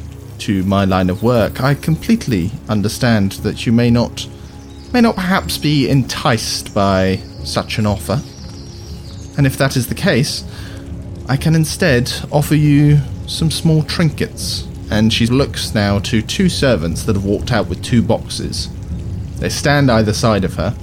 to 0.40 0.62
my 0.64 0.84
line 0.84 1.10
of 1.10 1.22
work, 1.22 1.60
I 1.60 1.74
completely 1.74 2.50
understand 2.68 3.32
that 3.32 3.66
you 3.66 3.72
may 3.72 3.90
not, 3.90 4.26
may 4.92 5.00
not 5.00 5.14
perhaps 5.14 5.58
be 5.58 5.88
enticed 5.88 6.74
by 6.74 7.16
such 7.44 7.78
an 7.78 7.86
offer. 7.86 8.20
And 9.36 9.46
if 9.46 9.56
that 9.58 9.76
is 9.76 9.88
the 9.88 9.94
case, 9.94 10.44
I 11.28 11.36
can 11.36 11.54
instead 11.54 12.12
offer 12.30 12.54
you 12.54 12.98
some 13.26 13.50
small 13.50 13.82
trinkets. 13.82 14.66
And 14.90 15.12
she 15.12 15.26
looks 15.26 15.74
now 15.74 15.98
to 16.00 16.22
two 16.22 16.48
servants 16.48 17.02
that 17.04 17.16
have 17.16 17.24
walked 17.24 17.52
out 17.52 17.68
with 17.68 17.82
two 17.82 18.02
boxes. 18.02 18.68
They 19.38 19.48
stand 19.48 19.90
either 19.90 20.12
side 20.12 20.44
of 20.44 20.54
her. 20.54 20.74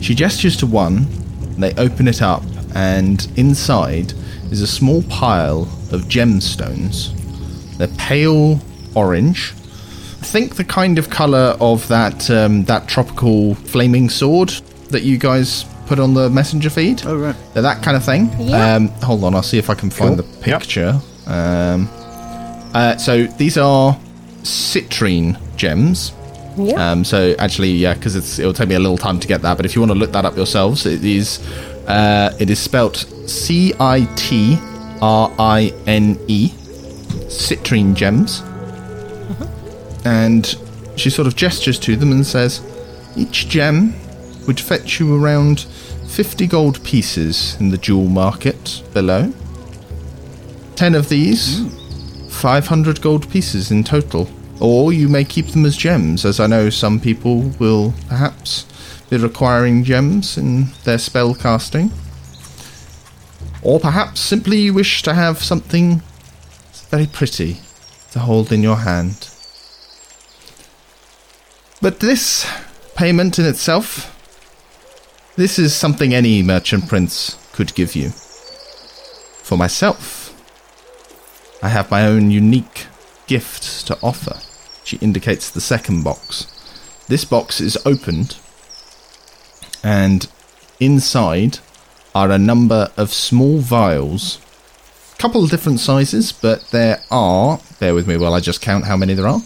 She 0.00 0.14
gestures 0.14 0.56
to 0.58 0.66
one, 0.66 1.06
they 1.58 1.74
open 1.74 2.08
it 2.08 2.22
up, 2.22 2.42
and 2.74 3.30
inside 3.36 4.12
is 4.50 4.62
a 4.62 4.66
small 4.66 5.02
pile 5.04 5.62
of 5.92 6.02
gemstones. 6.08 7.17
They're 7.78 7.88
pale 7.96 8.60
orange. 8.94 9.54
I 10.20 10.24
think 10.24 10.56
the 10.56 10.64
kind 10.64 10.98
of 10.98 11.08
color 11.10 11.56
of 11.60 11.86
that 11.88 12.28
um, 12.30 12.64
that 12.64 12.88
tropical 12.88 13.54
flaming 13.54 14.08
sword 14.10 14.50
that 14.90 15.02
you 15.02 15.16
guys 15.18 15.64
put 15.86 15.98
on 15.98 16.12
the 16.14 16.28
messenger 16.28 16.68
feed. 16.70 17.02
Oh, 17.06 17.16
right. 17.16 17.36
They're 17.54 17.62
that 17.62 17.82
kind 17.82 17.96
of 17.96 18.04
thing. 18.04 18.30
Yeah. 18.38 18.74
Um, 18.74 18.88
hold 18.88 19.24
on, 19.24 19.34
I'll 19.34 19.42
see 19.42 19.58
if 19.58 19.70
I 19.70 19.74
can 19.74 19.90
find 19.90 20.16
Cool. 20.16 20.24
the 20.26 20.40
picture. 20.42 21.00
Um, 21.26 21.88
uh, 22.74 22.96
so 22.96 23.24
these 23.26 23.56
are 23.56 23.96
citrine 24.42 25.38
gems. 25.56 26.12
Yeah. 26.56 26.90
Um, 26.90 27.04
so 27.04 27.34
actually, 27.38 27.70
yeah, 27.70 27.94
because 27.94 28.38
it'll 28.38 28.52
take 28.52 28.68
me 28.68 28.74
a 28.74 28.80
little 28.80 28.98
time 28.98 29.20
to 29.20 29.28
get 29.28 29.42
that. 29.42 29.56
But 29.56 29.64
if 29.66 29.74
you 29.76 29.80
want 29.80 29.92
to 29.92 29.98
look 29.98 30.12
that 30.12 30.24
up 30.24 30.36
yourselves, 30.36 30.84
it 30.86 31.04
is 31.04 31.38
uh, 31.86 32.36
it 32.40 32.50
is 32.50 32.58
spelt 32.58 32.96
C 33.26 33.72
I 33.78 34.06
T 34.16 34.58
R 35.00 35.32
I 35.38 35.72
N 35.86 36.18
E, 36.26 36.52
citrine 37.28 37.94
gems. 37.94 38.42
And 40.04 40.56
she 40.96 41.10
sort 41.10 41.28
of 41.28 41.36
gestures 41.36 41.78
to 41.80 41.96
them 41.96 42.12
and 42.12 42.26
says, 42.26 42.60
"Each 43.16 43.48
gem 43.48 43.94
would 44.46 44.58
fetch 44.58 44.98
you 44.98 45.14
around 45.14 45.66
fifty 46.06 46.46
gold 46.46 46.82
pieces 46.82 47.56
in 47.60 47.70
the 47.70 47.78
jewel 47.78 48.08
market 48.08 48.82
below. 48.94 49.32
Ten 50.74 50.94
of 50.94 51.08
these, 51.08 51.62
five 52.28 52.68
hundred 52.68 53.00
gold 53.00 53.28
pieces 53.30 53.70
in 53.70 53.84
total." 53.84 54.30
Or 54.60 54.92
you 54.92 55.08
may 55.08 55.22
keep 55.22 55.48
them 55.48 55.64
as 55.64 55.76
gems, 55.76 56.24
as 56.24 56.40
I 56.40 56.48
know 56.48 56.68
some 56.68 56.98
people 56.98 57.52
will 57.60 57.94
perhaps 58.08 58.66
be 59.08 59.16
requiring 59.16 59.84
gems 59.84 60.36
in 60.36 60.70
their 60.82 60.98
spell 60.98 61.32
casting. 61.32 61.92
Or 63.62 63.78
perhaps 63.78 64.20
simply 64.20 64.60
you 64.60 64.74
wish 64.74 65.02
to 65.02 65.14
have 65.14 65.44
something 65.44 66.02
very 66.88 67.06
pretty 67.06 67.58
to 68.12 68.18
hold 68.18 68.52
in 68.52 68.62
your 68.62 68.76
hand. 68.76 69.28
But 71.80 72.00
this 72.00 72.50
payment 72.96 73.38
in 73.38 73.44
itself, 73.44 74.14
this 75.36 75.58
is 75.58 75.74
something 75.74 76.14
any 76.14 76.42
merchant 76.42 76.88
prince 76.88 77.36
could 77.52 77.74
give 77.74 77.94
you. 77.94 78.10
For 79.42 79.56
myself, 79.56 80.34
I 81.62 81.68
have 81.68 81.90
my 81.90 82.06
own 82.06 82.30
unique 82.30 82.86
gift 83.26 83.86
to 83.86 83.98
offer. 84.02 84.40
She 84.84 84.96
indicates 84.98 85.50
the 85.50 85.60
second 85.60 86.02
box. 86.02 86.46
This 87.08 87.24
box 87.24 87.60
is 87.60 87.78
opened, 87.84 88.36
and 89.84 90.28
inside 90.80 91.58
are 92.14 92.30
a 92.30 92.38
number 92.38 92.90
of 92.96 93.12
small 93.12 93.58
vials. 93.58 94.38
Couple 95.18 95.42
of 95.42 95.50
different 95.50 95.80
sizes, 95.80 96.32
but 96.32 96.62
there 96.70 97.02
are, 97.10 97.60
bear 97.80 97.94
with 97.94 98.06
me 98.06 98.16
while 98.16 98.34
I 98.34 98.40
just 98.40 98.60
count 98.60 98.84
how 98.84 98.96
many 98.96 99.14
there 99.14 99.26
are. 99.26 99.40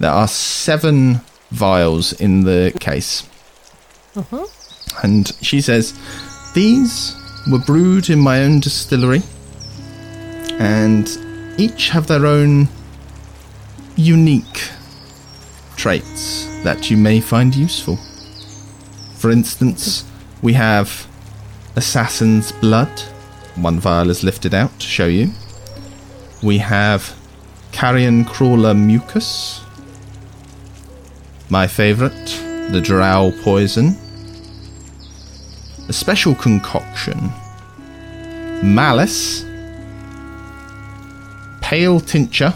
There 0.00 0.10
are 0.10 0.26
seven 0.26 1.20
vials 1.52 2.12
in 2.12 2.42
the 2.42 2.76
case. 2.80 3.28
Uh-huh. 4.16 4.46
And 5.02 5.32
she 5.40 5.60
says, 5.60 5.94
These 6.54 7.16
were 7.50 7.60
brewed 7.60 8.10
in 8.10 8.18
my 8.18 8.42
own 8.42 8.60
distillery, 8.60 9.22
and 10.58 11.08
each 11.56 11.90
have 11.90 12.08
their 12.08 12.26
own 12.26 12.68
unique 13.96 14.70
traits 15.76 16.46
that 16.64 16.90
you 16.90 16.96
may 16.96 17.20
find 17.20 17.54
useful. 17.54 17.96
For 19.16 19.30
instance, 19.30 20.04
we 20.42 20.54
have 20.54 21.06
Assassin's 21.76 22.52
Blood. 22.52 22.90
One 23.56 23.78
vial 23.78 24.10
is 24.10 24.24
lifted 24.24 24.54
out 24.54 24.78
to 24.80 24.86
show 24.86 25.06
you. 25.06 25.30
We 26.42 26.58
have 26.58 27.14
Carrion 27.70 28.24
Crawler 28.24 28.74
Mucus. 28.74 29.62
My 31.50 31.66
favourite, 31.66 32.26
the 32.70 32.80
Drow 32.82 33.32
Poison. 33.42 33.96
A 35.88 35.92
special 35.92 36.34
concoction. 36.34 37.30
Malice. 38.62 39.44
Pale 41.60 42.00
Tincture. 42.00 42.54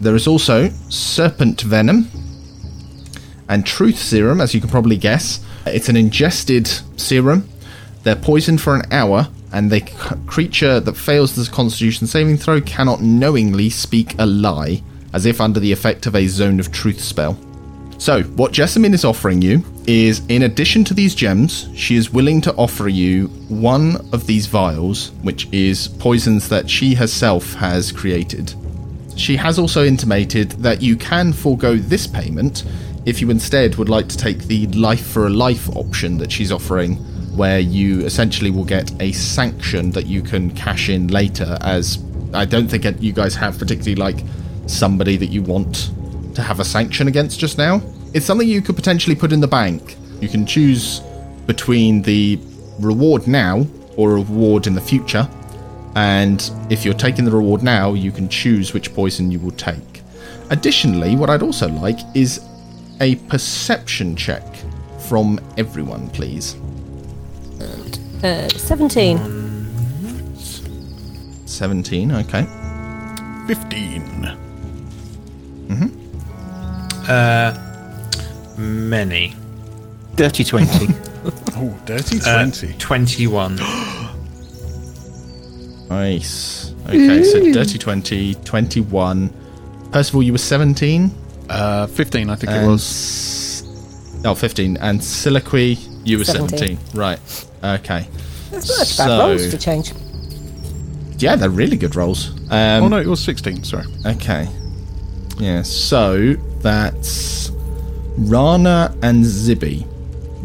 There 0.00 0.14
is 0.14 0.26
also 0.26 0.68
Serpent 0.88 1.62
Venom 1.62 2.08
and 3.48 3.66
Truth 3.66 3.98
Serum, 3.98 4.40
as 4.40 4.54
you 4.54 4.60
can 4.60 4.70
probably 4.70 4.96
guess. 4.96 5.44
It's 5.66 5.88
an 5.88 5.96
ingested 5.96 6.68
serum. 6.96 7.48
They're 8.02 8.16
poisoned 8.16 8.60
for 8.60 8.74
an 8.76 8.82
hour, 8.92 9.28
and 9.52 9.70
the 9.70 9.80
c- 9.80 10.16
creature 10.26 10.80
that 10.80 10.96
fails 10.96 11.34
the 11.34 11.50
Constitution 11.50 12.06
saving 12.06 12.36
throw 12.36 12.60
cannot 12.60 13.02
knowingly 13.02 13.70
speak 13.70 14.14
a 14.18 14.26
lie, 14.26 14.82
as 15.12 15.26
if 15.26 15.40
under 15.40 15.60
the 15.60 15.72
effect 15.72 16.06
of 16.06 16.14
a 16.14 16.26
Zone 16.26 16.60
of 16.60 16.72
Truth 16.72 17.00
spell. 17.00 17.38
So, 17.98 18.22
what 18.22 18.52
Jessamine 18.52 18.94
is 18.94 19.04
offering 19.04 19.42
you 19.42 19.64
is, 19.86 20.24
in 20.28 20.44
addition 20.44 20.84
to 20.84 20.94
these 20.94 21.16
gems, 21.16 21.68
she 21.74 21.96
is 21.96 22.12
willing 22.12 22.40
to 22.42 22.54
offer 22.54 22.88
you 22.88 23.26
one 23.48 23.96
of 24.12 24.26
these 24.26 24.46
vials, 24.46 25.10
which 25.22 25.48
is 25.52 25.88
poisons 25.88 26.48
that 26.48 26.70
she 26.70 26.94
herself 26.94 27.54
has 27.54 27.90
created. 27.90 28.54
She 29.16 29.34
has 29.34 29.58
also 29.58 29.84
intimated 29.84 30.50
that 30.52 30.80
you 30.80 30.94
can 30.94 31.32
forego 31.32 31.74
this 31.74 32.06
payment 32.06 32.62
if 33.04 33.20
you 33.20 33.30
instead 33.30 33.74
would 33.76 33.88
like 33.88 34.06
to 34.08 34.16
take 34.16 34.38
the 34.44 34.66
life 34.68 35.04
for 35.04 35.26
a 35.26 35.30
life 35.30 35.68
option 35.74 36.18
that 36.18 36.30
she's 36.30 36.52
offering, 36.52 37.04
where 37.38 37.60
you 37.60 38.00
essentially 38.04 38.50
will 38.50 38.64
get 38.64 38.90
a 39.00 39.12
sanction 39.12 39.92
that 39.92 40.06
you 40.06 40.20
can 40.20 40.50
cash 40.50 40.88
in 40.88 41.06
later. 41.08 41.56
As 41.60 41.98
I 42.34 42.44
don't 42.44 42.68
think 42.68 42.84
you 43.00 43.12
guys 43.12 43.34
have 43.36 43.58
particularly 43.58 43.94
like 43.94 44.24
somebody 44.66 45.16
that 45.16 45.28
you 45.28 45.42
want 45.42 45.90
to 46.34 46.42
have 46.42 46.60
a 46.60 46.64
sanction 46.64 47.08
against 47.08 47.38
just 47.38 47.56
now. 47.56 47.80
It's 48.12 48.26
something 48.26 48.46
you 48.46 48.60
could 48.60 48.76
potentially 48.76 49.14
put 49.16 49.32
in 49.32 49.40
the 49.40 49.48
bank. 49.48 49.96
You 50.20 50.28
can 50.28 50.44
choose 50.46 51.00
between 51.46 52.02
the 52.02 52.38
reward 52.80 53.26
now 53.26 53.66
or 53.96 54.12
a 54.12 54.14
reward 54.14 54.66
in 54.66 54.74
the 54.74 54.80
future. 54.80 55.28
And 55.94 56.50
if 56.70 56.84
you're 56.84 56.94
taking 56.94 57.24
the 57.24 57.30
reward 57.30 57.62
now, 57.62 57.94
you 57.94 58.12
can 58.12 58.28
choose 58.28 58.74
which 58.74 58.94
poison 58.94 59.30
you 59.30 59.38
will 59.38 59.52
take. 59.52 60.02
Additionally, 60.50 61.16
what 61.16 61.30
I'd 61.30 61.42
also 61.42 61.68
like 61.68 61.98
is 62.14 62.40
a 63.00 63.16
perception 63.30 64.16
check 64.16 64.44
from 65.08 65.40
everyone, 65.56 66.08
please. 66.10 66.56
Uh, 67.60 68.48
17. 68.48 69.18
17, 71.46 72.12
okay. 72.12 72.46
15. 73.46 74.02
Many. 78.58 79.34
Dirty 80.16 80.44
20. 80.44 80.88
Oh, 81.60 81.76
dirty 81.84 82.20
Uh, 82.24 82.44
20. 82.50 82.74
21. 82.78 83.56
Nice. 85.90 86.74
Okay, 86.86 87.22
so 87.24 87.52
dirty 87.52 87.78
20, 87.78 88.34
21. 88.36 89.30
Percival, 89.90 90.22
you 90.22 90.32
were 90.32 90.38
17? 90.38 91.10
Uh, 91.50 91.86
15, 91.88 92.30
I 92.30 92.36
think 92.36 92.52
it 92.52 92.66
was. 92.66 92.82
s- 92.82 93.62
Oh, 94.24 94.34
15. 94.34 94.76
And 94.78 95.00
Siliqui, 95.00 95.78
you 96.04 96.18
were 96.18 96.24
17. 96.24 96.58
17. 96.58 96.78
Right. 96.94 97.46
Okay. 97.62 98.06
That's 98.50 98.98
not 98.98 99.08
bad 99.08 99.18
rolls 99.18 99.50
for 99.50 99.58
change. 99.58 99.92
Yeah, 101.18 101.36
they're 101.36 101.50
really 101.50 101.76
good 101.76 101.96
rolls. 101.96 102.30
Um, 102.50 102.84
oh, 102.84 102.88
no, 102.88 102.96
it 102.98 103.06
was 103.06 103.22
16, 103.22 103.64
sorry. 103.64 103.84
Okay. 104.06 104.48
Yeah, 105.38 105.62
so 105.62 106.34
that's 106.60 107.50
Rana 108.16 108.96
and 109.02 109.24
Zibby. 109.24 109.86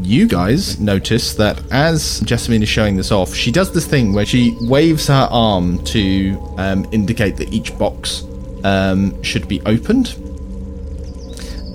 You 0.02 0.28
guys 0.28 0.80
notice 0.80 1.36
that 1.36 1.62
as 1.72 2.20
Jessamine 2.22 2.64
is 2.64 2.70
showing 2.70 2.98
this 2.98 3.12
off, 3.12 3.34
she 3.34 3.52
does 3.52 3.72
this 3.72 3.86
thing 3.86 4.14
where 4.14 4.26
she 4.26 4.56
waves 4.62 5.08
her 5.08 5.28
arm 5.32 5.84
to 5.86 6.38
um, 6.58 6.86
indicate 6.92 7.38
that 7.38 7.54
each 7.54 7.78
box 7.78 8.24
um, 8.64 9.22
should 9.24 9.48
be 9.48 9.62
opened. 9.62 10.16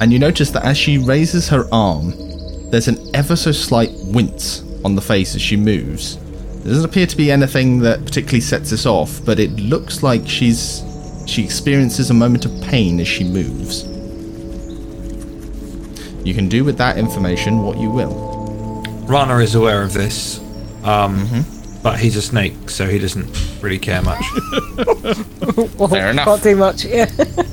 and 0.00 0.12
you 0.12 0.18
notice 0.18 0.50
that 0.50 0.64
as 0.64 0.76
she 0.76 0.98
raises 0.98 1.48
her 1.48 1.66
arm, 1.72 2.12
there's 2.70 2.88
an 2.88 2.98
ever 3.14 3.36
so 3.36 3.52
slight 3.52 3.90
wince 4.06 4.62
on 4.84 4.94
the 4.94 5.00
face 5.02 5.34
as 5.34 5.42
she 5.42 5.56
moves. 5.56 6.16
There 6.62 6.72
doesn't 6.72 6.84
appear 6.84 7.06
to 7.06 7.16
be 7.16 7.30
anything 7.30 7.78
that 7.80 8.04
particularly 8.04 8.40
sets 8.40 8.70
this 8.70 8.84
off, 8.86 9.20
but 9.24 9.38
it 9.40 9.50
looks 9.52 10.02
like 10.02 10.26
she's 10.28 10.82
she 11.26 11.44
experiences 11.44 12.10
a 12.10 12.14
moment 12.14 12.44
of 12.46 12.62
pain 12.62 13.00
as 13.00 13.08
she 13.08 13.22
moves. 13.24 13.84
You 16.26 16.34
can 16.34 16.48
do 16.48 16.64
with 16.64 16.76
that 16.78 16.98
information 16.98 17.62
what 17.62 17.78
you 17.78 17.90
will. 17.90 18.82
Rana 19.06 19.38
is 19.38 19.54
aware 19.54 19.82
of 19.82 19.92
this, 19.94 20.38
um, 20.84 21.16
Mm-hmm. 21.26 21.82
but 21.82 21.98
he's 21.98 22.16
a 22.16 22.22
snake, 22.22 22.68
so 22.68 22.86
he 22.86 22.98
doesn't 22.98 23.28
really 23.62 23.78
care 23.78 24.02
much. 24.02 24.22
Well, 25.76 25.88
Fair 25.88 26.10
enough. 26.10 26.26
Can't 26.26 26.42
do 26.42 26.56
much. 26.56 26.84
Yeah. 26.84 27.06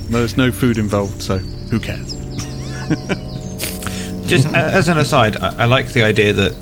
There's 0.10 0.36
no 0.38 0.52
food 0.52 0.78
involved, 0.78 1.22
so 1.22 1.38
who 1.38 1.80
cares? 1.80 2.14
Just 4.28 4.48
as 4.48 4.88
an 4.88 4.98
aside, 4.98 5.38
I, 5.38 5.64
I 5.64 5.66
like 5.66 5.94
the 5.94 6.04
idea 6.04 6.34
that 6.34 6.56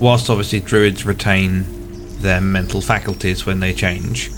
whilst 0.00 0.30
obviously 0.30 0.60
druids 0.60 1.04
retain 1.04 1.64
their 2.20 2.40
mental 2.40 2.80
faculties 2.80 3.46
when 3.46 3.60
they 3.60 3.72
change, 3.74 4.30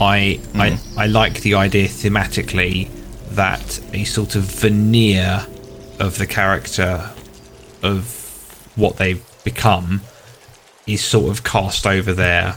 I 0.00 0.40
I, 0.54 0.70
mm. 0.70 0.98
I 0.98 1.06
like 1.06 1.40
the 1.40 1.54
idea 1.54 1.88
thematically 1.88 2.88
that 3.30 3.80
a 3.92 4.04
sort 4.04 4.34
of 4.36 4.42
veneer 4.44 5.46
of 5.98 6.18
the 6.18 6.26
character 6.26 7.10
of 7.82 8.72
what 8.76 8.96
they've 8.96 9.24
become 9.44 10.00
is 10.86 11.04
sort 11.04 11.30
of 11.30 11.44
cast 11.44 11.86
over 11.86 12.12
their 12.12 12.56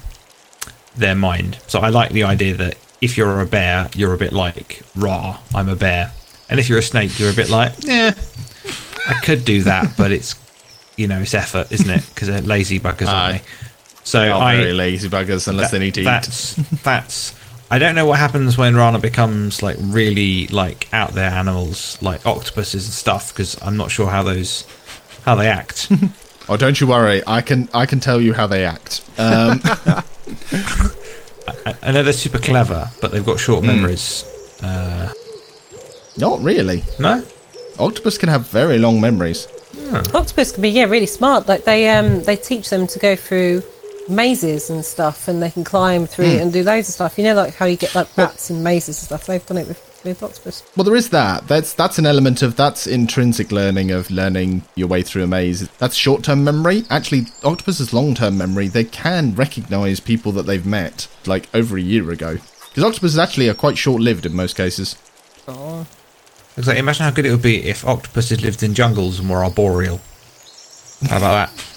their 0.95 1.15
mind. 1.15 1.57
So 1.67 1.79
I 1.79 1.89
like 1.89 2.11
the 2.11 2.23
idea 2.23 2.55
that 2.55 2.77
if 3.01 3.17
you're 3.17 3.41
a 3.41 3.45
bear, 3.45 3.89
you're 3.95 4.13
a 4.13 4.17
bit 4.17 4.31
like 4.31 4.81
Ra, 4.95 5.39
I'm 5.53 5.69
a 5.69 5.75
bear. 5.75 6.11
And 6.49 6.59
if 6.59 6.69
you're 6.69 6.79
a 6.79 6.83
snake, 6.83 7.19
you're 7.19 7.31
a 7.31 7.35
bit 7.35 7.49
like, 7.49 7.73
yeah, 7.83 8.13
I 9.07 9.13
could 9.23 9.43
do 9.45 9.63
that, 9.63 9.95
but 9.97 10.11
it's 10.11 10.35
you 10.97 11.07
know 11.07 11.19
it's 11.21 11.33
effort, 11.33 11.71
isn't 11.71 11.89
it? 11.89 12.05
Because 12.13 12.27
they're 12.29 12.41
lazy 12.41 12.79
buggers, 12.79 13.07
aren't 13.07 13.41
they? 13.41 13.47
So 14.03 14.19
They 14.21 14.31
I 14.31 14.55
very 14.57 14.73
lazy 14.73 15.09
buggers 15.09 15.47
unless 15.47 15.71
they 15.71 15.79
need 15.79 15.93
to 15.95 16.01
eat. 16.01 16.05
that's 16.05 16.55
that's. 16.83 17.35
I 17.71 17.79
don't 17.79 17.95
know 17.95 18.05
what 18.05 18.19
happens 18.19 18.57
when 18.57 18.75
Rana 18.75 18.99
becomes 18.99 19.63
like 19.63 19.77
really 19.79 20.47
like 20.47 20.87
out 20.93 21.13
there 21.13 21.29
animals 21.31 21.97
like 22.01 22.25
octopuses 22.25 22.85
and 22.85 22.93
stuff 22.93 23.33
because 23.33 23.59
I'm 23.63 23.77
not 23.77 23.89
sure 23.89 24.07
how 24.09 24.21
those 24.23 24.65
how 25.25 25.35
they 25.35 25.47
act. 25.47 25.89
Oh, 26.49 26.57
don't 26.57 26.77
you 26.81 26.87
worry. 26.87 27.23
I 27.25 27.39
can 27.39 27.69
I 27.73 27.85
can 27.85 28.01
tell 28.01 28.19
you 28.19 28.33
how 28.33 28.47
they 28.47 28.65
act. 28.65 28.99
Um, 29.17 29.61
I, 30.43 31.75
I 31.81 31.91
know 31.93 32.03
they're 32.03 32.13
super 32.13 32.37
clever, 32.37 32.89
but 33.01 33.11
they've 33.13 33.25
got 33.25 33.39
short 33.39 33.63
memories. 33.63 34.25
Uh, 34.61 35.11
not 36.17 36.41
really. 36.41 36.83
no, 36.99 37.23
Octopus 37.79 38.17
can 38.17 38.29
have 38.29 38.47
very 38.47 38.77
long 38.77 39.01
memories. 39.01 39.47
Octopus 40.13 40.51
can 40.51 40.61
be 40.61 40.69
yeah 40.69 40.85
really 40.85 41.05
smart. 41.05 41.47
Like 41.47 41.65
they 41.65 41.89
um 41.89 42.23
they 42.23 42.35
teach 42.35 42.69
them 42.69 42.87
to 42.87 42.99
go 42.99 43.15
through 43.15 43.63
mazes 44.09 44.69
and 44.69 44.83
stuff, 44.83 45.27
and 45.27 45.41
they 45.41 45.49
can 45.49 45.63
climb 45.63 46.05
through 46.05 46.25
it 46.25 46.41
and 46.41 46.51
do 46.51 46.63
loads 46.63 46.89
of 46.89 46.95
stuff. 46.95 47.17
You 47.17 47.25
know, 47.25 47.35
like 47.35 47.55
how 47.55 47.65
you 47.65 47.77
get 47.77 47.95
like 47.95 48.15
rats 48.17 48.49
in 48.49 48.63
mazes 48.63 48.99
and 48.99 49.05
stuff. 49.05 49.25
They've 49.25 49.45
done 49.45 49.57
it 49.57 49.67
with, 49.67 50.01
with 50.03 50.21
octopus. 50.21 50.63
Well, 50.75 50.83
there 50.83 50.95
is 50.95 51.09
that. 51.09 51.47
That's 51.47 51.73
that's 51.73 51.97
an 51.97 52.05
element 52.05 52.41
of 52.41 52.55
that's 52.55 52.85
intrinsic 52.85 53.51
learning 53.51 53.91
of 53.91 54.11
learning 54.11 54.63
your 54.75 54.87
way 54.87 55.01
through 55.03 55.23
a 55.23 55.27
maze. 55.27 55.67
That's 55.77 55.95
short-term 55.95 56.43
memory. 56.43 56.83
Actually, 56.89 57.27
octopus's 57.43 57.93
long-term 57.93 58.37
memory. 58.37 58.67
They 58.67 58.83
can 58.83 59.35
recognize 59.35 59.99
people 59.99 60.31
that 60.33 60.43
they've 60.43 60.65
met 60.65 61.07
like 61.25 61.47
over 61.53 61.77
a 61.77 61.81
year 61.81 62.11
ago. 62.11 62.37
Because 62.69 62.83
octopus 62.83 63.11
is 63.11 63.19
actually 63.19 63.49
are 63.49 63.53
quite 63.53 63.77
short-lived 63.77 64.25
in 64.25 64.35
most 64.35 64.55
cases. 64.55 64.95
It's 66.55 66.67
like, 66.67 66.77
imagine 66.77 67.03
how 67.05 67.11
good 67.11 67.25
it 67.25 67.31
would 67.31 67.41
be 67.41 67.63
if 67.63 67.85
octopuses 67.85 68.41
lived 68.41 68.61
in 68.63 68.73
jungles 68.73 69.19
and 69.19 69.29
were 69.29 69.43
arboreal. 69.43 69.99
How 71.09 71.17
about 71.17 71.49
that? 71.51 71.65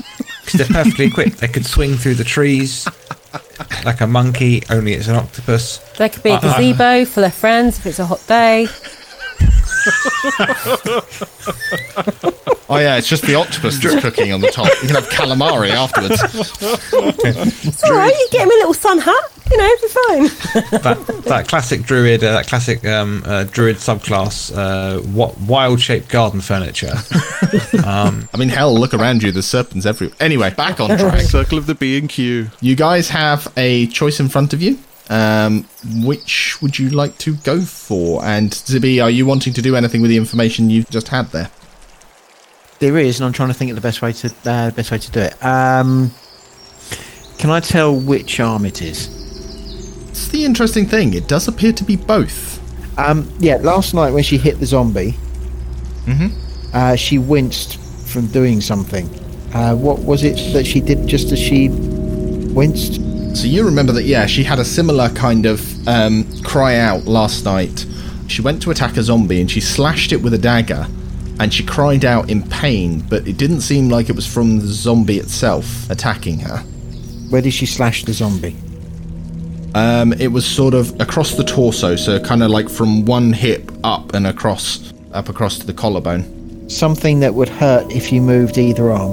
Because 0.47 0.69
they're 0.69 0.85
perfectly 0.85 1.07
equipped. 1.07 1.39
They 1.39 1.49
could 1.49 1.67
swing 1.67 1.97
through 1.97 2.15
the 2.15 2.23
trees 2.23 2.87
like 3.85 4.01
a 4.01 4.07
monkey, 4.07 4.63
only 4.71 4.93
it's 4.93 5.09
an 5.09 5.17
octopus. 5.17 5.79
There 5.99 6.09
could 6.09 6.23
be 6.23 6.31
a 6.31 6.35
Uh, 6.35 6.37
uh. 6.37 6.41
gazebo 6.57 7.05
for 7.05 7.21
their 7.21 7.33
friends 7.33 7.79
if 7.81 7.87
it's 7.87 7.99
a 7.99 8.07
hot 8.07 8.25
day. 8.29 8.69
Oh 12.69 12.79
yeah, 12.79 12.97
it's 12.97 13.09
just 13.09 13.23
the 13.23 13.37
octopus 13.37 13.79
that's 13.81 14.01
cooking 14.01 14.33
on 14.33 14.41
the 14.41 14.51
top. 14.51 14.67
You 14.83 14.89
can 14.89 14.97
have 14.97 15.09
calamari 15.09 15.71
afterwards. 15.71 16.21
It's 17.65 17.85
all 17.85 17.93
right. 17.93 18.13
You 18.13 18.29
get 18.33 18.43
him 18.43 18.51
a 18.51 18.55
little 18.55 18.75
sun 18.75 18.99
hat. 18.99 19.25
You 19.49 19.57
know, 19.57 19.65
it'll 19.65 19.83
be 19.83 19.89
fine. 19.89 20.25
That 20.83 21.23
that 21.27 21.47
classic 21.49 21.83
druid, 21.83 22.25
uh, 22.25 22.33
that 22.33 22.49
classic 22.49 22.85
um, 22.85 23.23
uh, 23.25 23.45
druid 23.45 23.77
subclass, 23.77 24.51
uh, 24.57 24.99
what 25.03 25.39
wild 25.43 25.81
shaped 25.81 26.09
garden 26.09 26.41
furniture. 26.41 26.93
I 27.85 28.11
mean, 28.37 28.49
hell, 28.49 28.77
look 28.77 28.95
around 28.95 29.23
you. 29.23 29.31
There's 29.31 29.47
serpents 29.47 29.87
everywhere. 29.87 30.17
Anyway, 30.19 30.51
back 30.51 30.81
on 30.81 30.89
track. 30.99 31.21
Circle 31.21 31.59
of 31.59 31.67
the 31.67 31.77
B 31.77 31.97
and 31.99 32.09
Q. 32.09 32.51
You 32.61 32.75
guys 32.75 33.11
have 33.11 33.47
a 33.57 33.87
choice 33.87 34.19
in 34.19 34.29
front 34.29 34.53
of 34.53 34.61
you. 34.61 34.77
Um, 35.09 35.67
which 36.05 36.61
would 36.61 36.79
you 36.79 36.91
like 36.91 37.17
to 37.19 37.37
go 37.37 37.61
for? 37.61 38.25
And 38.25 38.51
Zibi, 38.51 39.03
are 39.03 39.11
you 39.11 39.25
wanting 39.25 39.53
to 39.53 39.63
do 39.63 39.77
anything 39.77 40.01
with 40.03 40.11
the 40.11 40.17
information 40.17 40.69
you've 40.69 40.91
just 40.91 41.09
had 41.09 41.27
there? 41.29 41.51
There 42.81 42.99
is, 42.99 43.21
and 43.21 43.27
I'm 43.27 43.33
trying 43.33 43.49
to 43.49 43.55
think 43.55 43.71
of 43.71 43.77
the 43.77 43.81
best 43.81 44.03
way 44.03 44.13
to 44.13 44.35
uh, 44.45 44.71
best 44.73 44.91
way 44.91 44.99
to 44.99 45.11
do 45.11 45.21
it. 45.21 45.45
Um, 45.45 46.11
can 47.39 47.51
I 47.51 47.61
tell 47.61 47.95
which 47.95 48.41
arm 48.41 48.67
it 48.67 48.83
is? 48.83 49.09
It's 50.11 50.29
the 50.29 50.45
interesting 50.45 50.87
thing. 50.87 51.15
It 51.15 51.29
does 51.29 51.49
appear 51.49 51.73
to 51.73 51.85
be 51.85 51.97
both. 51.97 52.61
Um, 52.99 53.31
yeah, 53.39 53.57
last 53.57 53.95
night 53.95 54.13
when 54.13 54.23
she 54.23 54.39
hit 54.39 54.59
the 54.59 54.67
zombie, 54.67 55.17
uh, 56.75 56.97
she 56.97 57.19
winced 57.19 57.79
from 58.07 58.27
doing 58.27 58.61
something. 58.61 59.07
Uh, 59.55 59.75
what 59.75 59.99
was 60.01 60.25
it 60.25 60.37
that 60.53 60.67
she 60.67 60.81
did 60.81 61.07
just 61.07 61.33
as 61.33 61.39
she 61.39 61.69
winced? 61.69 63.01
So 63.37 63.49
you 63.49 63.67
remember 63.67 63.93
that, 63.93 64.05
yeah, 64.05 64.25
she 64.25 64.43
had 64.43 64.59
a 64.59 64.65
similar 64.65 65.11
kind 65.11 65.45
of 65.45 65.87
um, 65.87 66.25
cry 66.43 66.77
out 66.77 67.05
last 67.05 67.45
night. 67.45 67.85
She 68.29 68.41
went 68.41 68.63
to 68.63 68.71
attack 68.71 68.97
a 68.97 69.03
zombie 69.03 69.43
and 69.43 69.51
she 69.51 69.61
slashed 69.61 70.13
it 70.13 70.23
with 70.23 70.33
a 70.33 70.39
dagger 70.39 70.87
and 71.39 71.53
she 71.53 71.63
cried 71.63 72.07
out 72.07 72.31
in 72.31 72.43
pain, 72.49 73.01
but 73.11 73.29
it 73.29 73.37
didn't 73.37 73.61
seem 73.61 73.91
like 73.91 74.09
it 74.09 74.17
was 74.17 74.27
from 74.27 74.61
the 74.61 74.67
zombie 74.67 75.19
itself 75.19 75.89
attacking 75.91 76.39
her. 76.39 76.61
Where 77.29 77.43
did 77.43 77.53
she 77.53 77.67
slash 77.67 78.05
the 78.05 78.15
zombie? 78.15 78.57
Um, 79.75 80.15
it 80.15 80.29
was 80.29 80.47
sort 80.47 80.73
of 80.73 80.99
across 80.99 81.35
the 81.35 81.45
torso, 81.45 81.95
so 81.95 82.19
kind 82.19 82.43
of 82.43 82.51
like 82.51 82.71
from 82.71 83.05
one 83.05 83.35
hip 83.35 83.71
up 83.85 84.15
and 84.15 84.27
across, 84.27 84.95
up 85.13 85.29
across 85.29 85.59
to 85.59 85.67
the 85.67 85.75
collarbone. 85.75 86.71
Something 86.71 87.21
that 87.21 87.35
would 87.35 87.51
hurt 87.51 87.93
if 87.93 88.11
you 88.11 88.23
moved 88.23 88.57
either 88.57 88.91
arm. 88.91 89.13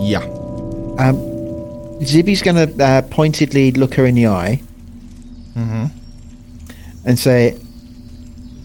Yeah. 0.00 0.22
Um, 0.98 1.33
Zibby's 2.06 2.42
going 2.42 2.76
to 2.76 2.84
uh, 2.84 3.02
pointedly 3.02 3.72
look 3.72 3.94
her 3.94 4.06
in 4.06 4.14
the 4.14 4.26
eye 4.26 4.62
and 7.04 7.18
say, 7.18 7.58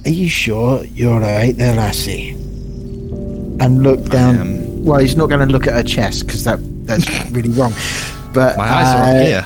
Are 0.05 0.09
you 0.09 0.29
sure 0.29 0.83
you're 0.85 1.13
alright 1.13 1.55
there, 1.55 1.75
lassie? 1.75 2.31
And 2.31 3.83
look 3.83 4.03
down. 4.05 4.83
Well, 4.83 4.99
he's 4.99 5.17
not 5.17 5.27
going 5.27 5.45
to 5.45 5.51
look 5.51 5.67
at 5.67 5.73
her 5.73 5.83
chest 5.83 6.25
because 6.25 6.45
that, 6.45 6.59
that's 6.85 7.07
really 7.31 7.49
wrong. 7.49 7.73
But 8.33 8.57
My 8.57 8.69
eyes 8.69 8.95
are 8.95 9.03
uh, 9.03 9.09
up 9.09 9.25
here. 9.25 9.45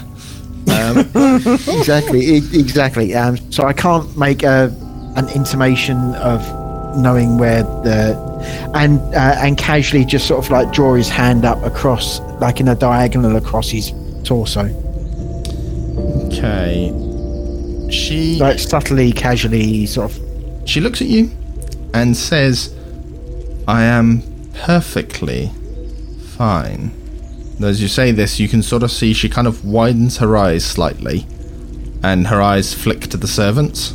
Um, 0.70 1.48
exactly, 1.80 2.36
exactly. 2.38 3.16
Um, 3.16 3.38
so 3.52 3.66
I 3.66 3.74
can't 3.74 4.16
make 4.18 4.44
a, 4.44 4.74
an 5.16 5.30
intimation 5.30 6.16
of 6.16 6.42
knowing 6.98 7.38
where 7.38 7.64
the 7.64 8.33
and 8.74 9.00
uh, 9.16 9.36
and 9.40 9.58
casually 9.58 10.06
just 10.06 10.28
sort 10.28 10.44
of 10.44 10.52
like 10.52 10.72
draw 10.72 10.94
his 10.96 11.10
hand 11.10 11.46
up 11.46 11.64
across, 11.64 12.20
like 12.42 12.60
in 12.60 12.68
a 12.68 12.76
diagonal 12.76 13.36
across 13.36 13.70
his 13.70 13.92
torso, 14.24 14.66
okay. 16.28 16.92
She 17.92 18.40
like 18.40 18.60
subtly, 18.60 19.12
casually, 19.12 19.86
sort 19.86 20.12
of. 20.12 20.20
she 20.68 20.80
looks 20.80 21.02
at 21.02 21.08
you 21.08 21.32
and 21.94 22.18
says, 22.18 22.74
"I 23.68 23.84
am 23.84 24.24
perfectly 24.54 25.52
fine." 26.38 26.92
As 27.62 27.82
you 27.82 27.88
say 27.88 28.12
this, 28.12 28.40
you 28.40 28.50
can 28.50 28.64
sort 28.64 28.84
of 28.84 28.92
see 28.92 29.14
she 29.14 29.30
kind 29.30 29.48
of 29.48 29.64
widens 29.64 30.18
her 30.18 30.36
eyes 30.36 30.66
slightly, 30.66 31.26
and 32.04 32.28
her 32.28 32.42
eyes 32.42 32.74
flick 32.74 33.02
to 33.08 33.18
the 33.18 33.28
servants. 33.28 33.94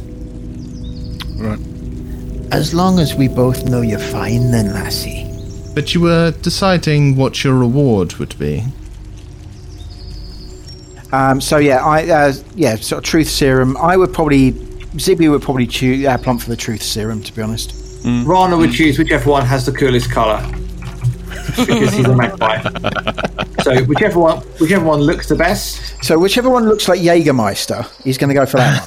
As 2.51 2.73
long 2.73 2.99
as 2.99 3.15
we 3.15 3.29
both 3.29 3.65
know 3.65 3.83
you're 3.83 3.99
fine, 3.99 4.51
then, 4.51 4.73
lassie. 4.73 5.25
But 5.75 5.95
you 5.95 6.01
were 6.01 6.33
deciding 6.43 7.17
what 7.17 7.45
your 7.45 7.55
reward 7.55 8.15
would 8.15 8.39
be. 8.39 8.65
Um, 11.13 11.41
so 11.41 11.59
yeah, 11.59 11.85
I 11.85 12.09
uh, 12.09 12.33
yeah, 12.55 12.77
sort 12.77 12.99
of 12.99 13.05
truth 13.05 13.29
serum. 13.29 13.77
I 13.79 13.97
would 13.97 14.13
probably 14.13 14.53
Zibby 14.53 15.31
would 15.31 15.43
probably 15.43 15.67
choose 15.67 16.05
uh, 16.07 16.19
plump 16.19 16.43
for 16.43 16.51
the 16.51 16.57
truth 16.57 16.83
serum, 16.83 17.23
to 17.23 17.33
be 17.35 17.43
honest. 17.43 17.75
Rana 18.05 18.57
would 18.57 18.73
choose 18.73 18.99
whichever 18.99 19.31
one 19.31 19.45
has 19.45 19.67
the 19.67 19.73
coolest 19.73 20.11
colour. 20.11 20.41
because 21.57 21.93
he's 21.93 22.07
a 22.07 22.15
magpie. 22.15 22.63
So 23.69 23.75
So 23.77 23.85
whichever 23.85 24.19
one, 24.19 24.39
whichever 24.61 24.85
one 24.85 25.01
looks 25.01 25.29
the 25.29 25.35
best, 25.35 26.03
So 26.05 26.19
whichever 26.19 26.49
one 26.51 26.69
looks 26.69 26.89
like 26.89 27.01
Jägermeister, 27.01 27.87
he's 28.03 28.17
going 28.19 28.29
to 28.29 28.35
go 28.35 28.47
for 28.47 28.57
that 28.59 28.83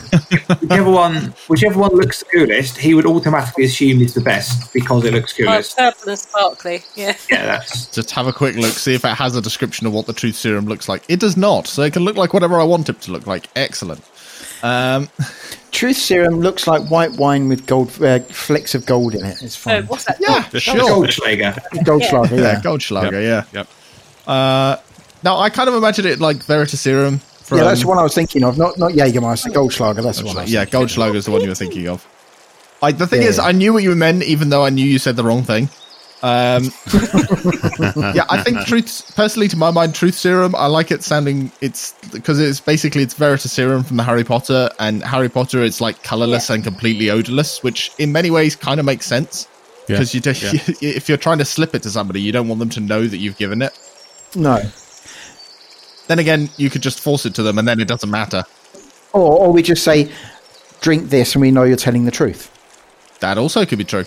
one. 0.48 0.58
whichever 0.62 0.90
one, 0.92 1.34
whichever 1.48 1.80
one 1.80 1.92
looks 1.96 2.20
the 2.20 2.26
coolest, 2.26 2.78
he 2.78 2.94
would 2.94 3.06
automatically 3.06 3.66
assume 3.66 4.02
is 4.02 4.14
the 4.14 4.22
best 4.22 4.74
because 4.74 5.06
it 5.06 5.14
looks 5.14 5.34
Oh, 5.40 5.44
coolest. 5.44 5.78
purple 5.78 6.10
and 6.10 6.20
sparkly. 6.20 6.84
Yeah. 6.96 7.16
Yeah, 7.30 7.46
that's 7.46 7.88
Just 7.88 8.12
have 8.12 8.28
a 8.28 8.34
quick 8.34 8.56
look, 8.56 8.74
see 8.74 8.94
if 8.96 9.06
it 9.06 9.16
has 9.16 9.36
a 9.36 9.42
description 9.42 9.88
of 9.88 9.94
what 9.94 10.06
the 10.08 10.14
truth 10.14 10.36
serum 10.36 10.66
looks 10.66 10.88
like. 10.90 11.04
It 11.10 11.20
does 11.20 11.38
not, 11.38 11.68
so 11.68 11.82
it 11.84 11.94
can 11.94 12.04
look 12.04 12.18
like 12.18 12.34
whatever 12.34 12.60
I 12.60 12.64
want 12.64 12.90
it 12.90 13.02
to 13.02 13.12
look 13.12 13.28
like. 13.28 13.48
Excellent. 13.56 14.04
Um, 14.64 15.10
Truth 15.72 15.96
serum 15.98 16.42
looks 16.42 16.68
like 16.68 16.84
white 16.92 17.14
wine 17.14 17.48
with 17.48 17.66
gold 17.66 17.90
uh, 18.04 18.20
flecks 18.20 18.76
of 18.76 18.86
gold 18.86 19.16
in 19.16 19.24
it. 19.26 19.42
It's 19.42 19.56
So 19.58 19.70
fine. 19.70 19.88
what's 19.88 20.04
that? 20.06 20.18
yeah, 20.20 20.48
the 20.50 20.60
sure. 20.60 20.76
Goldschlager. 20.76 21.54
Goldschlager, 21.86 22.32
Yeah, 22.32 22.38
yeah. 22.38 22.62
Goldschlager, 22.62 23.24
yeah. 23.24 23.44
Yep. 23.54 23.68
Uh, 24.32 24.78
now, 25.24 25.38
I 25.38 25.50
kind 25.50 25.68
of 25.68 25.76
imagine 25.76 26.06
it 26.06 26.20
like 26.20 26.38
Veritaserum. 26.38 27.20
From, 27.20 27.58
Yeah, 27.58 27.66
that's 27.66 27.82
the 27.82 27.88
one 27.88 27.98
I 27.98 28.04
was 28.04 28.16
thinking 28.16 28.44
of. 28.46 28.58
Not 28.58 28.78
not 28.78 28.92
Jägermeister, 28.94 29.52
Goldschlager. 29.52 30.02
That's 30.02 30.20
the 30.20 30.26
one. 30.26 30.38
I 30.38 30.44
was 30.44 30.54
Yeah, 30.54 30.66
Goldschlager 30.66 31.16
is 31.16 31.26
the 31.26 31.32
one 31.32 31.42
you 31.42 31.50
were 31.50 31.56
thinking 31.56 31.90
of. 31.90 32.08
I, 32.82 32.94
the 32.94 33.06
thing 33.06 33.22
Yeah, 33.22 33.28
is, 33.28 33.38
yeah. 33.38 33.44
I 33.44 33.52
knew 33.52 33.74
what 33.74 33.84
you 33.84 33.94
meant, 33.94 34.24
even 34.24 34.50
though 34.50 34.66
I 34.66 34.70
knew 34.70 34.86
you 34.86 35.00
said 35.00 35.18
the 35.18 35.24
wrong 35.24 35.44
thing. 35.44 35.70
Um, 36.24 36.72
yeah, 38.16 38.26
I 38.30 38.42
think 38.44 38.66
truth. 38.68 39.12
Personally, 39.16 39.48
to 39.50 39.58
my 39.58 39.70
mind, 39.70 39.96
truth 39.96 40.16
serum. 40.16 40.56
I 40.56 40.68
like 40.68 40.92
it 40.92 41.04
sounding. 41.04 41.52
It's 41.60 41.94
because 42.12 42.40
it's 42.40 42.62
basically 42.62 43.04
it's 43.04 43.16
Veritaserum 43.16 43.86
from 43.86 43.98
the 43.98 44.04
Harry 44.04 44.24
Potter, 44.24 44.70
and 44.80 45.04
Harry 45.04 45.30
Potter. 45.30 45.64
It's 45.64 45.82
like 45.82 46.02
colorless 46.04 46.50
and 46.50 46.64
completely 46.64 47.10
odorless, 47.10 47.64
which 47.64 47.92
in 47.98 48.12
many 48.12 48.32
ways 48.32 48.56
kind 48.56 48.80
of 48.80 48.86
makes 48.86 49.06
sense. 49.06 49.48
Yeah. 49.90 49.96
Because 49.98 50.14
you, 50.14 50.22
just, 50.22 50.44
if 50.82 51.10
you're 51.10 51.18
trying 51.18 51.40
to 51.40 51.46
slip 51.46 51.76
it 51.76 51.84
to 51.84 51.90
somebody, 51.90 52.22
you 52.22 52.32
don't 52.32 52.48
want 52.48 52.60
them 52.60 52.70
to 52.70 52.80
know 52.80 53.06
that 53.08 53.18
you've 53.18 53.38
given 53.38 53.62
it. 53.62 53.78
No. 54.36 54.62
Then 56.08 56.20
again, 56.20 56.50
you 56.58 56.70
could 56.70 56.82
just 56.82 57.00
force 57.00 57.26
it 57.26 57.36
to 57.36 57.44
them, 57.44 57.58
and 57.58 57.68
then 57.68 57.80
it 57.80 57.88
doesn't 57.88 58.10
matter. 58.10 58.44
Or, 59.14 59.40
or 59.48 59.52
we 59.52 59.62
just 59.62 59.84
say, 59.84 60.12
drink 60.82 61.10
this 61.10 61.36
and 61.36 61.42
we 61.42 61.52
know 61.52 61.64
you're 61.64 61.78
telling 61.78 62.06
the 62.06 62.12
truth. 62.12 62.50
That 63.20 63.38
also 63.38 63.66
could 63.66 63.78
be 63.78 63.84
true. 63.84 64.06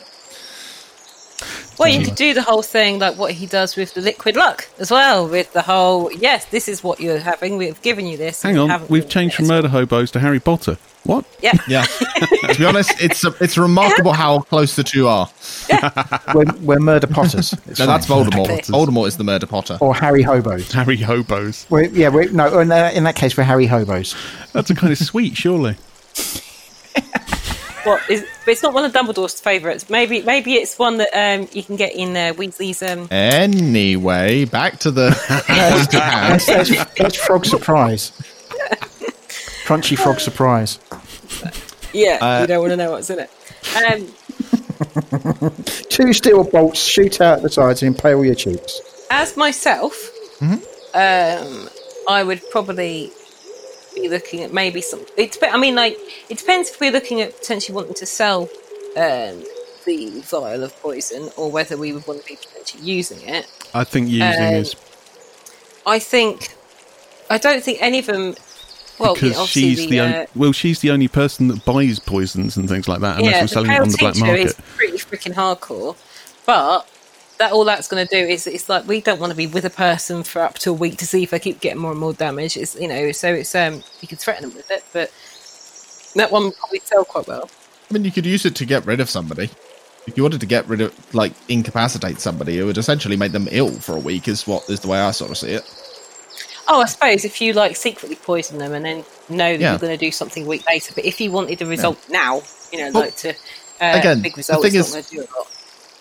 Well, 1.79 1.89
you 1.89 2.05
could 2.05 2.15
do 2.15 2.35
the 2.35 2.43
whole 2.43 2.63
thing 2.63 2.99
like 2.99 3.17
what 3.17 3.33
he 3.33 3.47
does 3.47 3.77
with 3.77 3.95
the 3.95 4.01
liquid 4.01 4.37
luck 4.37 4.69
as 4.79 4.91
well, 4.91 5.29
with 5.29 5.53
the 5.53 5.63
whole 5.63 6.11
yes, 6.13 6.45
this 6.47 6.69
is 6.69 6.83
what 6.85 7.01
you're 7.01 7.19
having. 7.19 7.57
We've 7.57 7.81
given 7.83 8.07
you 8.07 8.17
this. 8.17 8.43
Hang 8.43 8.59
on, 8.59 8.87
we've 8.89 9.09
changed 9.09 9.37
from 9.37 9.47
murder 9.49 9.69
hobos 9.69 10.11
to 10.13 10.21
Harry 10.21 10.41
Potter. 10.41 10.79
What? 11.05 11.27
Yeah, 11.43 11.53
Yeah. 11.69 11.83
to 11.85 12.55
be 12.59 12.65
honest, 12.65 12.93
it's 12.99 13.25
it's 13.41 13.59
remarkable 13.59 14.13
how 14.15 14.41
close 14.41 14.75
the 14.77 14.83
two 14.85 15.07
are. 15.07 15.29
We're, 16.35 16.45
we're 16.63 16.79
murder 16.79 17.07
potters. 17.07 17.53
It's 17.53 17.67
No, 17.69 17.75
fine. 17.75 17.87
that's 17.89 18.07
Voldemort. 18.07 18.49
Exactly. 18.49 18.75
Voldemort 18.75 19.09
is 19.09 19.17
the 19.19 19.25
murder 19.25 19.47
potter. 19.47 19.77
Or 19.81 19.95
Harry 19.95 20.23
Hobos. 20.23 20.73
Harry 20.73 20.97
hobos. 20.97 21.67
We're, 21.69 21.85
yeah, 21.87 22.09
we're, 22.09 22.31
no, 22.31 22.59
in, 22.61 22.73
uh, 22.73 22.91
in 22.95 23.05
that 23.05 23.17
case, 23.17 23.37
we're 23.37 23.45
Harry 23.45 23.67
Hobos. 23.67 24.15
That's 24.53 24.71
a 24.71 24.75
kind 24.75 24.93
of 24.93 24.99
sweet, 24.99 25.37
surely. 25.37 25.77
What 27.85 28.03
is? 28.11 28.27
But 28.45 28.53
it's 28.53 28.63
not 28.63 28.73
one 28.75 28.85
of 28.85 28.93
Dumbledore's 28.93 29.41
favourites. 29.41 29.89
Maybe, 29.91 30.23
maybe 30.23 30.55
it's 30.55 30.79
one 30.79 30.99
that 30.99 31.11
um, 31.15 31.49
you 31.53 31.63
can 31.63 31.77
get 31.77 31.95
in 31.95 32.11
uh, 32.17 32.33
Weasley's. 32.37 32.83
Um, 32.83 33.09
Anyway, 33.11 34.45
back 34.47 34.79
to 34.81 34.91
the 34.91 35.11
That's, 35.49 36.47
that's, 36.47 36.95
that's 36.97 37.17
Frog 37.17 37.45
Surprise. 37.47 38.13
Crunchy 39.67 39.97
Frog 39.99 40.21
Surprise. 40.21 40.79
yeah, 41.93 42.19
Uh, 42.21 42.41
you 42.43 42.47
don't 42.47 42.61
want 42.61 42.71
to 42.73 42.77
know 42.77 42.91
what's 42.93 43.11
in 43.11 43.19
it. 43.21 43.31
Um, 43.91 44.13
Two 45.89 46.13
steel 46.13 46.45
bolts 46.45 46.81
shoot 46.81 47.21
out 47.21 47.43
the 47.43 47.49
sides 47.49 47.83
and 47.83 47.95
impale 47.95 48.25
your 48.25 48.35
cheeks. 48.35 48.81
as 49.11 49.37
myself, 49.37 49.95
Mm-hmm. 50.41 50.55
um, 50.95 51.69
I 52.09 52.23
would 52.25 52.43
probably 52.51 53.13
be 53.95 54.09
looking 54.09 54.43
at 54.43 54.53
maybe 54.53 54.81
some. 54.81 55.05
It 55.17 55.37
I 55.43 55.57
mean, 55.57 55.75
like 55.75 55.97
it 56.29 56.39
depends 56.39 56.71
if 56.71 56.81
we're 56.81 56.93
looking 56.93 57.21
at 57.21 57.39
potentially 57.39 57.75
wanting 57.75 57.95
to 57.95 58.07
sell 58.07 58.43
um, 58.97 59.43
the 59.85 60.23
vial 60.25 60.63
of 60.63 60.77
poison, 60.81 61.31
or 61.37 61.51
whether 61.51 61.77
we 61.77 61.93
would 61.93 62.07
want 62.07 62.21
to 62.21 62.27
be 62.27 62.37
potentially 62.37 62.85
using 62.85 63.21
it. 63.29 63.47
I 63.75 63.85
think 63.85 64.09
using 64.09 64.23
Um, 64.23 64.55
is 64.55 64.77
I 65.87 65.99
think 65.99 66.55
I 67.31 67.39
don't 67.39 67.63
think 67.63 67.79
any 67.81 67.99
of 67.99 68.07
them. 68.07 68.35
Well, 68.97 69.15
because 69.15 69.49
she's 69.49 69.79
the, 69.79 69.87
the, 69.89 70.01
uh, 70.01 70.05
only, 70.05 70.27
well, 70.37 70.53
she's 70.53 70.81
the 70.81 70.93
only 70.93 71.09
person 71.09 71.49
that 71.49 71.65
buys 71.65 71.99
poisons 71.99 72.57
and 72.57 72.69
things 72.69 72.87
like 72.87 73.01
that, 73.01 73.19
unless 73.19 73.35
yeah, 73.35 73.41
we're 73.41 73.47
selling 73.49 73.71
it 73.73 73.81
on 73.81 73.89
the 73.89 73.97
black 73.99 74.17
market. 74.19 74.47
is 74.47 74.55
pretty 74.77 74.99
freaking 74.99 75.35
hardcore, 75.35 75.97
but 76.47 76.89
that 77.39 77.53
all 77.53 77.65
that's 77.65 77.89
going 77.89 78.07
to 78.07 78.11
do 78.15 78.27
is 78.27 78.47
it's 78.47 78.69
like 78.69 78.87
we 78.87 79.01
don't 79.01 79.19
want 79.21 79.31
to 79.31 79.37
be 79.37 79.47
with 79.47 79.65
a 79.65 79.71
person 79.71 80.23
for 80.23 80.43
up 80.43 80.55
to 80.61 80.71
a 80.71 80.73
week 80.73 80.99
to 80.99 81.07
see 81.07 81.23
if 81.25 81.31
they 81.31 81.39
keep 81.39 81.61
getting 81.61 81.81
more 81.81 81.91
and 81.91 82.01
more 82.01 82.13
damage. 82.13 82.57
It's 82.57 82.75
you 82.77 82.89
know, 82.89 83.13
so 83.13 83.33
it's 83.33 83.55
um 83.55 83.83
you 84.01 84.09
can 84.09 84.19
threaten 84.19 84.49
them 84.49 84.57
with 84.57 84.71
it, 84.71 84.85
but 84.93 85.11
that 86.15 86.31
one 86.31 86.53
probably 86.53 86.81
sell 86.81 87.05
quite 87.05 87.27
well. 87.27 87.51
I 87.91 87.93
mean, 87.95 88.05
you 88.05 88.13
could 88.13 88.27
use 88.27 88.45
it 88.47 88.55
to 88.57 88.65
get 88.65 88.87
rid 88.87 89.01
of 89.01 89.11
somebody. 89.11 89.51
If 90.07 90.17
you 90.17 90.23
wanted 90.23 90.41
to 90.41 90.47
get 90.47 90.69
rid 90.69 90.83
of, 90.83 91.15
like, 91.15 91.33
incapacitate 91.49 92.21
somebody, 92.21 92.59
it 92.59 92.65
would 92.65 92.77
essentially 92.77 93.17
make 93.17 93.33
them 93.33 93.49
ill 93.51 93.71
for 93.71 93.97
a 93.97 93.99
week. 94.01 94.29
Is 94.29 94.47
what 94.47 94.69
is 94.69 94.81
the 94.81 94.89
way 94.89 94.99
I 94.99 95.11
sort 95.13 95.31
of 95.31 95.39
see 95.39 95.53
it. 95.53 95.63
Oh, 96.69 96.81
I 96.81 96.87
suppose 96.87 97.25
if 97.25 97.41
you 97.41 97.53
like 97.53 97.75
secretly 97.77 98.17
poison 98.17 98.59
them 98.59 98.73
and 98.75 98.85
then 98.85 99.05
know 99.29 99.53
that 99.53 99.61
Yeah. 99.61 99.71
you're 99.73 99.79
going 99.79 99.99
to 99.99 100.03
do 100.07 100.11
something 100.11 100.45
a 100.45 100.49
week 100.49 100.67
later, 100.69 100.93
but 100.95 101.05
if 101.05 101.21
you 101.21 101.31
wanted 101.33 101.59
the 101.59 101.67
result 101.67 101.99
now, 102.11 102.43
you 102.73 102.79
know, 102.79 102.91
Well, 102.93 103.03
like 103.05 103.17
to 103.17 103.31
uh, 103.31 103.33
again, 103.81 104.23
big 104.23 104.33
the 104.35 104.39
result, 104.39 104.63
thing 104.63 104.75
it's 104.75 104.95
is- 104.95 105.13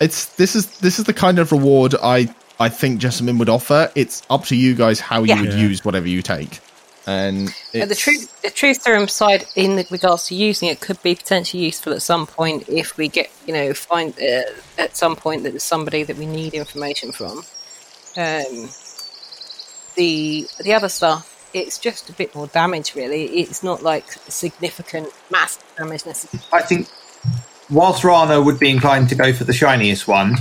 going 0.00 0.10
to 0.10 0.16
do 0.16 0.34
a 0.34 0.34
lot. 0.34 0.36
It's 0.36 0.36
this 0.36 0.54
is 0.56 0.66
this 0.78 0.98
is 0.98 1.04
the 1.04 1.14
kind 1.14 1.38
of 1.38 1.52
reward 1.52 1.94
I 2.02 2.34
I 2.60 2.68
think 2.68 3.00
Jessamine 3.00 3.38
would 3.38 3.48
offer. 3.48 3.90
It's 3.94 4.22
up 4.30 4.44
to 4.46 4.56
you 4.56 4.74
guys 4.74 5.00
how 5.00 5.24
Yeah. 5.24 5.36
you 5.36 5.40
would 5.42 5.54
Yeah. 5.54 5.60
use 5.60 5.84
whatever 5.84 6.08
you 6.08 6.22
take. 6.22 6.60
And 7.06 7.48
the 7.72 7.80
it's- 7.82 7.98
truth, 7.98 8.40
the 8.42 8.50
truth 8.50 8.80
serum 8.80 9.08
side 9.08 9.44
in 9.56 9.76
the- 9.76 9.86
regards 9.90 10.26
to 10.28 10.34
using 10.34 10.70
it 10.70 10.80
could 10.80 11.02
be 11.02 11.14
potentially 11.14 11.62
useful 11.64 11.92
at 11.92 12.00
some 12.00 12.26
point 12.26 12.64
if 12.68 12.96
we 12.96 13.08
get, 13.08 13.30
you 13.46 13.52
know, 13.52 13.74
find 13.74 14.14
uh, 14.18 14.42
at 14.78 14.96
some 14.96 15.14
point 15.14 15.42
that 15.42 15.50
there's 15.50 15.62
somebody 15.64 16.02
that 16.04 16.16
we 16.16 16.24
need 16.24 16.54
information 16.54 17.12
from. 17.12 17.44
Um, 18.16 18.70
the 19.96 20.46
the 20.60 20.72
other 20.72 20.88
stuff, 20.88 21.28
it's 21.52 21.76
just 21.78 22.08
a 22.08 22.12
bit 22.14 22.34
more 22.34 22.46
damage, 22.46 22.94
really. 22.94 23.24
It's 23.26 23.62
not 23.62 23.82
like 23.82 24.06
significant 24.28 25.08
mass 25.30 25.58
damage 25.76 26.06
necessarily. 26.06 26.46
I 26.52 26.62
think 26.62 26.88
whilst 27.70 28.04
Rana 28.04 28.40
would 28.40 28.58
be 28.58 28.70
inclined 28.70 29.08
to 29.10 29.14
go 29.14 29.32
for 29.32 29.44
the 29.44 29.52
shiniest 29.52 30.06
one, 30.08 30.36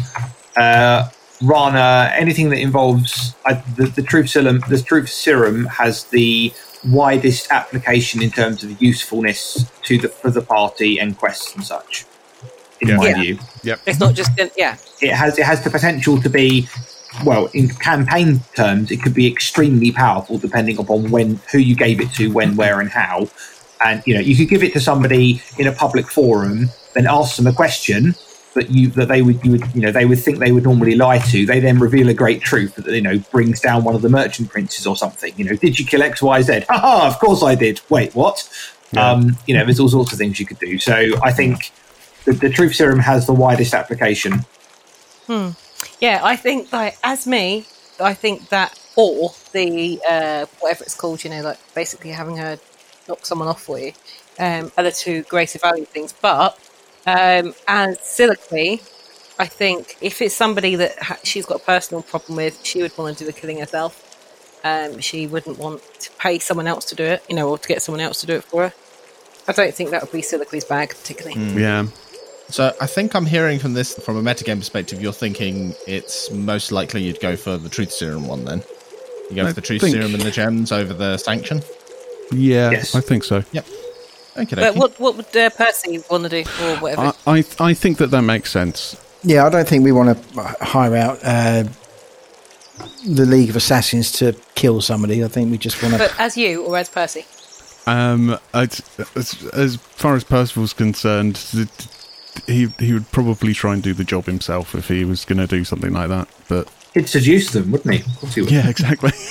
uh, 0.58 1.10
Rana 1.42 2.12
anything 2.16 2.50
that 2.50 2.60
involves 2.60 3.34
I, 3.46 3.54
the, 3.76 3.88
the 3.88 4.02
truth 4.04 4.30
serum, 4.30 4.62
the 4.70 4.82
truth 4.82 5.10
serum 5.10 5.66
has 5.66 6.06
the 6.06 6.54
widest 6.86 7.52
application 7.52 8.22
in 8.22 8.30
terms 8.30 8.64
of 8.64 8.82
usefulness 8.82 9.66
to 9.84 9.98
the 9.98 10.10
for 10.10 10.32
the 10.32 10.42
party 10.42 11.00
and 11.00 11.18
quests 11.18 11.56
and 11.56 11.64
such. 11.64 12.06
In 12.82 12.90
Yeah. 12.90 12.98
my 12.98 13.08
Yeah. 13.10 13.22
view, 13.22 13.40
It's 13.86 14.00
not 14.00 14.14
just, 14.14 14.32
yeah, 14.58 14.76
it 15.02 15.14
has 15.14 15.38
it 15.38 15.46
has 15.46 15.64
the 15.64 15.70
potential 15.70 16.22
to 16.22 16.30
be 16.30 16.68
well 17.26 17.46
in 17.54 17.70
campaign 17.70 18.42
terms 18.56 18.90
it 18.90 19.02
could 19.02 19.14
be 19.14 19.28
extremely 19.28 19.92
powerful 19.92 20.40
depending 20.40 20.78
upon 20.80 21.12
when 21.12 21.40
who 21.52 21.60
you 21.60 21.76
gave 21.76 22.02
it 22.02 22.12
to 22.14 22.32
when 22.32 22.56
where 22.56 22.80
and 22.80 22.90
how 22.90 23.28
and 23.86 24.02
you 24.08 24.16
know 24.16 24.20
you 24.20 24.36
could 24.36 24.50
give 24.50 24.64
it 24.64 24.74
to 24.74 24.80
somebody 24.80 25.40
in 25.60 25.68
a 25.68 25.72
public 25.72 26.10
forum 26.10 26.70
then 26.94 27.08
ask 27.08 27.36
them 27.38 27.48
a 27.48 27.54
question 27.54 28.16
that 28.54 28.70
you 28.70 28.90
that 28.92 29.08
they 29.08 29.22
would 29.22 29.44
you 29.44 29.52
would 29.52 29.76
you 29.76 29.82
know 29.82 29.92
they 29.92 30.06
would 30.06 30.20
think 30.20 30.40
they 30.40 30.52
would 30.52 30.64
normally 30.64 30.96
lie 30.96 31.20
to. 31.20 31.46
They 31.46 31.60
then 31.60 31.80
reveal 31.80 32.10
a 32.10 32.14
great 32.14 32.42
truth 32.42 32.76
that 32.76 32.88
you 32.88 33.02
know 33.02 33.20
brings 33.32 33.60
down 33.60 33.84
one 33.84 33.96
of 33.96 34.02
the 34.02 34.10
merchant 34.10 34.50
princes 34.50 34.86
or 34.86 34.96
something. 34.96 35.34
You 35.38 35.46
know 35.46 35.56
did 35.56 35.80
you 35.80 35.86
kill 35.86 36.02
xyz 36.02 36.66
haha 36.68 37.08
of 37.08 37.20
course 37.20 37.44
i 37.44 37.56
did. 37.56 37.82
Wait 37.90 38.14
what? 38.16 38.48
Um 38.98 39.38
you 39.48 39.56
know 39.56 39.66
there's 39.66 39.80
all 39.80 39.90
sorts 39.90 40.12
of 40.12 40.18
things 40.18 40.40
you 40.40 40.46
could 40.46 40.60
do. 40.60 40.78
So 40.78 41.14
i 41.24 41.32
think 41.32 41.72
the, 42.26 42.34
the 42.34 42.50
truth 42.50 42.76
serum 42.76 43.00
has 43.00 43.26
the 43.26 43.34
widest 43.34 43.74
application. 43.74 44.46
Hmm. 45.28 45.50
yeah. 46.00 46.20
I 46.24 46.36
think 46.36 46.72
like 46.74 46.98
as 47.04 47.26
me, 47.26 47.66
I 48.00 48.14
think 48.14 48.50
that 48.50 48.80
or 48.96 49.34
the 49.54 50.00
uh, 50.08 50.46
whatever 50.60 50.84
it's 50.84 50.96
called, 50.96 51.24
you 51.24 51.30
know, 51.30 51.42
like 51.42 51.58
basically 51.74 52.12
having 52.12 52.38
her 52.38 52.60
knock 53.08 53.26
someone 53.26 53.48
off 53.48 53.62
for 53.62 53.80
you, 53.80 53.94
um, 54.40 54.72
are 54.78 54.84
the 54.84 54.92
two 54.92 55.24
greater 55.24 55.60
value 55.60 55.86
things. 55.86 56.14
But 56.14 56.58
um, 57.06 57.54
as 57.68 57.98
Siliqui, 58.00 58.82
I 59.40 59.46
think 59.48 59.98
if 60.02 60.22
it's 60.22 60.36
somebody 60.36 60.76
that 60.76 60.98
ha- 61.02 61.18
she's 61.24 61.46
got 61.46 61.62
a 61.62 61.64
personal 61.64 62.04
problem 62.04 62.38
with, 62.38 62.60
she 62.64 62.82
would 62.82 62.96
want 62.98 63.18
to 63.18 63.24
do 63.26 63.32
the 63.32 63.38
killing 63.38 63.60
herself. 63.60 64.00
Um, 64.64 65.00
she 65.00 65.28
wouldn't 65.28 65.58
want 65.60 65.82
to 66.00 66.12
pay 66.20 66.40
someone 66.40 66.68
else 66.68 66.86
to 66.86 66.96
do 66.96 67.04
it, 67.04 67.24
you 67.28 67.36
know, 67.36 67.50
or 67.50 67.58
to 67.58 67.68
get 67.68 67.82
someone 67.82 68.00
else 68.00 68.22
to 68.22 68.28
do 68.28 68.34
it 68.36 68.44
for 68.46 68.70
her. 68.70 68.74
I 69.48 69.52
don't 69.52 69.74
think 69.74 69.90
that 69.90 70.02
would 70.04 70.12
be 70.12 70.22
Siliqui's 70.22 70.64
bag 70.64 70.90
particularly. 70.90 71.42
Yeah. 71.60 71.88
So 72.50 72.74
I 72.80 72.88
think 72.88 73.14
I'm 73.16 73.26
hearing 73.26 73.60
from 73.60 73.74
this 73.74 73.94
from 74.00 74.16
a 74.16 74.22
metagame 74.22 74.60
perspective. 74.60 75.02
You're 75.02 75.12
thinking 75.12 75.74
it's 75.88 76.32
most 76.32 76.72
likely 76.72 77.02
you'd 77.04 77.20
go 77.20 77.36
for 77.36 77.58
the 77.58 77.68
truth 77.70 77.92
serum 77.92 78.28
one. 78.28 78.46
Then 78.46 78.64
you 79.30 79.36
go 79.36 79.44
I 79.44 79.48
for 79.50 79.54
the 79.54 79.62
truth 79.62 79.82
think- 79.82 79.96
serum 79.96 80.14
and 80.14 80.24
the 80.24 80.32
gems 80.32 80.72
over 80.72 80.94
the 80.94 81.18
sanction. 81.18 81.62
Yeah, 82.32 82.72
Yes. 82.72 82.96
I 82.96 83.02
think 83.02 83.24
so. 83.26 83.44
Okay, 84.36 84.56
But 84.56 84.76
what 84.76 85.00
what 85.00 85.16
would 85.16 85.36
uh, 85.36 85.50
Percy 85.52 86.04
want 86.10 86.24
to 86.24 86.30
do 86.30 86.40
or 86.62 86.76
whatever? 86.78 87.14
I, 87.28 87.40
I 87.40 87.44
I 87.60 87.74
think 87.74 87.98
that 88.00 88.08
that 88.12 88.24
makes 88.24 88.52
sense. 88.52 88.96
Yeah, 89.24 89.46
I 89.46 89.50
don't 89.50 89.68
think 89.68 89.84
we 89.84 89.92
want 89.92 90.18
to 90.18 90.42
hire 90.62 90.96
out 90.96 91.20
uh, 91.24 91.64
the 93.06 93.26
League 93.26 93.50
of 93.50 93.56
Assassins 93.56 94.12
to 94.14 94.36
kill 94.56 94.82
somebody. 94.82 95.24
I 95.24 95.28
think 95.28 95.52
we 95.52 95.58
just 95.58 95.82
want 95.82 95.94
to. 95.94 96.00
But 96.00 96.20
as 96.20 96.36
you 96.36 96.66
or 96.66 96.78
as 96.78 96.90
Percy? 96.90 97.26
Um, 97.86 98.38
as, 98.54 98.82
as 99.16 99.46
as 99.54 99.76
far 99.76 100.16
as 100.16 100.24
Percival's 100.24 100.74
concerned, 100.74 101.38
he 102.48 102.68
he 102.80 102.94
would 102.94 103.12
probably 103.12 103.54
try 103.54 103.74
and 103.74 103.84
do 103.84 103.94
the 103.94 104.04
job 104.04 104.26
himself 104.26 104.74
if 104.74 104.88
he 104.88 105.06
was 105.06 105.26
going 105.26 105.38
to 105.40 105.48
do 105.48 105.64
something 105.64 105.94
like 105.94 106.10
that. 106.10 106.28
But 106.48 106.70
He'd 106.94 107.10
seduce 107.10 107.52
them, 107.52 107.72
wouldn't 107.72 107.94
he? 107.94 108.02
Of 108.02 108.20
course 108.20 108.36
he 108.36 108.42
would. 108.42 108.52
yeah, 108.52 108.70
exactly. 108.70 109.12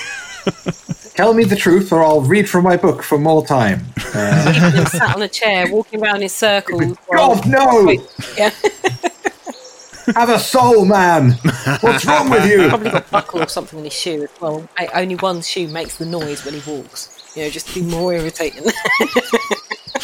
Tell 1.15 1.33
me 1.33 1.43
the 1.43 1.55
truth, 1.55 1.91
or 1.93 2.03
I'll 2.03 2.21
read 2.21 2.49
from 2.49 2.63
my 2.63 2.75
book 2.77 3.03
for 3.03 3.17
more 3.19 3.45
time. 3.45 3.85
Uh, 4.15 4.71
He 4.71 4.85
sat 4.85 5.15
on 5.15 5.21
a 5.21 5.27
chair, 5.27 5.67
walking 5.71 6.01
around 6.03 6.23
in 6.23 6.29
circles. 6.29 6.97
God, 7.15 7.47
no! 7.47 7.91
Yeah, 8.37 8.49
Have 10.15 10.29
a 10.29 10.39
soul, 10.39 10.83
man! 10.85 11.31
What's 11.81 12.03
wrong 12.05 12.29
with 12.29 12.45
you? 12.49 12.67
probably 12.67 12.89
got 12.91 13.07
a 13.07 13.11
buckle 13.11 13.41
or 13.43 13.47
something 13.47 13.79
in 13.79 13.85
his 13.85 13.93
shoe 13.93 14.23
as 14.23 14.29
well. 14.41 14.67
I- 14.77 14.87
Only 15.01 15.15
one 15.15 15.41
shoe 15.41 15.67
makes 15.67 15.95
the 15.97 16.05
noise 16.05 16.43
when 16.43 16.55
he 16.59 16.69
walks. 16.69 17.09
You 17.35 17.43
know, 17.43 17.49
just 17.49 17.67
to 17.69 17.75
be 17.81 17.85
more 17.89 18.13
irritating. 18.13 18.63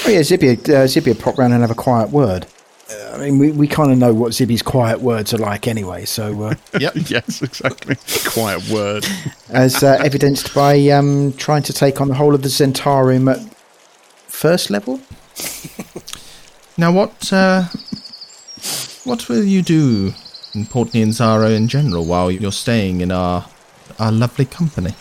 Oh 0.05 0.11
yeah, 0.11 0.23
Zippy, 0.23 0.51
uh, 0.73 0.87
Zippy 0.87 1.09
would 1.11 1.19
pop 1.19 1.37
round 1.37 1.51
and 1.51 1.61
have 1.61 1.71
a 1.71 1.75
quiet 1.75 2.09
word. 2.09 2.47
I 3.13 3.17
mean, 3.17 3.37
we, 3.37 3.51
we 3.51 3.67
kind 3.67 3.91
of 3.91 3.97
know 3.97 4.13
what 4.13 4.33
Zippy's 4.33 4.61
quiet 4.63 5.01
words 5.01 5.33
are 5.33 5.37
like 5.37 5.67
anyway. 5.67 6.05
So, 6.05 6.43
uh, 6.43 6.55
Yep. 6.79 6.93
yes, 7.09 7.41
exactly. 7.41 7.95
Quiet 8.31 8.67
word. 8.69 9.05
as 9.49 9.83
uh, 9.83 9.97
evidenced 10.03 10.53
by 10.55 10.77
um, 10.89 11.33
trying 11.33 11.63
to 11.63 11.73
take 11.73 12.01
on 12.01 12.07
the 12.07 12.15
whole 12.15 12.33
of 12.33 12.41
the 12.41 12.49
Zhentarim 12.49 13.31
at 13.31 13.39
first 14.27 14.69
level. 14.69 14.99
Now, 16.77 16.93
what 16.93 17.33
uh, 17.33 17.63
what 19.03 19.27
will 19.27 19.43
you 19.43 19.61
do 19.61 20.13
in 20.55 20.65
Port 20.65 20.91
Nyanzaru 20.91 21.53
in 21.53 21.67
general 21.67 22.05
while 22.05 22.31
you're 22.31 22.53
staying 22.53 23.01
in 23.01 23.11
our 23.11 23.45
our 23.99 24.13
lovely 24.13 24.45
company? 24.45 24.93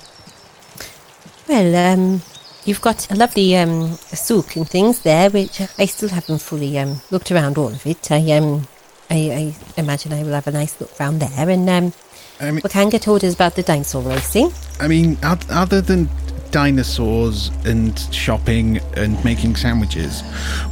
Well, 1.48 1.76
um, 1.76 2.22
you've 2.68 2.80
got 2.82 3.10
a 3.10 3.14
lovely 3.14 3.56
um, 3.56 3.94
souk 3.94 4.54
and 4.56 4.68
things 4.68 5.00
there, 5.00 5.30
which 5.30 5.62
I 5.78 5.86
still 5.86 6.10
haven't 6.10 6.42
fully 6.42 6.78
um, 6.78 7.00
looked 7.10 7.32
around 7.32 7.56
all 7.56 7.68
of 7.68 7.86
it. 7.86 8.12
I 8.12 8.30
um, 8.32 8.68
I, 9.10 9.54
I 9.76 9.80
imagine 9.80 10.12
I 10.12 10.22
will 10.22 10.34
have 10.34 10.46
a 10.46 10.52
nice 10.52 10.78
look 10.78 11.00
round 11.00 11.20
there. 11.20 11.48
And 11.48 11.68
um, 11.68 11.92
I 12.38 12.50
mean, 12.50 12.60
Wakanga 12.60 13.00
told 13.00 13.24
us 13.24 13.34
about 13.34 13.54
the 13.54 13.62
dinosaur 13.62 14.02
racing. 14.02 14.52
I 14.80 14.86
mean, 14.86 15.16
other 15.22 15.80
than 15.80 16.10
dinosaurs 16.50 17.50
and 17.64 17.98
shopping 18.12 18.80
and 18.96 19.22
making 19.24 19.56
sandwiches, 19.56 20.22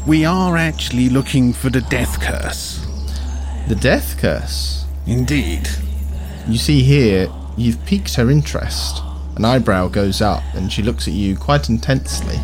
we 0.06 0.26
are 0.26 0.56
actually 0.56 1.08
looking 1.08 1.54
for 1.54 1.70
the 1.70 1.80
death 1.80 2.20
curse. 2.20 2.86
The 3.68 3.74
death 3.74 4.18
curse. 4.18 4.84
Indeed. 5.06 5.68
You 6.46 6.58
see 6.58 6.82
here, 6.82 7.28
you've 7.56 7.84
piqued 7.86 8.16
her 8.16 8.30
interest. 8.30 9.02
An 9.36 9.44
eyebrow 9.44 9.88
goes 9.88 10.22
up, 10.22 10.42
and 10.54 10.72
she 10.72 10.82
looks 10.82 11.06
at 11.06 11.12
you 11.12 11.36
quite 11.36 11.68
intensely. 11.68 12.40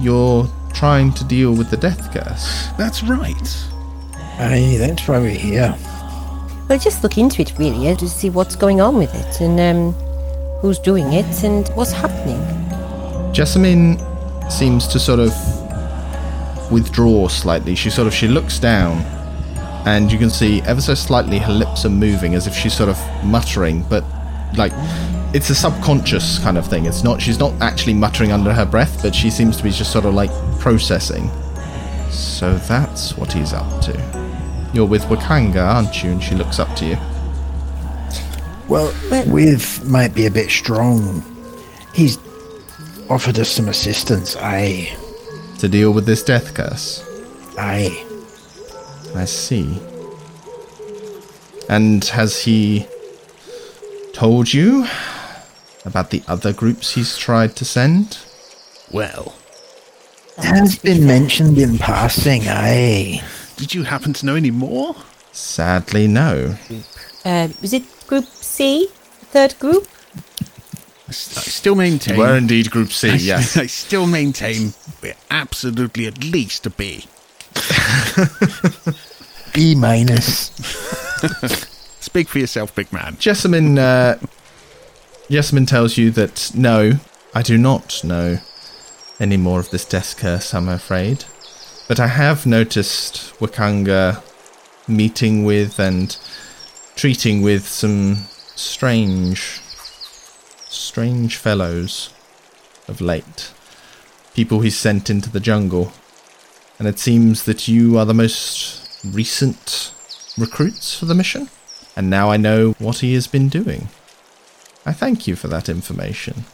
You're 0.00 0.48
trying 0.74 1.12
to 1.14 1.24
deal 1.24 1.52
with 1.54 1.70
the 1.70 1.76
death 1.76 2.12
curse. 2.12 2.66
That's 2.76 3.04
right. 3.04 3.66
Aye, 4.40 4.76
that's 4.78 5.06
why 5.06 5.18
we're 5.20 5.30
here. 5.30 5.76
Well, 6.68 6.78
just 6.78 7.04
look 7.04 7.18
into 7.18 7.40
it 7.42 7.56
really 7.56 7.94
to 7.94 8.08
see 8.08 8.30
what's 8.30 8.56
going 8.56 8.80
on 8.80 8.96
with 8.96 9.14
it 9.14 9.40
and 9.40 9.60
um, 9.60 9.92
who's 10.60 10.78
doing 10.80 11.12
it 11.12 11.44
and 11.44 11.68
what's 11.70 11.92
happening. 11.92 12.42
Jessamine 13.32 13.98
seems 14.50 14.88
to 14.88 14.98
sort 14.98 15.20
of 15.20 15.32
withdraw 16.72 17.28
slightly. 17.28 17.76
She 17.76 17.90
sort 17.90 18.08
of 18.08 18.14
she 18.14 18.26
looks 18.26 18.58
down, 18.58 18.98
and 19.86 20.10
you 20.10 20.18
can 20.18 20.30
see 20.30 20.62
ever 20.62 20.80
so 20.80 20.94
slightly 20.94 21.38
her 21.38 21.52
lips 21.52 21.84
are 21.84 21.90
moving 21.90 22.34
as 22.34 22.48
if 22.48 22.54
she's 22.54 22.74
sort 22.74 22.88
of 22.88 22.98
muttering, 23.24 23.84
but 23.88 24.04
like 24.56 24.72
it's 25.34 25.50
a 25.50 25.54
subconscious 25.54 26.38
kind 26.38 26.56
of 26.58 26.66
thing. 26.66 26.86
It's 26.86 27.04
not 27.04 27.20
she's 27.20 27.38
not 27.38 27.52
actually 27.60 27.94
muttering 27.94 28.32
under 28.32 28.52
her 28.52 28.64
breath, 28.64 29.02
but 29.02 29.14
she 29.14 29.30
seems 29.30 29.56
to 29.58 29.62
be 29.62 29.70
just 29.70 29.92
sort 29.92 30.04
of 30.04 30.14
like 30.14 30.30
processing. 30.58 31.30
So 32.10 32.56
that's 32.56 33.16
what 33.16 33.32
he's 33.32 33.52
up 33.52 33.80
to. 33.82 34.70
You're 34.72 34.86
with 34.86 35.02
Wakanga, 35.04 35.62
aren't 35.64 36.02
you? 36.02 36.10
And 36.10 36.22
she 36.22 36.34
looks 36.34 36.58
up 36.58 36.74
to 36.76 36.86
you. 36.86 36.96
Well, 38.68 38.92
With 39.26 39.84
might 39.88 40.14
be 40.14 40.26
a 40.26 40.30
bit 40.30 40.50
strong. 40.50 41.22
He's 41.94 42.18
offered 43.08 43.38
us 43.38 43.48
some 43.50 43.68
assistance. 43.68 44.36
Aye, 44.36 44.94
To 45.58 45.68
deal 45.68 45.92
with 45.92 46.04
this 46.06 46.22
death 46.22 46.52
curse. 46.54 47.02
aye. 47.56 48.04
I 49.16 49.24
see. 49.24 49.80
And 51.70 52.04
has 52.04 52.38
he 52.42 52.86
told 54.18 54.52
you 54.52 54.84
about 55.84 56.10
the 56.10 56.22
other 56.26 56.52
groups 56.52 56.94
he's 56.94 57.16
tried 57.16 57.54
to 57.56 57.64
send? 57.64 58.18
Well, 58.90 59.34
Has 60.38 60.76
been 60.78 61.06
mentioned 61.06 61.56
in 61.58 61.78
passing. 61.78 62.42
Aye. 62.48 63.22
did 63.56 63.74
you 63.74 63.84
happen 63.84 64.12
to 64.14 64.26
know 64.26 64.34
any 64.34 64.50
more? 64.50 64.96
Sadly, 65.32 66.08
no. 66.08 66.56
Uh, 67.24 67.48
is 67.62 67.72
it 67.72 67.84
Group 68.08 68.24
C? 68.26 68.88
Third 69.30 69.56
group? 69.60 69.86
I, 71.06 71.10
s- 71.10 71.38
I 71.38 71.40
still 71.42 71.74
maintain. 71.76 72.16
We're 72.18 72.36
indeed 72.36 72.70
Group 72.72 72.90
C, 72.92 73.10
I, 73.10 73.14
s- 73.14 73.24
yes. 73.24 73.56
I 73.64 73.66
still 73.66 74.06
maintain 74.06 74.72
we're 75.00 75.14
absolutely 75.30 76.06
at 76.06 76.24
least 76.24 76.66
a 76.66 76.70
B. 76.70 77.04
B 79.54 79.74
minus. 79.76 80.50
Speak 82.00 82.28
for 82.28 82.38
yourself, 82.38 82.74
big 82.74 82.92
man. 82.92 83.16
Jessamine, 83.18 83.78
uh, 83.78 84.18
Jessamine 85.30 85.66
tells 85.66 85.96
you 85.96 86.10
that 86.12 86.50
no, 86.54 86.92
I 87.34 87.42
do 87.42 87.58
not 87.58 88.02
know 88.04 88.38
any 89.20 89.36
more 89.36 89.60
of 89.60 89.70
this 89.70 89.84
death 89.84 90.16
curse, 90.16 90.54
I'm 90.54 90.68
afraid. 90.68 91.24
But 91.88 91.98
I 91.98 92.06
have 92.06 92.46
noticed 92.46 93.34
Wakanga 93.40 94.22
meeting 94.86 95.44
with 95.44 95.78
and 95.78 96.16
treating 96.94 97.42
with 97.42 97.66
some 97.66 98.26
strange, 98.56 99.60
strange 100.68 101.36
fellows 101.36 102.12
of 102.86 103.00
late. 103.00 103.52
People 104.34 104.60
he's 104.60 104.78
sent 104.78 105.10
into 105.10 105.30
the 105.30 105.40
jungle. 105.40 105.92
And 106.78 106.86
it 106.86 106.98
seems 106.98 107.42
that 107.44 107.66
you 107.66 107.98
are 107.98 108.04
the 108.04 108.14
most 108.14 109.04
recent 109.04 109.92
recruits 110.38 110.96
for 110.96 111.06
the 111.06 111.14
mission. 111.14 111.48
And 111.98 112.08
now 112.08 112.30
I 112.30 112.36
know 112.36 112.76
what 112.78 112.98
he 112.98 113.14
has 113.14 113.26
been 113.26 113.48
doing. 113.48 113.88
I 114.86 114.92
thank 114.92 115.26
you 115.26 115.34
for 115.34 115.48
that 115.48 115.68
information. 115.68 116.44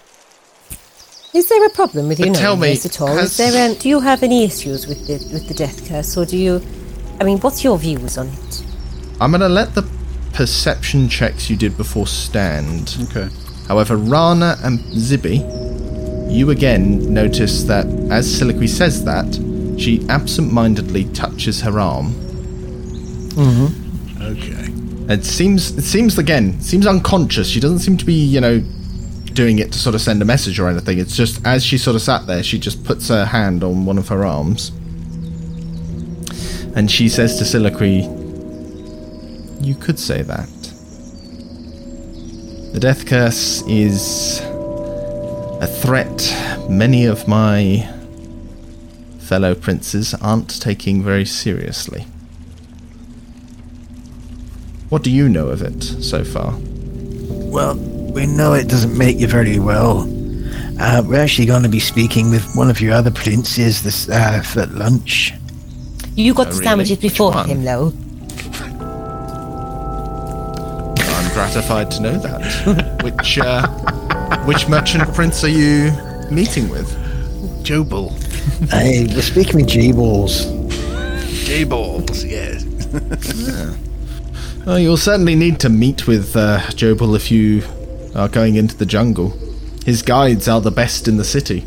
Is 1.34 1.48
there 1.50 1.66
a 1.66 1.70
problem 1.70 2.08
with 2.08 2.18
you 2.18 2.26
But 2.26 2.32
knowing 2.32 2.40
tell 2.42 2.56
me, 2.56 2.68
this 2.70 2.86
at 2.86 3.00
all? 3.02 3.08
has- 3.08 3.32
Is 3.32 3.36
there? 3.52 3.70
Um, 3.70 3.76
do 3.76 3.90
you 3.90 4.00
have 4.00 4.22
any 4.22 4.44
issues 4.44 4.86
with 4.86 5.06
the 5.06 5.14
with 5.34 5.46
the 5.46 5.52
death 5.54 5.86
curse, 5.86 6.16
or 6.16 6.24
do 6.24 6.38
you? 6.38 6.62
I 7.20 7.24
mean, 7.24 7.38
what's 7.40 7.62
your 7.62 7.76
views 7.76 8.16
on 8.16 8.28
it? 8.28 8.64
I'm 9.20 9.32
going 9.32 9.42
to 9.42 9.48
let 9.50 9.74
the 9.74 9.86
perception 10.32 11.08
checks 11.10 11.50
you 11.50 11.56
did 11.56 11.76
before 11.76 12.06
stand. 12.06 12.96
Okay. 13.10 13.28
However, 13.68 13.96
Rana 13.98 14.56
and 14.64 14.78
Zibi, 14.96 15.38
you 16.32 16.50
again 16.50 17.12
notice 17.12 17.64
that 17.64 17.84
as 18.10 18.26
Siliqui 18.26 18.68
says 18.68 19.04
that, 19.04 19.26
she 19.78 20.04
absent 20.08 20.52
mindedly 20.52 21.04
touches 21.12 21.60
her 21.60 21.78
arm. 21.78 22.14
Okay. 24.20 24.63
It 25.08 25.24
seems, 25.24 25.76
it 25.76 25.82
seems 25.82 26.18
again, 26.18 26.60
seems 26.60 26.86
unconscious. 26.86 27.48
She 27.48 27.60
doesn't 27.60 27.80
seem 27.80 27.96
to 27.98 28.04
be, 28.04 28.14
you 28.14 28.40
know, 28.40 28.60
doing 29.34 29.58
it 29.58 29.72
to 29.72 29.78
sort 29.78 29.94
of 29.94 30.00
send 30.00 30.22
a 30.22 30.24
message 30.24 30.58
or 30.58 30.68
anything. 30.68 30.98
It's 30.98 31.16
just 31.16 31.44
as 31.46 31.64
she 31.64 31.76
sort 31.76 31.96
of 31.96 32.02
sat 32.02 32.26
there, 32.26 32.42
she 32.42 32.58
just 32.58 32.84
puts 32.84 33.08
her 33.08 33.26
hand 33.26 33.62
on 33.62 33.84
one 33.84 33.98
of 33.98 34.08
her 34.08 34.24
arms. 34.24 34.70
And 36.76 36.90
she 36.90 37.08
says 37.08 37.38
to 37.38 37.44
Siliqui, 37.44 38.04
You 39.64 39.74
could 39.74 39.98
say 39.98 40.22
that. 40.22 40.48
The 42.72 42.80
death 42.80 43.06
curse 43.06 43.62
is 43.68 44.40
a 44.40 45.66
threat 45.66 46.34
many 46.68 47.04
of 47.04 47.28
my 47.28 47.88
fellow 49.18 49.54
princes 49.54 50.14
aren't 50.14 50.60
taking 50.60 51.02
very 51.02 51.24
seriously. 51.24 52.06
What 54.94 55.02
do 55.02 55.10
you 55.10 55.28
know 55.28 55.48
of 55.48 55.60
it 55.60 55.82
so 55.82 56.22
far? 56.22 56.54
Well, 57.50 57.74
we 58.14 58.26
know 58.26 58.52
it 58.54 58.68
doesn't 58.68 58.96
make 58.96 59.18
you 59.18 59.26
very 59.26 59.58
well. 59.58 60.02
Uh, 60.80 61.02
we're 61.04 61.20
actually 61.20 61.46
going 61.46 61.64
to 61.64 61.68
be 61.68 61.80
speaking 61.80 62.30
with 62.30 62.48
one 62.54 62.70
of 62.70 62.80
your 62.80 62.92
other 62.92 63.10
princes 63.10 63.82
this 63.82 64.08
uh, 64.08 64.40
for 64.42 64.66
lunch. 64.66 65.32
You 66.14 66.32
got 66.32 66.46
Oh, 66.46 66.50
the 66.50 66.54
really? 66.54 66.64
sandwiches 66.64 66.90
Which 66.98 67.00
before 67.12 67.44
him, 67.44 67.64
though. 67.64 67.92
I'm 71.10 71.32
gratified 71.32 71.90
to 71.90 72.00
know 72.00 72.16
that. 72.20 73.02
which 73.02 73.38
uh, 73.40 73.66
which 74.44 74.68
merchant 74.68 75.12
prince 75.12 75.42
are 75.42 75.48
you 75.48 75.90
meeting 76.30 76.68
with? 76.68 76.88
Jobal. 77.64 78.12
Hey, 78.70 79.08
we're 79.12 79.22
speaking 79.22 79.56
with 79.56 79.66
J-Balls. 79.66 80.44
J-balls, 81.46 82.22
yes. 82.24 82.63
Well, 84.66 84.78
you'll 84.78 84.96
certainly 84.96 85.34
need 85.34 85.60
to 85.60 85.68
meet 85.68 86.06
with 86.06 86.34
uh, 86.36 86.58
Jobal 86.70 87.14
if 87.14 87.30
you 87.30 87.62
are 88.14 88.28
going 88.28 88.56
into 88.56 88.74
the 88.74 88.86
jungle. 88.86 89.30
His 89.84 90.00
guides 90.00 90.48
are 90.48 90.62
the 90.62 90.70
best 90.70 91.06
in 91.06 91.18
the 91.18 91.24
city, 91.24 91.66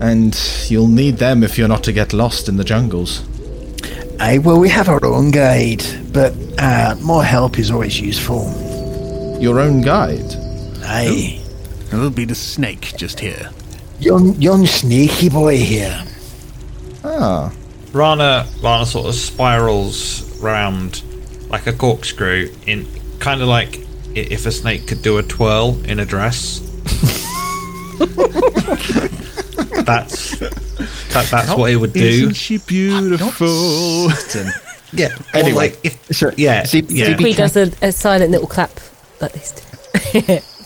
and 0.00 0.36
you'll 0.68 0.88
need 0.88 1.18
them 1.18 1.44
if 1.44 1.56
you're 1.56 1.68
not 1.68 1.84
to 1.84 1.92
get 1.92 2.12
lost 2.12 2.48
in 2.48 2.56
the 2.56 2.64
jungles. 2.64 3.22
Aye, 4.18 4.38
well, 4.38 4.58
we 4.58 4.68
have 4.68 4.88
our 4.88 5.04
own 5.04 5.30
guide, 5.30 5.84
but 6.12 6.34
uh, 6.58 6.96
more 7.02 7.22
help 7.22 7.56
is 7.56 7.70
always 7.70 8.00
useful. 8.00 9.38
Your 9.40 9.60
own 9.60 9.80
guide? 9.80 10.34
Aye. 10.82 11.40
It'll 11.92 12.10
be 12.10 12.24
the 12.24 12.34
snake 12.34 12.94
just 12.96 13.20
here. 13.20 13.50
Young, 14.00 14.34
young 14.42 14.66
snaky 14.66 15.28
boy 15.28 15.58
here. 15.58 16.04
Ah, 17.04 17.52
Rana, 17.92 18.48
Rana 18.60 18.86
sort 18.86 19.06
of 19.06 19.14
spirals 19.14 20.22
round 20.40 21.02
like 21.54 21.68
a 21.68 21.72
corkscrew, 21.72 22.52
in 22.66 22.84
kind 23.20 23.40
of 23.40 23.46
like 23.46 23.78
if 24.16 24.44
a 24.44 24.50
snake 24.50 24.88
could 24.88 25.02
do 25.02 25.18
a 25.18 25.22
twirl 25.22 25.80
in 25.84 26.00
a 26.00 26.04
dress. 26.04 26.58
that's 29.84 30.38
that, 30.40 31.28
that's 31.30 31.54
what 31.56 31.70
it 31.70 31.76
would 31.76 31.92
do. 31.92 32.04
Isn't 32.04 32.34
she 32.34 32.58
beautiful? 32.58 34.10
Yeah. 34.92 35.08
Anyway. 35.34 35.50
Or 35.50 35.54
like 35.54 35.80
if 35.84 36.04
So, 36.12 36.30
yeah, 36.36 36.64
Zip- 36.64 36.86
yeah. 36.88 37.06
Zippy 37.06 37.32
does 37.32 37.56
a, 37.56 37.72
a 37.82 37.90
silent 37.90 38.30
little 38.30 38.46
clap 38.46 38.70
like 39.20 39.32
this. 39.32 39.52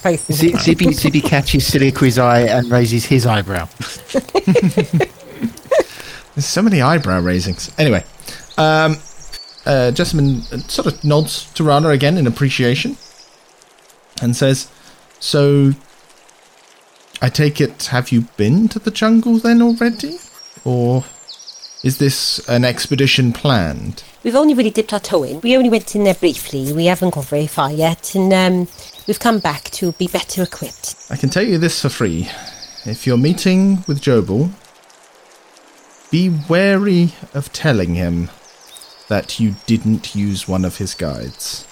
Facing 0.02 0.36
Z- 0.36 0.56
Zippy, 0.58 0.92
Zippy 0.92 1.20
catches 1.22 1.64
Siliqui's 1.70 2.18
eye 2.18 2.40
and 2.42 2.70
raises 2.70 3.06
his 3.06 3.24
eyebrow. 3.26 3.66
there's 6.34 6.46
so 6.46 6.60
many 6.60 6.82
eyebrow 6.82 7.20
raisings. 7.20 7.70
Anyway, 7.78 8.04
um, 8.58 8.96
uh, 9.68 9.90
Jessamine 9.90 10.42
sort 10.68 10.86
of 10.86 11.04
nods 11.04 11.52
to 11.52 11.62
Rana 11.62 11.90
again 11.90 12.16
in 12.16 12.26
appreciation 12.26 12.96
and 14.22 14.34
says, 14.34 14.68
So, 15.20 15.72
I 17.20 17.28
take 17.28 17.60
it, 17.60 17.84
have 17.86 18.10
you 18.10 18.22
been 18.36 18.68
to 18.68 18.78
the 18.78 18.90
jungle 18.90 19.38
then 19.38 19.60
already? 19.60 20.18
Or 20.64 21.04
is 21.84 21.98
this 21.98 22.40
an 22.48 22.64
expedition 22.64 23.32
planned? 23.32 24.02
We've 24.24 24.34
only 24.34 24.54
really 24.54 24.70
dipped 24.70 24.92
our 24.92 25.00
toe 25.00 25.22
in. 25.22 25.40
We 25.42 25.56
only 25.56 25.70
went 25.70 25.94
in 25.94 26.04
there 26.04 26.14
briefly. 26.14 26.72
We 26.72 26.86
haven't 26.86 27.14
gone 27.14 27.24
very 27.24 27.46
far 27.46 27.70
yet, 27.70 28.14
and 28.14 28.32
um, 28.32 28.68
we've 29.06 29.20
come 29.20 29.38
back 29.38 29.64
to 29.72 29.92
be 29.92 30.08
better 30.08 30.42
equipped. 30.42 30.96
I 31.10 31.16
can 31.16 31.28
tell 31.28 31.44
you 31.44 31.58
this 31.58 31.82
for 31.82 31.88
free. 31.88 32.28
If 32.84 33.06
you're 33.06 33.18
meeting 33.18 33.84
with 33.86 34.00
Jobal, 34.00 34.50
be 36.10 36.34
wary 36.48 37.12
of 37.34 37.52
telling 37.52 37.94
him 37.94 38.30
that 39.08 39.40
you 39.40 39.56
didn't 39.66 40.14
use 40.14 40.46
one 40.46 40.64
of 40.64 40.78
his 40.78 40.94
guides. 40.94 41.66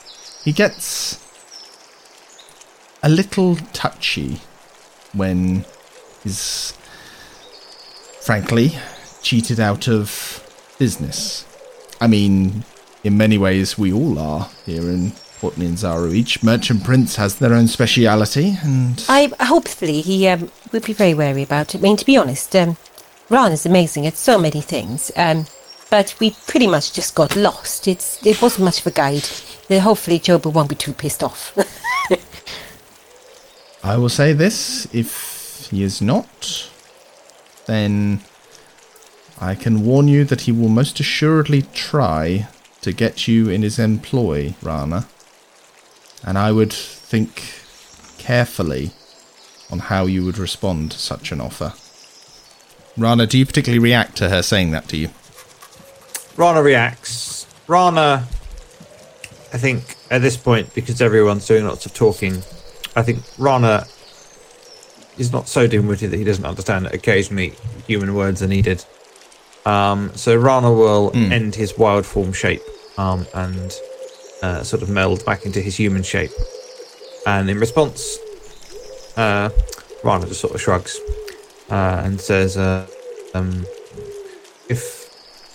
He 0.45 0.53
gets 0.53 1.23
a 3.03 3.09
little 3.09 3.57
touchy 3.73 4.41
when 5.13 5.65
he's, 6.23 6.73
frankly, 8.21 8.73
cheated 9.23 9.61
out 9.61 9.89
of 9.89 10.43
business. 10.79 11.47
I 12.01 12.07
mean, 12.07 12.65
in 13.05 13.17
many 13.17 13.39
ways, 13.39 13.79
we 13.79 13.93
all 13.93 14.19
are 14.19 14.49
here 14.65 14.83
in 14.83 15.13
Port 15.41 15.55
Nyanzaru. 15.55 16.15
Each 16.15 16.43
merchant 16.43 16.85
prince 16.85 17.17
has 17.17 17.37
their 17.37 17.55
own 17.55 17.69
speciality, 17.69 18.57
and 18.63 19.05
I 19.09 19.31
hopefully 19.41 20.01
he 20.01 20.27
um, 20.29 20.51
will 20.73 20.81
be 20.81 20.93
very 20.93 21.15
wary 21.15 21.43
about 21.43 21.75
it. 21.75 21.79
I 21.79 21.83
mean, 21.83 21.97
to 21.97 22.05
be 22.05 22.17
honest, 22.17 22.55
um, 22.57 22.77
Ron 23.29 23.53
is 23.53 23.67
amazing 23.67 24.07
at 24.07 24.17
so 24.17 24.39
many 24.39 24.61
things, 24.61 25.11
um, 25.17 25.47
but 25.91 26.15
we 26.21 26.31
pretty 26.47 26.67
much 26.67 26.93
just 26.93 27.15
got 27.15 27.37
lost. 27.37 27.89
It's 27.89 28.25
it 28.27 28.43
wasn't 28.43 28.65
much 28.65 28.81
of 28.81 28.87
a 28.87 28.91
guide. 28.91 29.25
Uh, 29.71 29.81
hopefully, 29.81 30.19
Joba 30.19 30.53
won't 30.53 30.69
be 30.69 30.75
too 30.75 30.93
pissed 30.93 31.23
off. 31.23 31.57
I 33.85 33.97
will 33.97 34.09
say 34.09 34.33
this 34.33 34.89
if 34.93 35.69
he 35.71 35.83
is 35.83 36.03
not, 36.03 36.69
then 37.67 38.21
I 39.41 39.55
can 39.55 39.85
warn 39.85 40.09
you 40.09 40.25
that 40.25 40.43
he 40.43 40.53
will 40.53 40.69
most 40.69 40.99
assuredly 40.99 41.63
try 41.75 42.49
to 42.81 42.93
get 42.93 43.29
you 43.29 43.49
in 43.49 43.63
his 43.63 43.79
employ, 43.79 44.55
Rana. 44.63 45.07
And 46.25 46.39
I 46.39 46.53
would 46.53 46.73
think 46.73 47.43
carefully 48.19 48.91
on 49.71 49.81
how 49.81 50.07
you 50.07 50.25
would 50.25 50.39
respond 50.39 50.93
to 50.93 50.99
such 50.99 51.33
an 51.33 51.41
offer. 51.41 51.75
Rana, 52.97 53.27
do 53.27 53.39
you 53.39 53.47
particularly 53.47 53.79
react 53.79 54.17
to 54.17 54.31
her 54.31 54.43
saying 54.43 54.71
that 54.71 54.89
to 54.89 54.97
you? 54.97 55.11
Rana 56.37 56.63
reacts. 56.63 57.47
Rana, 57.67 58.27
I 59.53 59.59
think 59.59 59.97
at 60.11 60.23
this 60.23 60.37
point, 60.37 60.75
because 60.75 61.01
everyone's 61.01 61.47
doing 61.47 61.65
lots 61.67 61.87
of 61.87 61.95
talking, 61.95 62.43
I 62.95 63.03
think 63.03 63.23
Rana 63.39 63.87
is 65.19 65.33
not 65.33 65.49
so 65.49 65.67
dim-witted 65.67 66.11
that 66.11 66.17
he 66.19 66.25
doesn't 66.25 66.45
understand 66.45 66.85
that 66.85 66.95
occasionally 66.95 67.55
human 67.87 68.15
words 68.15 68.43
are 68.43 68.47
needed. 68.47 68.85
Um, 69.65 70.15
so 70.15 70.37
Rana 70.37 70.71
will 70.73 71.11
end 71.15 71.55
his 71.55 71.77
wild 71.77 72.07
form 72.07 72.33
shape 72.33 72.63
um, 72.99 73.27
and 73.35 73.73
uh, 74.43 74.63
sort 74.63 74.83
of 74.83 74.91
meld 74.91 75.25
back 75.25 75.45
into 75.45 75.61
his 75.61 75.75
human 75.77 76.03
shape. 76.03 76.31
And 77.27 77.51
in 77.51 77.59
response, 77.59 78.19
uh, 79.17 79.51
Rana 80.05 80.27
just 80.27 80.41
sort 80.41 80.55
of 80.55 80.61
shrugs 80.61 81.01
uh, 81.71 82.03
and 82.05 82.21
says, 82.21 82.57
uh, 82.57 82.87
um, 83.35 83.67
"If 84.69 85.06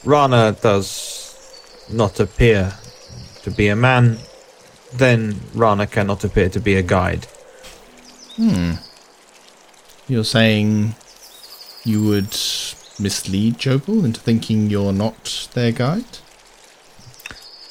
Rana 0.04 0.56
does 0.62 1.86
not 1.92 2.20
appear 2.20 2.74
to 3.44 3.52
be 3.52 3.68
a 3.68 3.76
man, 3.76 4.18
then 4.94 5.40
Rana 5.54 5.88
cannot 5.88 6.24
appear 6.24 6.50
to 6.50 6.60
be 6.60 6.76
a 6.76 6.82
guide. 6.82 7.28
Hmm. 8.36 8.74
You're 10.08 10.24
saying 10.24 10.96
you 11.84 12.04
would 12.06 12.36
mislead 13.00 13.58
Jobal 13.58 14.06
into 14.06 14.20
thinking 14.20 14.70
you're 14.70 14.94
not 14.94 15.50
their 15.54 15.72
guide? 15.72 16.18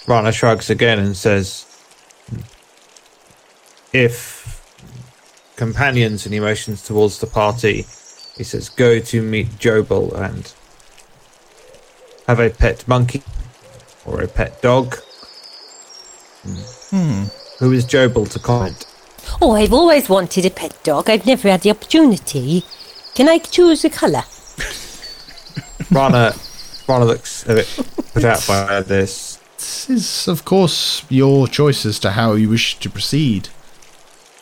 Rana 0.06 0.32
shrugs 0.32 0.70
again 0.70 0.98
and 0.98 1.16
says, 1.16 1.66
If 3.92 4.40
companions 5.56 6.24
and 6.26 6.34
emotions 6.34 6.82
towards 6.82 7.20
the 7.20 7.26
party, 7.26 7.86
he 8.36 8.44
says, 8.44 8.68
go 8.70 8.98
to 8.98 9.22
meet 9.22 9.58
Jobal 9.58 10.14
and 10.14 10.52
have 12.30 12.38
a 12.38 12.48
pet 12.48 12.86
monkey 12.86 13.22
or 14.06 14.20
a 14.20 14.28
pet 14.28 14.62
dog. 14.62 14.96
Hmm. 16.90 17.24
Who 17.58 17.72
is 17.72 17.84
Jobal 17.84 18.30
to 18.30 18.38
comment? 18.38 18.86
oh, 19.42 19.52
I've 19.52 19.72
always 19.72 20.08
wanted 20.08 20.46
a 20.46 20.50
pet 20.50 20.78
dog. 20.84 21.10
I've 21.10 21.26
never 21.26 21.50
had 21.50 21.62
the 21.62 21.70
opportunity. 21.70 22.64
Can 23.16 23.28
I 23.28 23.38
choose 23.38 23.84
a 23.84 23.90
colour? 23.90 24.22
Rana, 25.90 26.34
Rana 26.88 27.04
looks 27.04 27.44
a 27.48 27.54
bit 27.54 27.66
put 28.14 28.24
out 28.24 28.46
by 28.46 28.80
this. 28.82 29.40
This 29.56 29.90
is, 29.90 30.28
of 30.28 30.44
course, 30.44 31.04
your 31.08 31.48
choice 31.48 31.84
as 31.84 31.98
to 31.98 32.12
how 32.12 32.34
you 32.34 32.48
wish 32.48 32.78
to 32.78 32.88
proceed. 32.88 33.48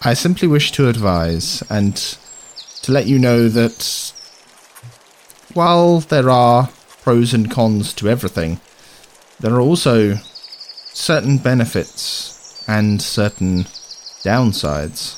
I 0.02 0.12
simply 0.12 0.46
wish 0.46 0.72
to 0.72 0.88
advise 0.90 1.62
and 1.70 1.96
to 2.82 2.92
let 2.92 3.06
you 3.06 3.18
know 3.18 3.48
that 3.48 4.12
while 5.54 6.00
there 6.00 6.28
are 6.28 6.68
pros 7.08 7.32
and 7.32 7.50
cons 7.50 7.94
to 7.94 8.06
everything, 8.06 8.60
there 9.40 9.54
are 9.54 9.62
also 9.62 10.16
certain 10.92 11.38
benefits 11.38 12.62
and 12.68 13.00
certain 13.00 13.64
downsides 14.22 15.16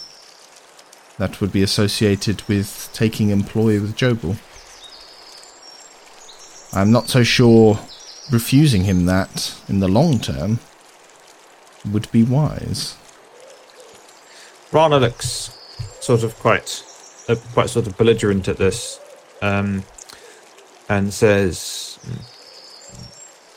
that 1.18 1.41
would 1.41 1.51
be 1.51 1.64
associated 1.64 2.43
with 2.43 2.88
taking 2.93 3.30
employ 3.30 3.80
with 3.80 3.97
Jobal. 3.97 4.38
I'm 6.72 6.93
not 6.93 7.09
so 7.09 7.24
sure 7.24 7.80
refusing 8.30 8.84
him 8.84 9.07
that 9.07 9.61
in 9.68 9.80
the 9.80 9.88
long 9.88 10.20
term 10.20 10.61
would 11.91 12.09
be 12.12 12.22
wise. 12.22 12.95
Rana 14.70 15.01
looks 15.01 15.59
sort 15.99 16.22
of 16.22 16.38
quite, 16.38 16.84
uh, 17.28 17.34
quite 17.53 17.68
sort 17.68 17.88
of 17.88 17.99
belligerent 17.99 18.47
at 18.47 18.59
this, 18.59 19.01
um, 19.43 19.82
and 20.91 21.14
says, 21.14 21.99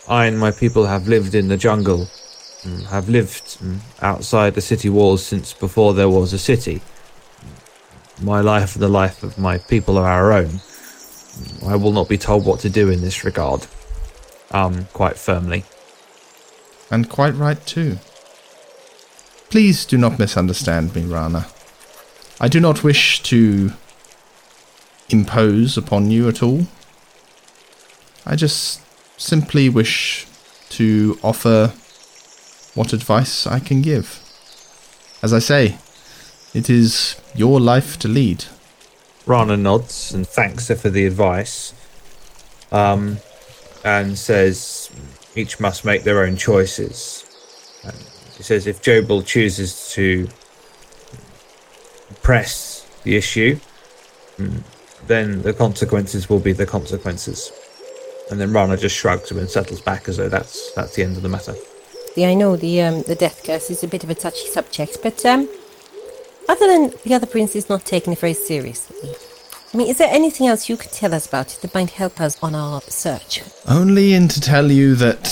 "I 0.08 0.28
and 0.28 0.38
my 0.40 0.52
people 0.52 0.86
have 0.86 1.08
lived 1.08 1.34
in 1.34 1.48
the 1.48 1.58
jungle, 1.58 2.08
mm, 2.62 2.86
have 2.86 3.10
lived 3.10 3.58
mm, 3.60 3.80
outside 4.02 4.54
the 4.54 4.62
city 4.62 4.88
walls 4.88 5.26
since 5.26 5.52
before 5.52 5.96
there 5.96 6.10
was 6.10 6.32
a 6.32 6.38
city. 6.38 6.82
My 8.22 8.40
life 8.40 8.76
and 8.76 8.84
the 8.84 9.00
life 9.02 9.24
of 9.24 9.40
my 9.40 9.58
people 9.58 9.98
are 9.98 10.08
our 10.08 10.32
own. 10.32 10.62
I 11.66 11.76
will 11.76 11.92
not 11.92 12.08
be 12.08 12.20
told 12.20 12.46
what 12.46 12.60
to 12.60 12.70
do 12.70 12.90
in 12.90 13.02
this 13.02 13.26
regard." 13.26 13.66
Um, 14.52 14.88
quite 14.94 15.18
firmly. 15.18 15.66
And 16.92 17.10
quite 17.10 17.34
right 17.34 17.66
too. 17.66 17.98
Please 19.50 19.84
do 19.86 19.98
not 19.98 20.20
misunderstand 20.20 20.94
me, 20.96 21.06
Rana. 21.06 21.48
I 22.40 22.48
do 22.48 22.60
not 22.60 22.84
wish 22.84 23.24
to 23.24 23.74
impose 25.10 25.76
upon 25.76 26.12
you 26.12 26.28
at 26.30 26.44
all. 26.44 26.68
I 28.26 28.36
just 28.36 28.82
simply 29.18 29.70
wish 29.70 30.26
to 30.70 31.20
offer 31.24 31.74
what 32.74 32.94
advice 32.94 33.46
I 33.46 33.60
can 33.60 33.82
give. 33.82 34.20
As 35.22 35.34
I 35.34 35.40
say, 35.40 35.78
it 36.54 36.70
is 36.70 37.16
your 37.36 37.60
life 37.60 37.98
to 38.00 38.08
lead. 38.08 38.46
Rana 39.26 39.58
nods 39.58 40.14
and 40.14 40.28
thanks 40.28 40.68
her 40.68 40.76
for 40.76 40.90
the 40.90 41.06
advice. 41.06 41.74
Um, 42.72 43.18
and 43.84 44.18
says 44.18 44.90
each 45.36 45.60
must 45.60 45.86
make 45.86 46.04
their 46.04 46.24
own 46.24 46.38
choices. 46.38 47.26
And 47.84 47.96
he 48.38 48.44
says 48.44 48.68
if 48.68 48.82
Jobal 48.82 49.26
chooses 49.26 49.92
to 49.94 50.28
press 52.22 52.90
the 53.04 53.16
issue, 53.16 53.60
mm, 54.38 54.64
then 55.08 55.42
the 55.42 55.54
consequences 55.54 56.30
will 56.30 56.40
be 56.40 56.54
the 56.54 56.66
consequences. 56.66 57.52
And 58.34 58.42
then 58.42 58.52
Rana 58.52 58.78
just 58.78 58.96
shrugs 58.96 59.30
and 59.30 59.48
settles 59.48 59.80
back 59.80 60.10
as 60.10 60.18
though 60.18 60.28
that's 60.28 60.72
that's 60.72 60.96
the 60.96 61.04
end 61.04 61.18
of 61.18 61.22
the 61.22 61.30
matter. 61.30 61.54
Yeah, 62.16 62.30
I 62.30 62.34
know 62.34 62.56
the 62.56 62.82
um, 62.82 63.04
the 63.04 63.14
death 63.14 63.44
curse 63.46 63.70
is 63.70 63.84
a 63.84 63.88
bit 63.88 64.04
of 64.04 64.10
a 64.10 64.16
touchy 64.16 64.48
subject, 64.48 64.98
but 65.04 65.24
um, 65.24 65.48
other 66.50 66.66
than 66.66 66.94
the 67.04 67.14
other 67.14 67.28
princes 67.28 67.70
not 67.70 67.86
taking 67.86 68.12
it 68.12 68.18
very 68.18 68.34
seriously, 68.34 69.14
I 69.72 69.78
mean, 69.78 69.88
is 69.88 70.00
there 70.00 70.10
anything 70.12 70.48
else 70.48 70.68
you 70.68 70.78
could 70.78 70.92
tell 70.92 71.14
us 71.14 71.28
about 71.28 71.54
it 71.54 71.62
that 71.62 71.76
might 71.76 71.92
help 71.92 72.20
us 72.20 72.42
on 72.42 72.56
our 72.56 72.82
search? 72.82 73.44
Only 73.68 74.16
in 74.16 74.28
to 74.30 74.42
tell 74.42 74.72
you 74.72 74.96
that 74.96 75.26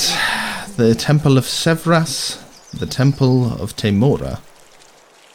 the 0.78 0.93
Temple 0.93 1.39
of 1.39 1.45
Savras, 1.45 2.39
the 2.70 2.86
Temple 2.86 3.52
of 3.60 3.76
Tymora, 3.76 4.41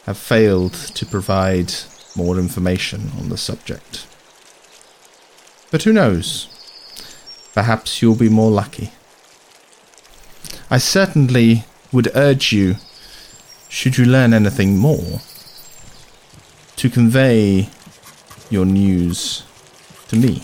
have 0.05 0.17
failed 0.17 0.71
to 0.71 1.05
provide 1.05 1.73
more 2.15 2.39
information 2.39 3.11
on 3.19 3.27
the 3.27 3.37
subject. 3.37 4.07
But 5.69 5.83
who 5.83 5.91
knows? 5.91 6.47
Perhaps 7.57 8.03
you'll 8.03 8.13
be 8.13 8.29
more 8.29 8.51
lucky. 8.51 8.91
I 10.69 10.77
certainly 10.77 11.63
would 11.91 12.11
urge 12.13 12.53
you, 12.53 12.75
should 13.67 13.97
you 13.97 14.05
learn 14.05 14.31
anything 14.31 14.77
more, 14.77 15.21
to 16.75 16.87
convey 16.87 17.69
your 18.51 18.67
news 18.67 19.41
to 20.09 20.15
me. 20.15 20.43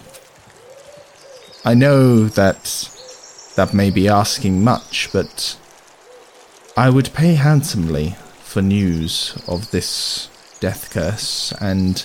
I 1.63 1.75
know 1.75 2.25
that 2.29 2.89
that 3.57 3.75
may 3.75 3.91
be 3.91 4.07
asking 4.09 4.63
much, 4.63 5.09
but 5.13 5.55
I 6.75 6.89
would 6.89 7.13
pay 7.13 7.35
handsomely 7.35 8.15
for 8.41 8.63
news 8.63 9.37
of 9.47 9.69
this 9.69 10.29
death 10.59 10.89
curse 10.91 11.53
and 11.61 12.03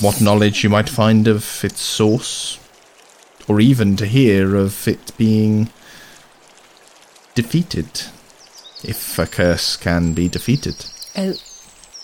what 0.00 0.22
knowledge 0.22 0.64
you 0.64 0.70
might 0.70 0.88
find 0.88 1.28
of 1.28 1.62
its 1.62 1.82
source, 1.82 2.57
or 3.48 3.60
even 3.60 3.96
to 3.96 4.06
hear 4.06 4.54
of 4.54 4.86
it 4.86 5.16
being 5.16 5.70
defeated, 7.34 8.02
if 8.84 9.18
a 9.18 9.26
curse 9.26 9.76
can 9.76 10.12
be 10.12 10.28
defeated. 10.28 10.84
Oh, 11.16 11.34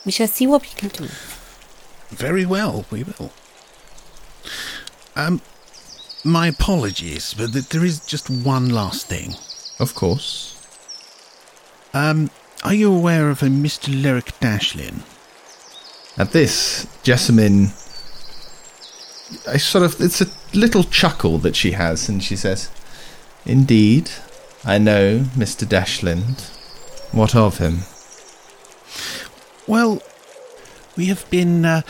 we 0.05 0.13
shall 0.13 0.27
see 0.27 0.47
what 0.47 0.63
we 0.63 0.69
can 0.69 0.89
do. 0.89 1.09
Very 2.09 2.47
well, 2.47 2.87
we 2.91 3.05
will. 3.05 3.31
Um, 5.17 5.41
my 6.25 6.49
apologies, 6.49 7.35
but 7.35 7.53
th- 7.53 7.69
there 7.69 7.85
is 7.85 8.05
just 8.05 8.31
one 8.31 8.71
last 8.71 9.07
thing. 9.07 9.35
Of 9.79 9.95
course. 9.95 10.51
Um, 11.93 12.31
are 12.65 12.75
you 12.75 12.93
aware 12.93 13.29
of 13.31 13.43
a 13.43 13.47
Mr. 13.47 13.89
Lyric 14.03 14.33
Dashlin? 14.41 15.03
At 16.17 16.33
this, 16.33 16.87
Jessamine. 17.03 17.69
I 19.49 19.57
sort 19.57 19.85
of. 19.85 20.01
It's 20.01 20.21
a 20.21 20.27
little 20.53 20.85
chuckle 20.85 21.39
that 21.39 21.57
she 21.57 21.73
has, 21.73 22.09
and 22.09 22.23
she 22.23 22.37
says, 22.37 22.71
Indeed, 23.47 24.11
I 24.65 24.79
know 24.79 25.21
Mr. 25.37 25.67
Dashlin. 25.67 26.41
What 27.13 27.35
of 27.35 27.59
him? 27.59 27.81
Well, 29.67 30.03
we 30.97 31.07
have 31.07 31.29
been 31.31 31.65
uh, 31.65 31.83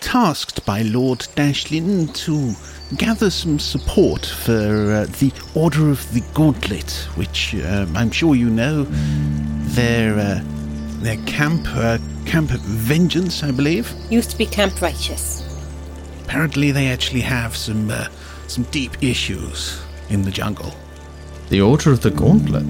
tasked 0.00 0.64
by 0.66 0.82
Lord 0.82 1.20
Dashlin 1.36 2.14
to 2.26 2.54
gather 2.96 3.30
some 3.30 3.58
support 3.58 4.26
for 4.26 4.52
uh, 4.52 5.06
the 5.18 5.32
Order 5.54 5.90
of 5.90 6.12
the 6.12 6.20
Gauntlet, 6.34 6.90
which 7.14 7.54
um, 7.64 7.96
I'm 7.96 8.10
sure 8.10 8.34
you 8.34 8.50
know. 8.50 8.84
Their 9.74 10.18
uh, 10.18 10.40
their 11.02 11.16
camp, 11.26 11.66
uh, 11.68 11.98
Camp 12.26 12.52
of 12.52 12.60
Vengeance, 12.60 13.42
I 13.42 13.50
believe. 13.50 13.92
Used 14.10 14.30
to 14.30 14.38
be 14.38 14.46
Camp 14.46 14.80
Righteous. 14.80 15.51
Apparently, 16.32 16.70
they 16.70 16.88
actually 16.88 17.20
have 17.20 17.54
some 17.54 17.90
uh, 17.90 18.08
some 18.46 18.64
deep 18.70 19.02
issues 19.02 19.82
in 20.08 20.22
the 20.22 20.30
jungle. 20.30 20.72
The 21.50 21.60
Order 21.60 21.92
of 21.92 22.00
the 22.00 22.10
Gauntlet? 22.10 22.64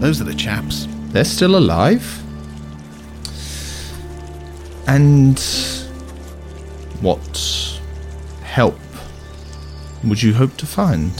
Those 0.00 0.20
are 0.20 0.24
the 0.24 0.36
chaps. 0.36 0.86
They're 1.08 1.24
still 1.24 1.56
alive? 1.56 2.06
And 4.86 5.36
what 7.00 7.80
help 8.44 8.78
would 10.04 10.22
you 10.22 10.32
hope 10.32 10.56
to 10.58 10.66
find? 10.66 11.10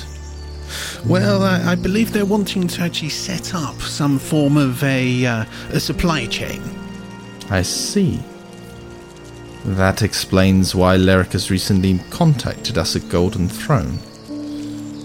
Well, 1.05 1.43
I, 1.43 1.73
I 1.73 1.75
believe 1.75 2.13
they're 2.13 2.25
wanting 2.25 2.69
to 2.69 2.83
actually 2.83 3.09
set 3.09 3.57
up 3.57 3.75
some 3.81 4.21
form 4.21 4.57
of 4.57 4.85
a, 4.85 5.27
uh, 5.27 5.45
a 5.71 5.81
supply 5.81 6.27
chain. 6.27 6.63
I 7.51 7.63
see. 7.63 8.23
That 9.77 10.03
explains 10.03 10.75
why 10.75 10.97
Lyric 10.97 11.33
has 11.33 11.51
recently 11.51 12.01
contacted 12.11 12.79
us 12.79 12.97
at 12.97 13.09
Golden 13.11 13.49
Throne. 13.49 13.99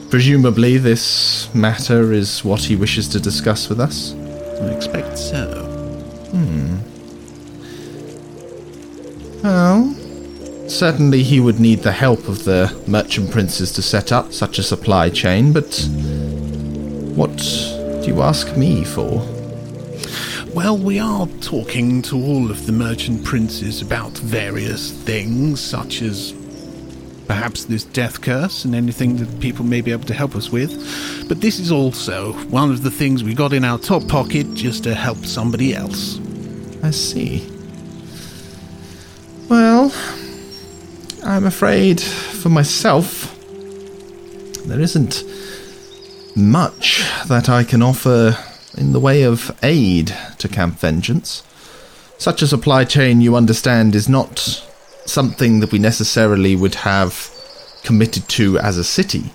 Presumably, 0.10 0.78
this 0.78 1.54
matter 1.54 2.14
is 2.14 2.46
what 2.46 2.62
he 2.62 2.78
wishes 2.78 3.10
to 3.10 3.20
discuss 3.20 3.68
with 3.68 3.82
us? 3.82 4.14
I 4.14 4.68
expect 4.74 5.18
so. 5.18 5.66
Hmm. 6.32 6.78
Well, 9.44 9.94
certainly 10.70 11.24
he 11.24 11.42
would 11.42 11.60
need 11.60 11.80
the 11.80 11.92
help 11.92 12.30
of 12.30 12.46
the 12.46 12.74
merchant 12.88 13.32
princes 13.32 13.72
to 13.74 13.82
set 13.82 14.14
up 14.14 14.32
such 14.32 14.60
a 14.60 14.64
supply 14.64 15.10
chain, 15.10 15.52
but 15.52 15.88
what 17.16 17.36
do 17.38 18.06
you 18.08 18.22
ask 18.22 18.56
me 18.56 18.86
for? 18.86 19.43
Well, 20.54 20.78
we 20.78 21.00
are 21.00 21.26
talking 21.42 22.04
to 22.04 22.16
all 22.16 22.52
of 22.52 22.68
the 22.68 22.72
merchant 22.72 23.26
princes 23.26 23.82
about 23.82 24.12
various 24.12 24.92
things, 24.92 25.60
such 25.60 26.04
as 26.04 26.32
perhaps 27.26 27.66
this 27.66 27.84
death 27.86 28.22
curse 28.22 28.64
and 28.64 28.76
anything 28.76 29.18
that 29.18 29.40
people 29.40 29.66
may 29.66 29.82
be 29.82 29.92
able 29.92 30.06
to 30.06 30.14
help 30.14 30.36
us 30.36 30.52
with. 30.52 31.28
But 31.28 31.42
this 31.42 31.58
is 31.58 31.72
also 31.72 32.34
one 32.50 32.70
of 32.70 32.84
the 32.84 32.92
things 32.92 33.24
we 33.24 33.34
got 33.34 33.52
in 33.52 33.64
our 33.64 33.80
top 33.80 34.08
pocket 34.08 34.54
just 34.54 34.84
to 34.84 34.94
help 34.94 35.26
somebody 35.26 35.74
else. 35.74 36.20
I 36.84 36.92
see. 36.92 37.50
Well, 39.50 39.92
I'm 41.24 41.48
afraid 41.48 42.00
for 42.00 42.50
myself, 42.50 43.36
there 44.68 44.80
isn't 44.80 45.24
much 46.36 47.04
that 47.28 47.50
I 47.50 47.64
can 47.64 47.82
offer 47.82 48.38
in 48.78 48.94
the 48.94 49.00
way 49.00 49.24
of 49.24 49.58
aid 49.64 50.16
to 50.38 50.48
Camp 50.48 50.80
Vengeance. 50.80 51.44
Such 52.18 52.42
a 52.42 52.48
supply 52.48 52.86
chain, 52.86 53.22
you 53.22 53.36
understand, 53.36 53.96
is 53.96 54.08
not 54.08 54.64
something 55.06 55.60
that 55.60 55.72
we 55.72 55.80
necessarily 55.80 56.56
would 56.56 56.76
have 56.76 57.30
committed 57.84 58.28
to 58.30 58.58
as 58.60 58.78
a 58.78 58.84
city. 58.84 59.32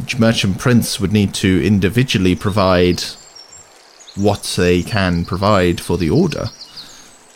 Each 0.00 0.18
merchant 0.18 0.58
prince 0.58 0.98
would 0.98 1.12
need 1.12 1.34
to 1.34 1.64
individually 1.64 2.34
provide 2.34 3.02
what 4.16 4.54
they 4.56 4.82
can 4.82 5.24
provide 5.24 5.80
for 5.80 5.98
the 5.98 6.10
order. 6.10 6.46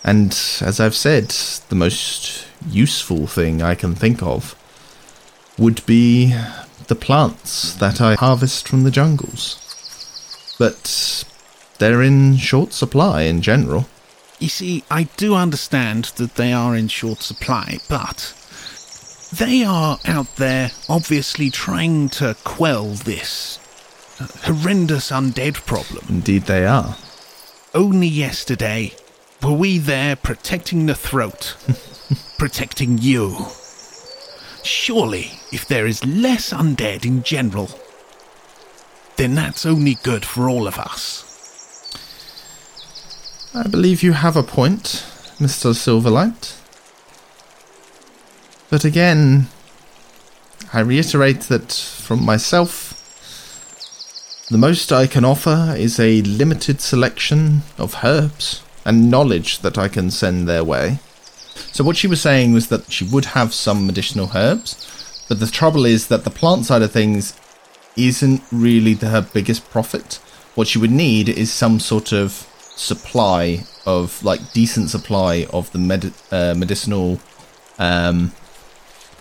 And 0.03 0.31
as 0.61 0.81
I've 0.81 0.95
said, 0.95 1.29
the 1.69 1.75
most 1.75 2.47
useful 2.69 3.27
thing 3.27 3.62
I 3.62 3.75
can 3.75 3.95
think 3.95 4.23
of 4.23 4.55
would 5.59 5.85
be 5.87 6.35
the 6.89 6.95
plants 6.95 7.75
that 7.75 8.01
I 8.01 8.15
harvest 8.15 8.69
from 8.69 8.85
the 8.85 8.91
jungles. 8.91 9.64
But 10.59 11.24
they're 11.78 12.02
in 12.02 12.36
short 12.36 12.72
supply 12.72 13.22
in 13.22 13.42
general. 13.42 13.86
You 14.38 14.48
see, 14.48 14.84
I 14.90 15.05
do 15.16 15.34
understand 15.34 16.07
that 16.16 16.34
they 16.34 16.52
are 16.52 16.76
in 16.76 16.88
short 16.88 17.22
supply, 17.22 17.78
but 17.88 18.34
they 19.32 19.64
are 19.64 19.98
out 20.05 20.36
there 20.36 20.70
obviously 20.88 21.50
trying 21.50 22.09
to 22.11 22.36
quell 22.44 22.90
this 22.90 23.59
uh, 24.20 24.26
horrendous 24.42 25.11
undead 25.11 25.64
problem. 25.66 26.05
Indeed, 26.09 26.42
they 26.42 26.66
are. 26.66 26.96
Only 27.74 28.07
yesterday 28.07 28.92
were 29.42 29.52
we 29.52 29.78
there 29.78 30.16
protecting 30.16 30.86
the 30.86 30.94
throat, 30.94 31.57
protecting 32.38 32.98
you. 32.98 33.46
Surely, 34.62 35.32
if 35.52 35.66
there 35.66 35.86
is 35.86 36.05
less 36.05 36.52
undead 36.52 37.05
in 37.05 37.22
general, 37.22 37.68
then 39.17 39.35
that's 39.35 39.65
only 39.67 39.97
good 40.03 40.25
for 40.25 40.49
all 40.49 40.67
of 40.67 40.79
us. 40.79 41.23
I 43.55 43.69
believe 43.69 44.03
you 44.03 44.12
have 44.12 44.37
a 44.37 44.43
point, 44.43 45.05
Mr. 45.39 45.73
Silverlight. 45.75 46.61
But 48.69 48.85
again, 48.85 49.47
I 50.73 50.81
reiterate 50.81 51.43
that 51.43 51.73
from 51.73 52.25
myself, 52.25 53.01
The 54.51 54.59
most 54.59 54.93
I 54.93 55.07
can 55.07 55.25
offer 55.25 55.75
is 55.77 55.99
a 55.99 56.21
limited 56.21 56.83
selection 56.83 57.62
of 57.79 58.05
herbs 58.05 58.61
and 58.85 59.11
knowledge 59.11 59.61
that 59.61 59.79
I 59.79 59.89
can 59.89 60.11
send 60.11 60.47
their 60.47 60.62
way. 60.62 60.99
So, 61.73 61.83
what 61.83 61.97
she 61.97 62.07
was 62.07 62.21
saying 62.21 62.53
was 62.53 62.69
that 62.69 62.93
she 62.93 63.05
would 63.05 63.25
have 63.27 63.55
some 63.55 63.87
medicinal 63.87 64.31
herbs, 64.35 65.25
but 65.29 65.41
the 65.41 65.47
trouble 65.47 65.87
is 65.87 66.09
that 66.09 66.25
the 66.25 66.31
plant 66.31 66.67
side 66.67 66.83
of 66.83 66.93
things 66.93 67.33
isn't 67.97 68.42
really 68.53 68.95
the, 68.95 69.09
her 69.09 69.22
biggest 69.22 69.70
profit. 69.70 70.14
What 70.55 70.68
she 70.68 70.78
would 70.78 70.90
need 70.90 71.28
is 71.28 71.53
some 71.53 71.80
sort 71.80 72.12
of 72.12 72.32
supply 72.76 73.64
of, 73.86 74.22
like, 74.22 74.53
decent 74.53 74.90
supply 74.90 75.47
of 75.53 75.70
the 75.72 75.78
med- 75.78 76.12
uh, 76.30 76.55
medicinal, 76.57 77.20
um, 77.78 78.32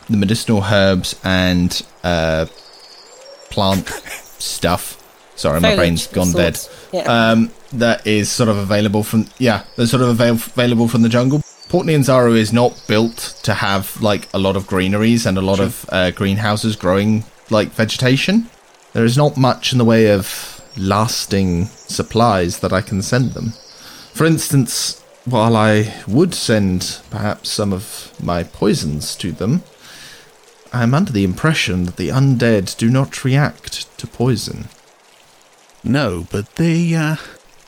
the 0.10 0.18
medicinal 0.18 0.64
herbs 0.64 1.20
and 1.24 1.82
uh, 2.04 2.46
plant 3.50 3.88
stuff. 4.40 5.00
Sorry, 5.36 5.60
my 5.60 5.76
brain's 5.76 6.08
gone 6.08 6.32
dead. 6.32 6.60
Yeah. 6.92 7.02
Um, 7.32 7.52
that 7.74 8.06
is 8.06 8.32
sort 8.32 8.50
of 8.50 8.58
available 8.58 9.04
from 9.04 9.26
yeah, 9.40 9.64
they're 9.76 9.88
sort 9.88 10.04
of 10.04 10.10
avail- 10.10 10.36
available 10.36 10.88
from 10.88 11.02
the 11.02 11.10
jungle. 11.10 11.42
Port 11.70 11.88
Nyanzaru 11.88 12.38
is 12.38 12.54
not 12.54 12.80
built 12.88 13.40
to 13.44 13.54
have 13.56 14.00
like 14.02 14.32
a 14.34 14.38
lot 14.38 14.56
of 14.56 14.68
greeneries 14.68 15.26
and 15.26 15.38
a 15.38 15.42
lot 15.42 15.60
of 15.60 15.86
uh, 15.90 16.12
greenhouses 16.12 16.76
growing 16.76 17.24
like 17.50 17.70
vegetation. 17.70 18.48
There 18.94 19.06
is 19.06 19.18
not 19.18 19.38
much 19.38 19.72
in 19.72 19.80
the 19.80 19.86
way 19.86 20.12
of 20.12 20.62
lasting 20.78 21.66
supplies 21.66 22.60
that 22.60 22.72
I 22.72 22.82
can 22.82 23.02
send 23.02 23.32
them. 23.32 23.54
For 24.14 24.26
instance, 24.26 25.02
while 25.26 25.56
I 25.56 25.94
would 26.08 26.34
send 26.36 27.00
perhaps 27.10 27.50
some 27.50 27.74
of 27.74 28.14
my 28.22 28.44
poisons 28.44 29.16
to 29.18 29.32
them, 29.32 29.64
I 30.72 30.84
am 30.84 30.94
under 30.94 31.12
the 31.12 31.24
impression 31.24 31.86
that 31.86 31.98
the 31.98 32.10
undead 32.10 32.76
do 32.78 32.90
not 32.90 33.24
react 33.24 33.98
to 33.98 34.08
poison. 34.08 34.70
No, 35.84 36.28
but 36.32 36.56
the 36.56 36.96
uh, 36.96 37.16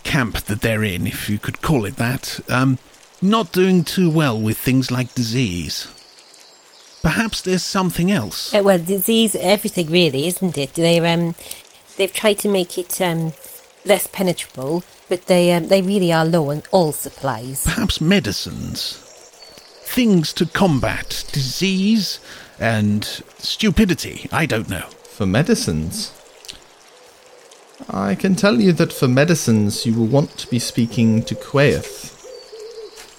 camp 0.03 0.41
that 0.41 0.61
they're 0.61 0.83
in, 0.83 1.07
if 1.07 1.29
you 1.29 1.37
could 1.39 1.61
call 1.61 1.85
it 1.85 1.97
that, 1.97 2.39
um, 2.49 2.77
not 3.21 3.51
doing 3.51 3.83
too 3.83 4.09
well 4.09 4.39
with 4.39 4.57
things 4.57 4.91
like 4.91 5.13
disease. 5.15 5.87
Perhaps 7.05 7.41
there's 7.41 7.63
something 7.63 8.09
else. 8.09 8.51
Uh, 8.51 8.63
well, 8.63 8.79
disease, 8.79 9.35
everything 9.35 9.91
really, 9.91 10.25
isn't 10.25 10.57
it? 10.57 10.73
They 10.73 10.99
um, 11.01 11.35
they've 11.97 12.11
tried 12.11 12.39
to 12.39 12.49
make 12.49 12.79
it 12.79 12.99
um, 12.99 13.33
less 13.85 14.07
penetrable, 14.07 14.83
but 15.07 15.27
they 15.27 15.53
um, 15.53 15.67
they 15.67 15.83
really 15.83 16.11
are 16.11 16.25
low 16.25 16.49
on 16.49 16.63
all 16.71 16.93
supplies. 16.93 17.63
Perhaps 17.63 18.01
medicines. 18.01 18.97
Things 19.83 20.33
to 20.33 20.47
combat 20.47 21.25
disease 21.31 22.19
and 22.59 23.05
stupidity. 23.37 24.27
I 24.31 24.47
don't 24.47 24.67
know. 24.67 24.87
For 25.03 25.27
medicines, 25.27 26.11
I 27.87 28.15
can 28.15 28.33
tell 28.33 28.59
you 28.59 28.73
that 28.73 28.91
for 28.91 29.07
medicines, 29.07 29.85
you 29.85 29.93
will 29.93 30.07
want 30.07 30.31
to 30.39 30.47
be 30.47 30.57
speaking 30.57 31.21
to 31.25 31.35
Kwayothé. 31.35 32.13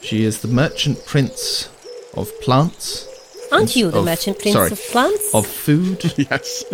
She 0.03 0.25
is 0.25 0.41
the 0.41 0.49
merchant 0.49 1.07
prince 1.07 1.69
of 2.15 2.33
plants. 2.41 3.07
Aren't 3.53 3.77
you 3.77 3.91
the 3.91 3.99
Of- 3.99 4.05
merchant 4.05 4.39
prince 4.39 4.55
sorry, 4.55 4.71
of 4.73 4.81
plants? 4.91 5.35
Of 5.35 5.47
food. 5.47 6.13
Yes. 6.19 6.65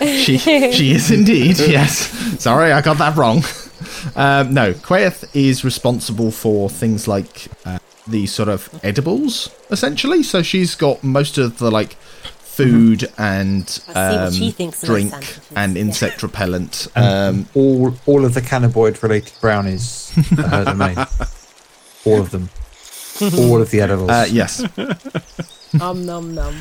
she 0.24 0.38
she 0.38 0.92
is 0.92 1.10
indeed. 1.10 1.58
Yes. 1.70 1.94
Sorry, 2.42 2.72
I 2.72 2.80
got 2.82 2.98
that 2.98 3.16
wrong. 3.16 3.42
Um, 4.16 4.52
no, 4.54 4.72
Kwayothé 4.74 5.28
is 5.34 5.64
responsible 5.64 6.30
for 6.30 6.68
things 6.68 7.06
like 7.08 7.48
uh, 7.64 7.78
the 8.06 8.26
sort 8.26 8.48
of 8.48 8.68
edibles, 8.82 9.48
essentially. 9.70 10.22
So 10.22 10.42
she's 10.42 10.74
got 10.74 11.02
most 11.02 11.38
of 11.38 11.58
the 11.58 11.70
like 11.70 11.94
food 12.40 13.08
and 13.16 13.62
I 13.88 13.92
see 13.94 14.16
um, 14.16 14.32
she 14.32 14.50
thinks 14.50 14.82
of 14.82 14.88
drink 14.88 15.10
those 15.12 15.20
sandwiches, 15.24 15.52
and 15.56 15.76
yeah. 15.76 15.80
insect 15.82 16.22
repellent. 16.22 16.88
Um, 16.96 17.46
all 17.54 17.94
all 18.06 18.24
of 18.24 18.34
the 18.34 18.42
cannabinoid 18.42 19.02
related 19.02 19.32
brownies 19.40 20.12
are 20.38 20.42
her 20.48 20.64
domain. 20.64 20.98
All 22.04 22.20
of 22.20 22.30
them. 22.30 22.48
All 23.38 23.60
of 23.60 23.70
the 23.70 23.80
edibles. 23.82 24.10
uh, 24.10 24.26
yes. 24.30 24.62
Nom 25.74 26.04
nom 26.04 26.34
nom. 26.34 26.54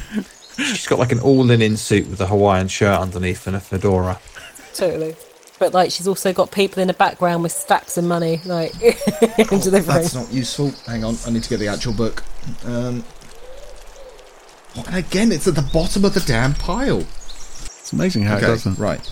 She's 0.56 0.88
got 0.88 1.00
like 1.00 1.12
an 1.12 1.20
all 1.20 1.44
linen 1.44 1.78
suit 1.78 2.08
with 2.10 2.20
a 2.22 2.28
Hawaiian 2.28 2.68
shirt 2.68 3.00
underneath 3.00 3.48
and 3.48 3.56
a 3.56 3.60
fedora. 3.60 4.20
Totally. 4.74 5.16
But 5.58 5.74
like, 5.74 5.92
she's 5.92 6.08
also 6.08 6.32
got 6.32 6.52
people 6.52 6.82
in 6.82 6.88
the 6.88 6.94
background 6.94 7.44
with 7.44 7.52
stacks 7.52 7.98
of 7.98 8.06
money, 8.06 8.42
like 8.46 8.72
delivering. 8.80 9.84
That's 9.86 10.16
not 10.16 10.32
useful. 10.32 10.72
Hang 10.86 11.04
on, 11.04 11.16
I 11.26 11.32
need 11.32 11.44
to 11.44 11.50
get 11.50 11.60
the 11.60 11.68
actual 11.68 11.94
book. 11.94 12.24
Um, 12.66 13.04
oh, 14.78 14.84
and 14.88 14.96
again, 14.96 15.32
it's 15.32 15.48
at 15.48 15.56
the 15.56 15.70
bottom 15.74 16.06
of 16.06 16.14
the 16.14 16.22
damn 16.22 16.54
pile. 16.54 17.00
It's 17.02 17.92
amazing 17.92 18.24
how 18.24 18.38
it 18.38 18.42
does 18.42 18.64
that. 18.64 18.78
right. 18.78 19.04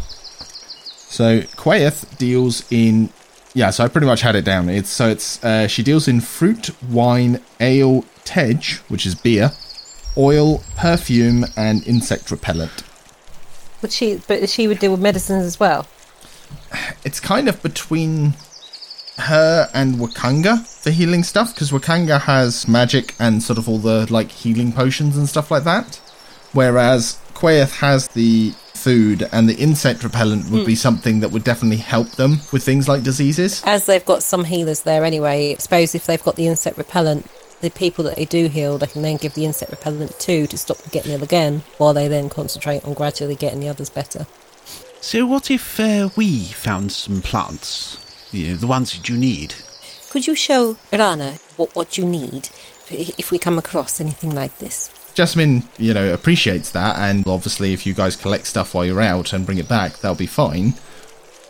So 1.10 1.42
Kwayothé 1.42 2.18
deals 2.18 2.64
in 2.72 3.10
yeah. 3.54 3.70
So 3.72 3.84
I 3.84 3.88
pretty 3.88 4.08
much 4.08 4.22
had 4.22 4.36
it 4.36 4.46
down. 4.46 4.70
It's 4.70 4.90
so 4.90 5.10
it's 5.10 5.44
uh, 5.44 5.68
she 5.68 5.84
deals 5.84 6.08
in 6.08 6.22
fruit, 6.22 6.70
wine, 6.90 7.42
ale, 7.60 8.06
tej, 8.24 8.76
which 8.88 9.06
is 9.06 9.16
beer, 9.16 9.52
oil, 10.18 10.64
perfume, 10.76 11.46
and 11.56 11.86
insect 11.88 12.32
repellent. 12.32 12.84
But 13.82 13.92
she, 13.92 14.22
but 14.28 14.50
she 14.50 14.68
would 14.68 14.80
deal 14.80 14.92
with 14.92 15.02
medicines 15.02 15.46
as 15.46 15.60
well. 15.60 15.88
It's 17.04 17.20
kind 17.20 17.48
of 17.48 17.62
between 17.62 18.34
her 19.18 19.70
and 19.74 19.96
Wakanga 19.96 20.66
for 20.66 20.92
healing 20.92 21.24
stuff 21.24 21.54
because 21.54 21.72
Wakanga 21.72 22.22
has 22.22 22.68
magic 22.68 23.16
and 23.20 23.42
sort 23.42 23.58
of 23.58 23.68
all 23.68 23.80
the 23.80 24.12
like 24.12 24.32
healing 24.32 24.72
potions 24.72 25.18
and 25.18 25.28
stuff 25.28 25.52
like 25.52 25.64
that, 25.64 25.96
whereas 26.54 27.20
Kwayothé 27.34 27.80
has 27.80 28.08
the 28.10 28.54
food 28.74 29.28
and 29.32 29.50
the 29.50 29.56
insect 29.56 30.04
repellent 30.04 30.50
would 30.50 30.66
be 30.66 30.74
hmm. 30.74 30.78
something 30.78 31.20
that 31.20 31.32
would 31.32 31.44
definitely 31.44 31.78
help 31.78 32.10
them 32.12 32.40
with 32.52 32.64
things 32.64 32.88
like 32.88 33.04
diseases. 33.04 33.62
As 33.66 33.86
they've 33.86 34.06
got 34.06 34.24
some 34.24 34.46
healers 34.46 34.82
there 34.82 35.04
anyway, 35.04 35.56
I 35.56 35.58
suppose 35.58 35.96
if 35.96 36.06
they've 36.06 36.24
got 36.24 36.36
the 36.36 36.48
insect 36.48 36.78
repellent, 36.78 37.28
the 37.62 37.70
people 37.70 38.04
that 38.06 38.16
they 38.16 38.26
do 38.26 38.48
heal, 38.48 38.78
they 38.78 38.88
can 38.88 39.02
then 39.02 39.18
give 39.18 39.34
the 39.34 39.46
insect 39.46 39.72
repellent 39.72 40.20
to 40.20 40.48
to 40.48 40.58
stop 40.58 40.78
them 40.78 40.90
getting 40.92 41.12
ill 41.12 41.24
again, 41.24 41.64
while 41.78 41.94
they 41.94 42.08
then 42.08 42.30
concentrate 42.30 42.86
on 42.86 42.94
gradually 42.94 43.36
getting 43.36 43.60
the 43.60 43.70
others 43.70 43.90
better. 43.90 44.28
So, 45.02 45.26
what 45.26 45.50
if 45.52 45.80
uh, 45.80 46.10
we 46.16 46.46
found 46.46 46.92
some 46.92 47.22
plants? 47.22 47.98
You 48.32 48.50
know, 48.50 48.56
the 48.56 48.68
ones 48.68 48.94
that 48.94 49.08
you 49.08 49.18
need. 49.18 49.56
Could 50.10 50.28
you 50.28 50.36
show 50.36 50.78
Rana 50.92 51.36
what, 51.56 51.76
what 51.76 51.98
you 51.98 52.06
need 52.06 52.50
if 52.90 53.32
we 53.32 53.38
come 53.38 53.58
across 53.58 54.02
anything 54.02 54.34
like 54.34 54.58
this? 54.58 54.92
Jessamine, 55.14 55.64
you 55.78 55.94
know, 55.94 56.14
appreciates 56.14 56.72
that, 56.72 56.98
and 56.98 57.28
obviously, 57.28 57.74
if 57.74 57.86
you 57.86 57.94
guys 57.94 58.16
collect 58.16 58.46
stuff 58.48 58.74
while 58.74 58.86
you're 58.86 59.02
out 59.02 59.34
and 59.34 59.46
bring 59.46 59.58
it 59.58 59.68
back, 59.68 59.98
that'll 59.98 60.16
be 60.16 60.28
fine. 60.28 60.76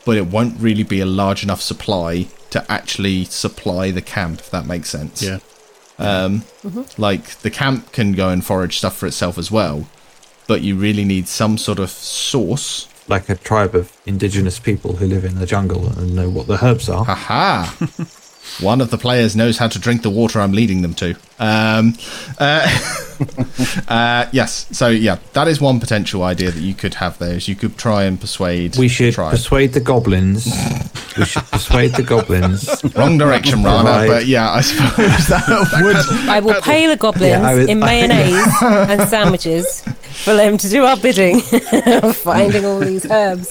But 0.05 0.17
it 0.17 0.27
won't 0.27 0.59
really 0.59 0.83
be 0.83 1.01
a 1.01 1.05
large 1.05 1.43
enough 1.43 1.61
supply 1.61 2.27
to 2.51 2.71
actually 2.71 3.25
supply 3.25 3.91
the 3.91 4.01
camp, 4.01 4.39
if 4.39 4.49
that 4.51 4.65
makes 4.65 4.89
sense. 4.89 5.21
Yeah. 5.21 5.39
Um, 5.99 6.43
Like, 6.97 7.39
the 7.41 7.49
camp 7.49 7.91
can 7.91 8.13
go 8.13 8.29
and 8.29 8.45
forage 8.45 8.77
stuff 8.77 8.97
for 8.97 9.07
itself 9.07 9.37
as 9.37 9.51
well, 9.51 9.87
but 10.47 10.61
you 10.61 10.75
really 10.75 11.05
need 11.05 11.27
some 11.27 11.57
sort 11.57 11.79
of 11.79 11.89
source. 11.89 12.87
Like 13.09 13.29
a 13.29 13.35
tribe 13.35 13.73
of 13.73 13.91
indigenous 14.05 14.59
people 14.59 14.97
who 14.97 15.07
live 15.07 15.23
in 15.23 15.35
the 15.39 15.45
jungle 15.45 15.87
and 15.87 16.13
know 16.13 16.29
what 16.29 16.47
the 16.47 16.63
herbs 16.63 16.89
are. 16.89 17.05
Haha! 17.05 17.85
One 18.59 18.81
of 18.81 18.89
the 18.89 18.97
players 18.97 19.35
knows 19.35 19.57
how 19.57 19.67
to 19.67 19.77
drink 19.79 20.01
the 20.01 20.09
water 20.09 20.39
I'm 20.41 20.51
leading 20.51 20.81
them 20.81 20.93
to. 20.95 21.15
Um, 21.39 21.93
uh, 22.39 22.67
uh, 23.87 24.25
yes, 24.31 24.65
so 24.71 24.87
yeah, 24.89 25.19
that 25.33 25.47
is 25.47 25.61
one 25.61 25.79
potential 25.79 26.23
idea 26.23 26.49
that 26.51 26.59
you 26.61 26.73
could 26.73 26.95
have 26.95 27.19
there. 27.19 27.35
Is 27.35 27.47
you 27.47 27.55
could 27.55 27.77
try 27.77 28.03
and 28.05 28.19
persuade. 28.19 28.75
We 28.77 28.87
should 28.87 29.13
try. 29.13 29.29
persuade 29.31 29.73
the 29.73 29.79
goblins. 29.79 30.45
we 31.17 31.25
should 31.25 31.43
persuade 31.51 31.93
the 31.93 32.03
goblins. 32.03 32.83
Wrong 32.95 33.17
direction, 33.19 33.63
Rana, 33.63 33.89
Right. 33.89 34.07
but 34.07 34.25
yeah, 34.25 34.51
I 34.51 34.61
suppose 34.61 35.27
that 35.27 35.79
would. 35.83 36.29
I 36.29 36.39
will 36.39 36.59
pay 36.61 36.87
the 36.87 36.97
goblins 36.97 37.29
Yeah, 37.29 37.47
I 37.47 37.53
was- 37.53 37.67
in 37.67 37.79
mayonnaise 37.79 38.47
and 38.61 39.07
sandwiches 39.09 39.81
for 40.23 40.33
them 40.35 40.57
to 40.57 40.67
do 40.69 40.83
our 40.85 40.97
bidding 40.97 41.41
finding 41.41 42.65
all 42.65 42.79
these 42.79 43.05
herbs. 43.11 43.47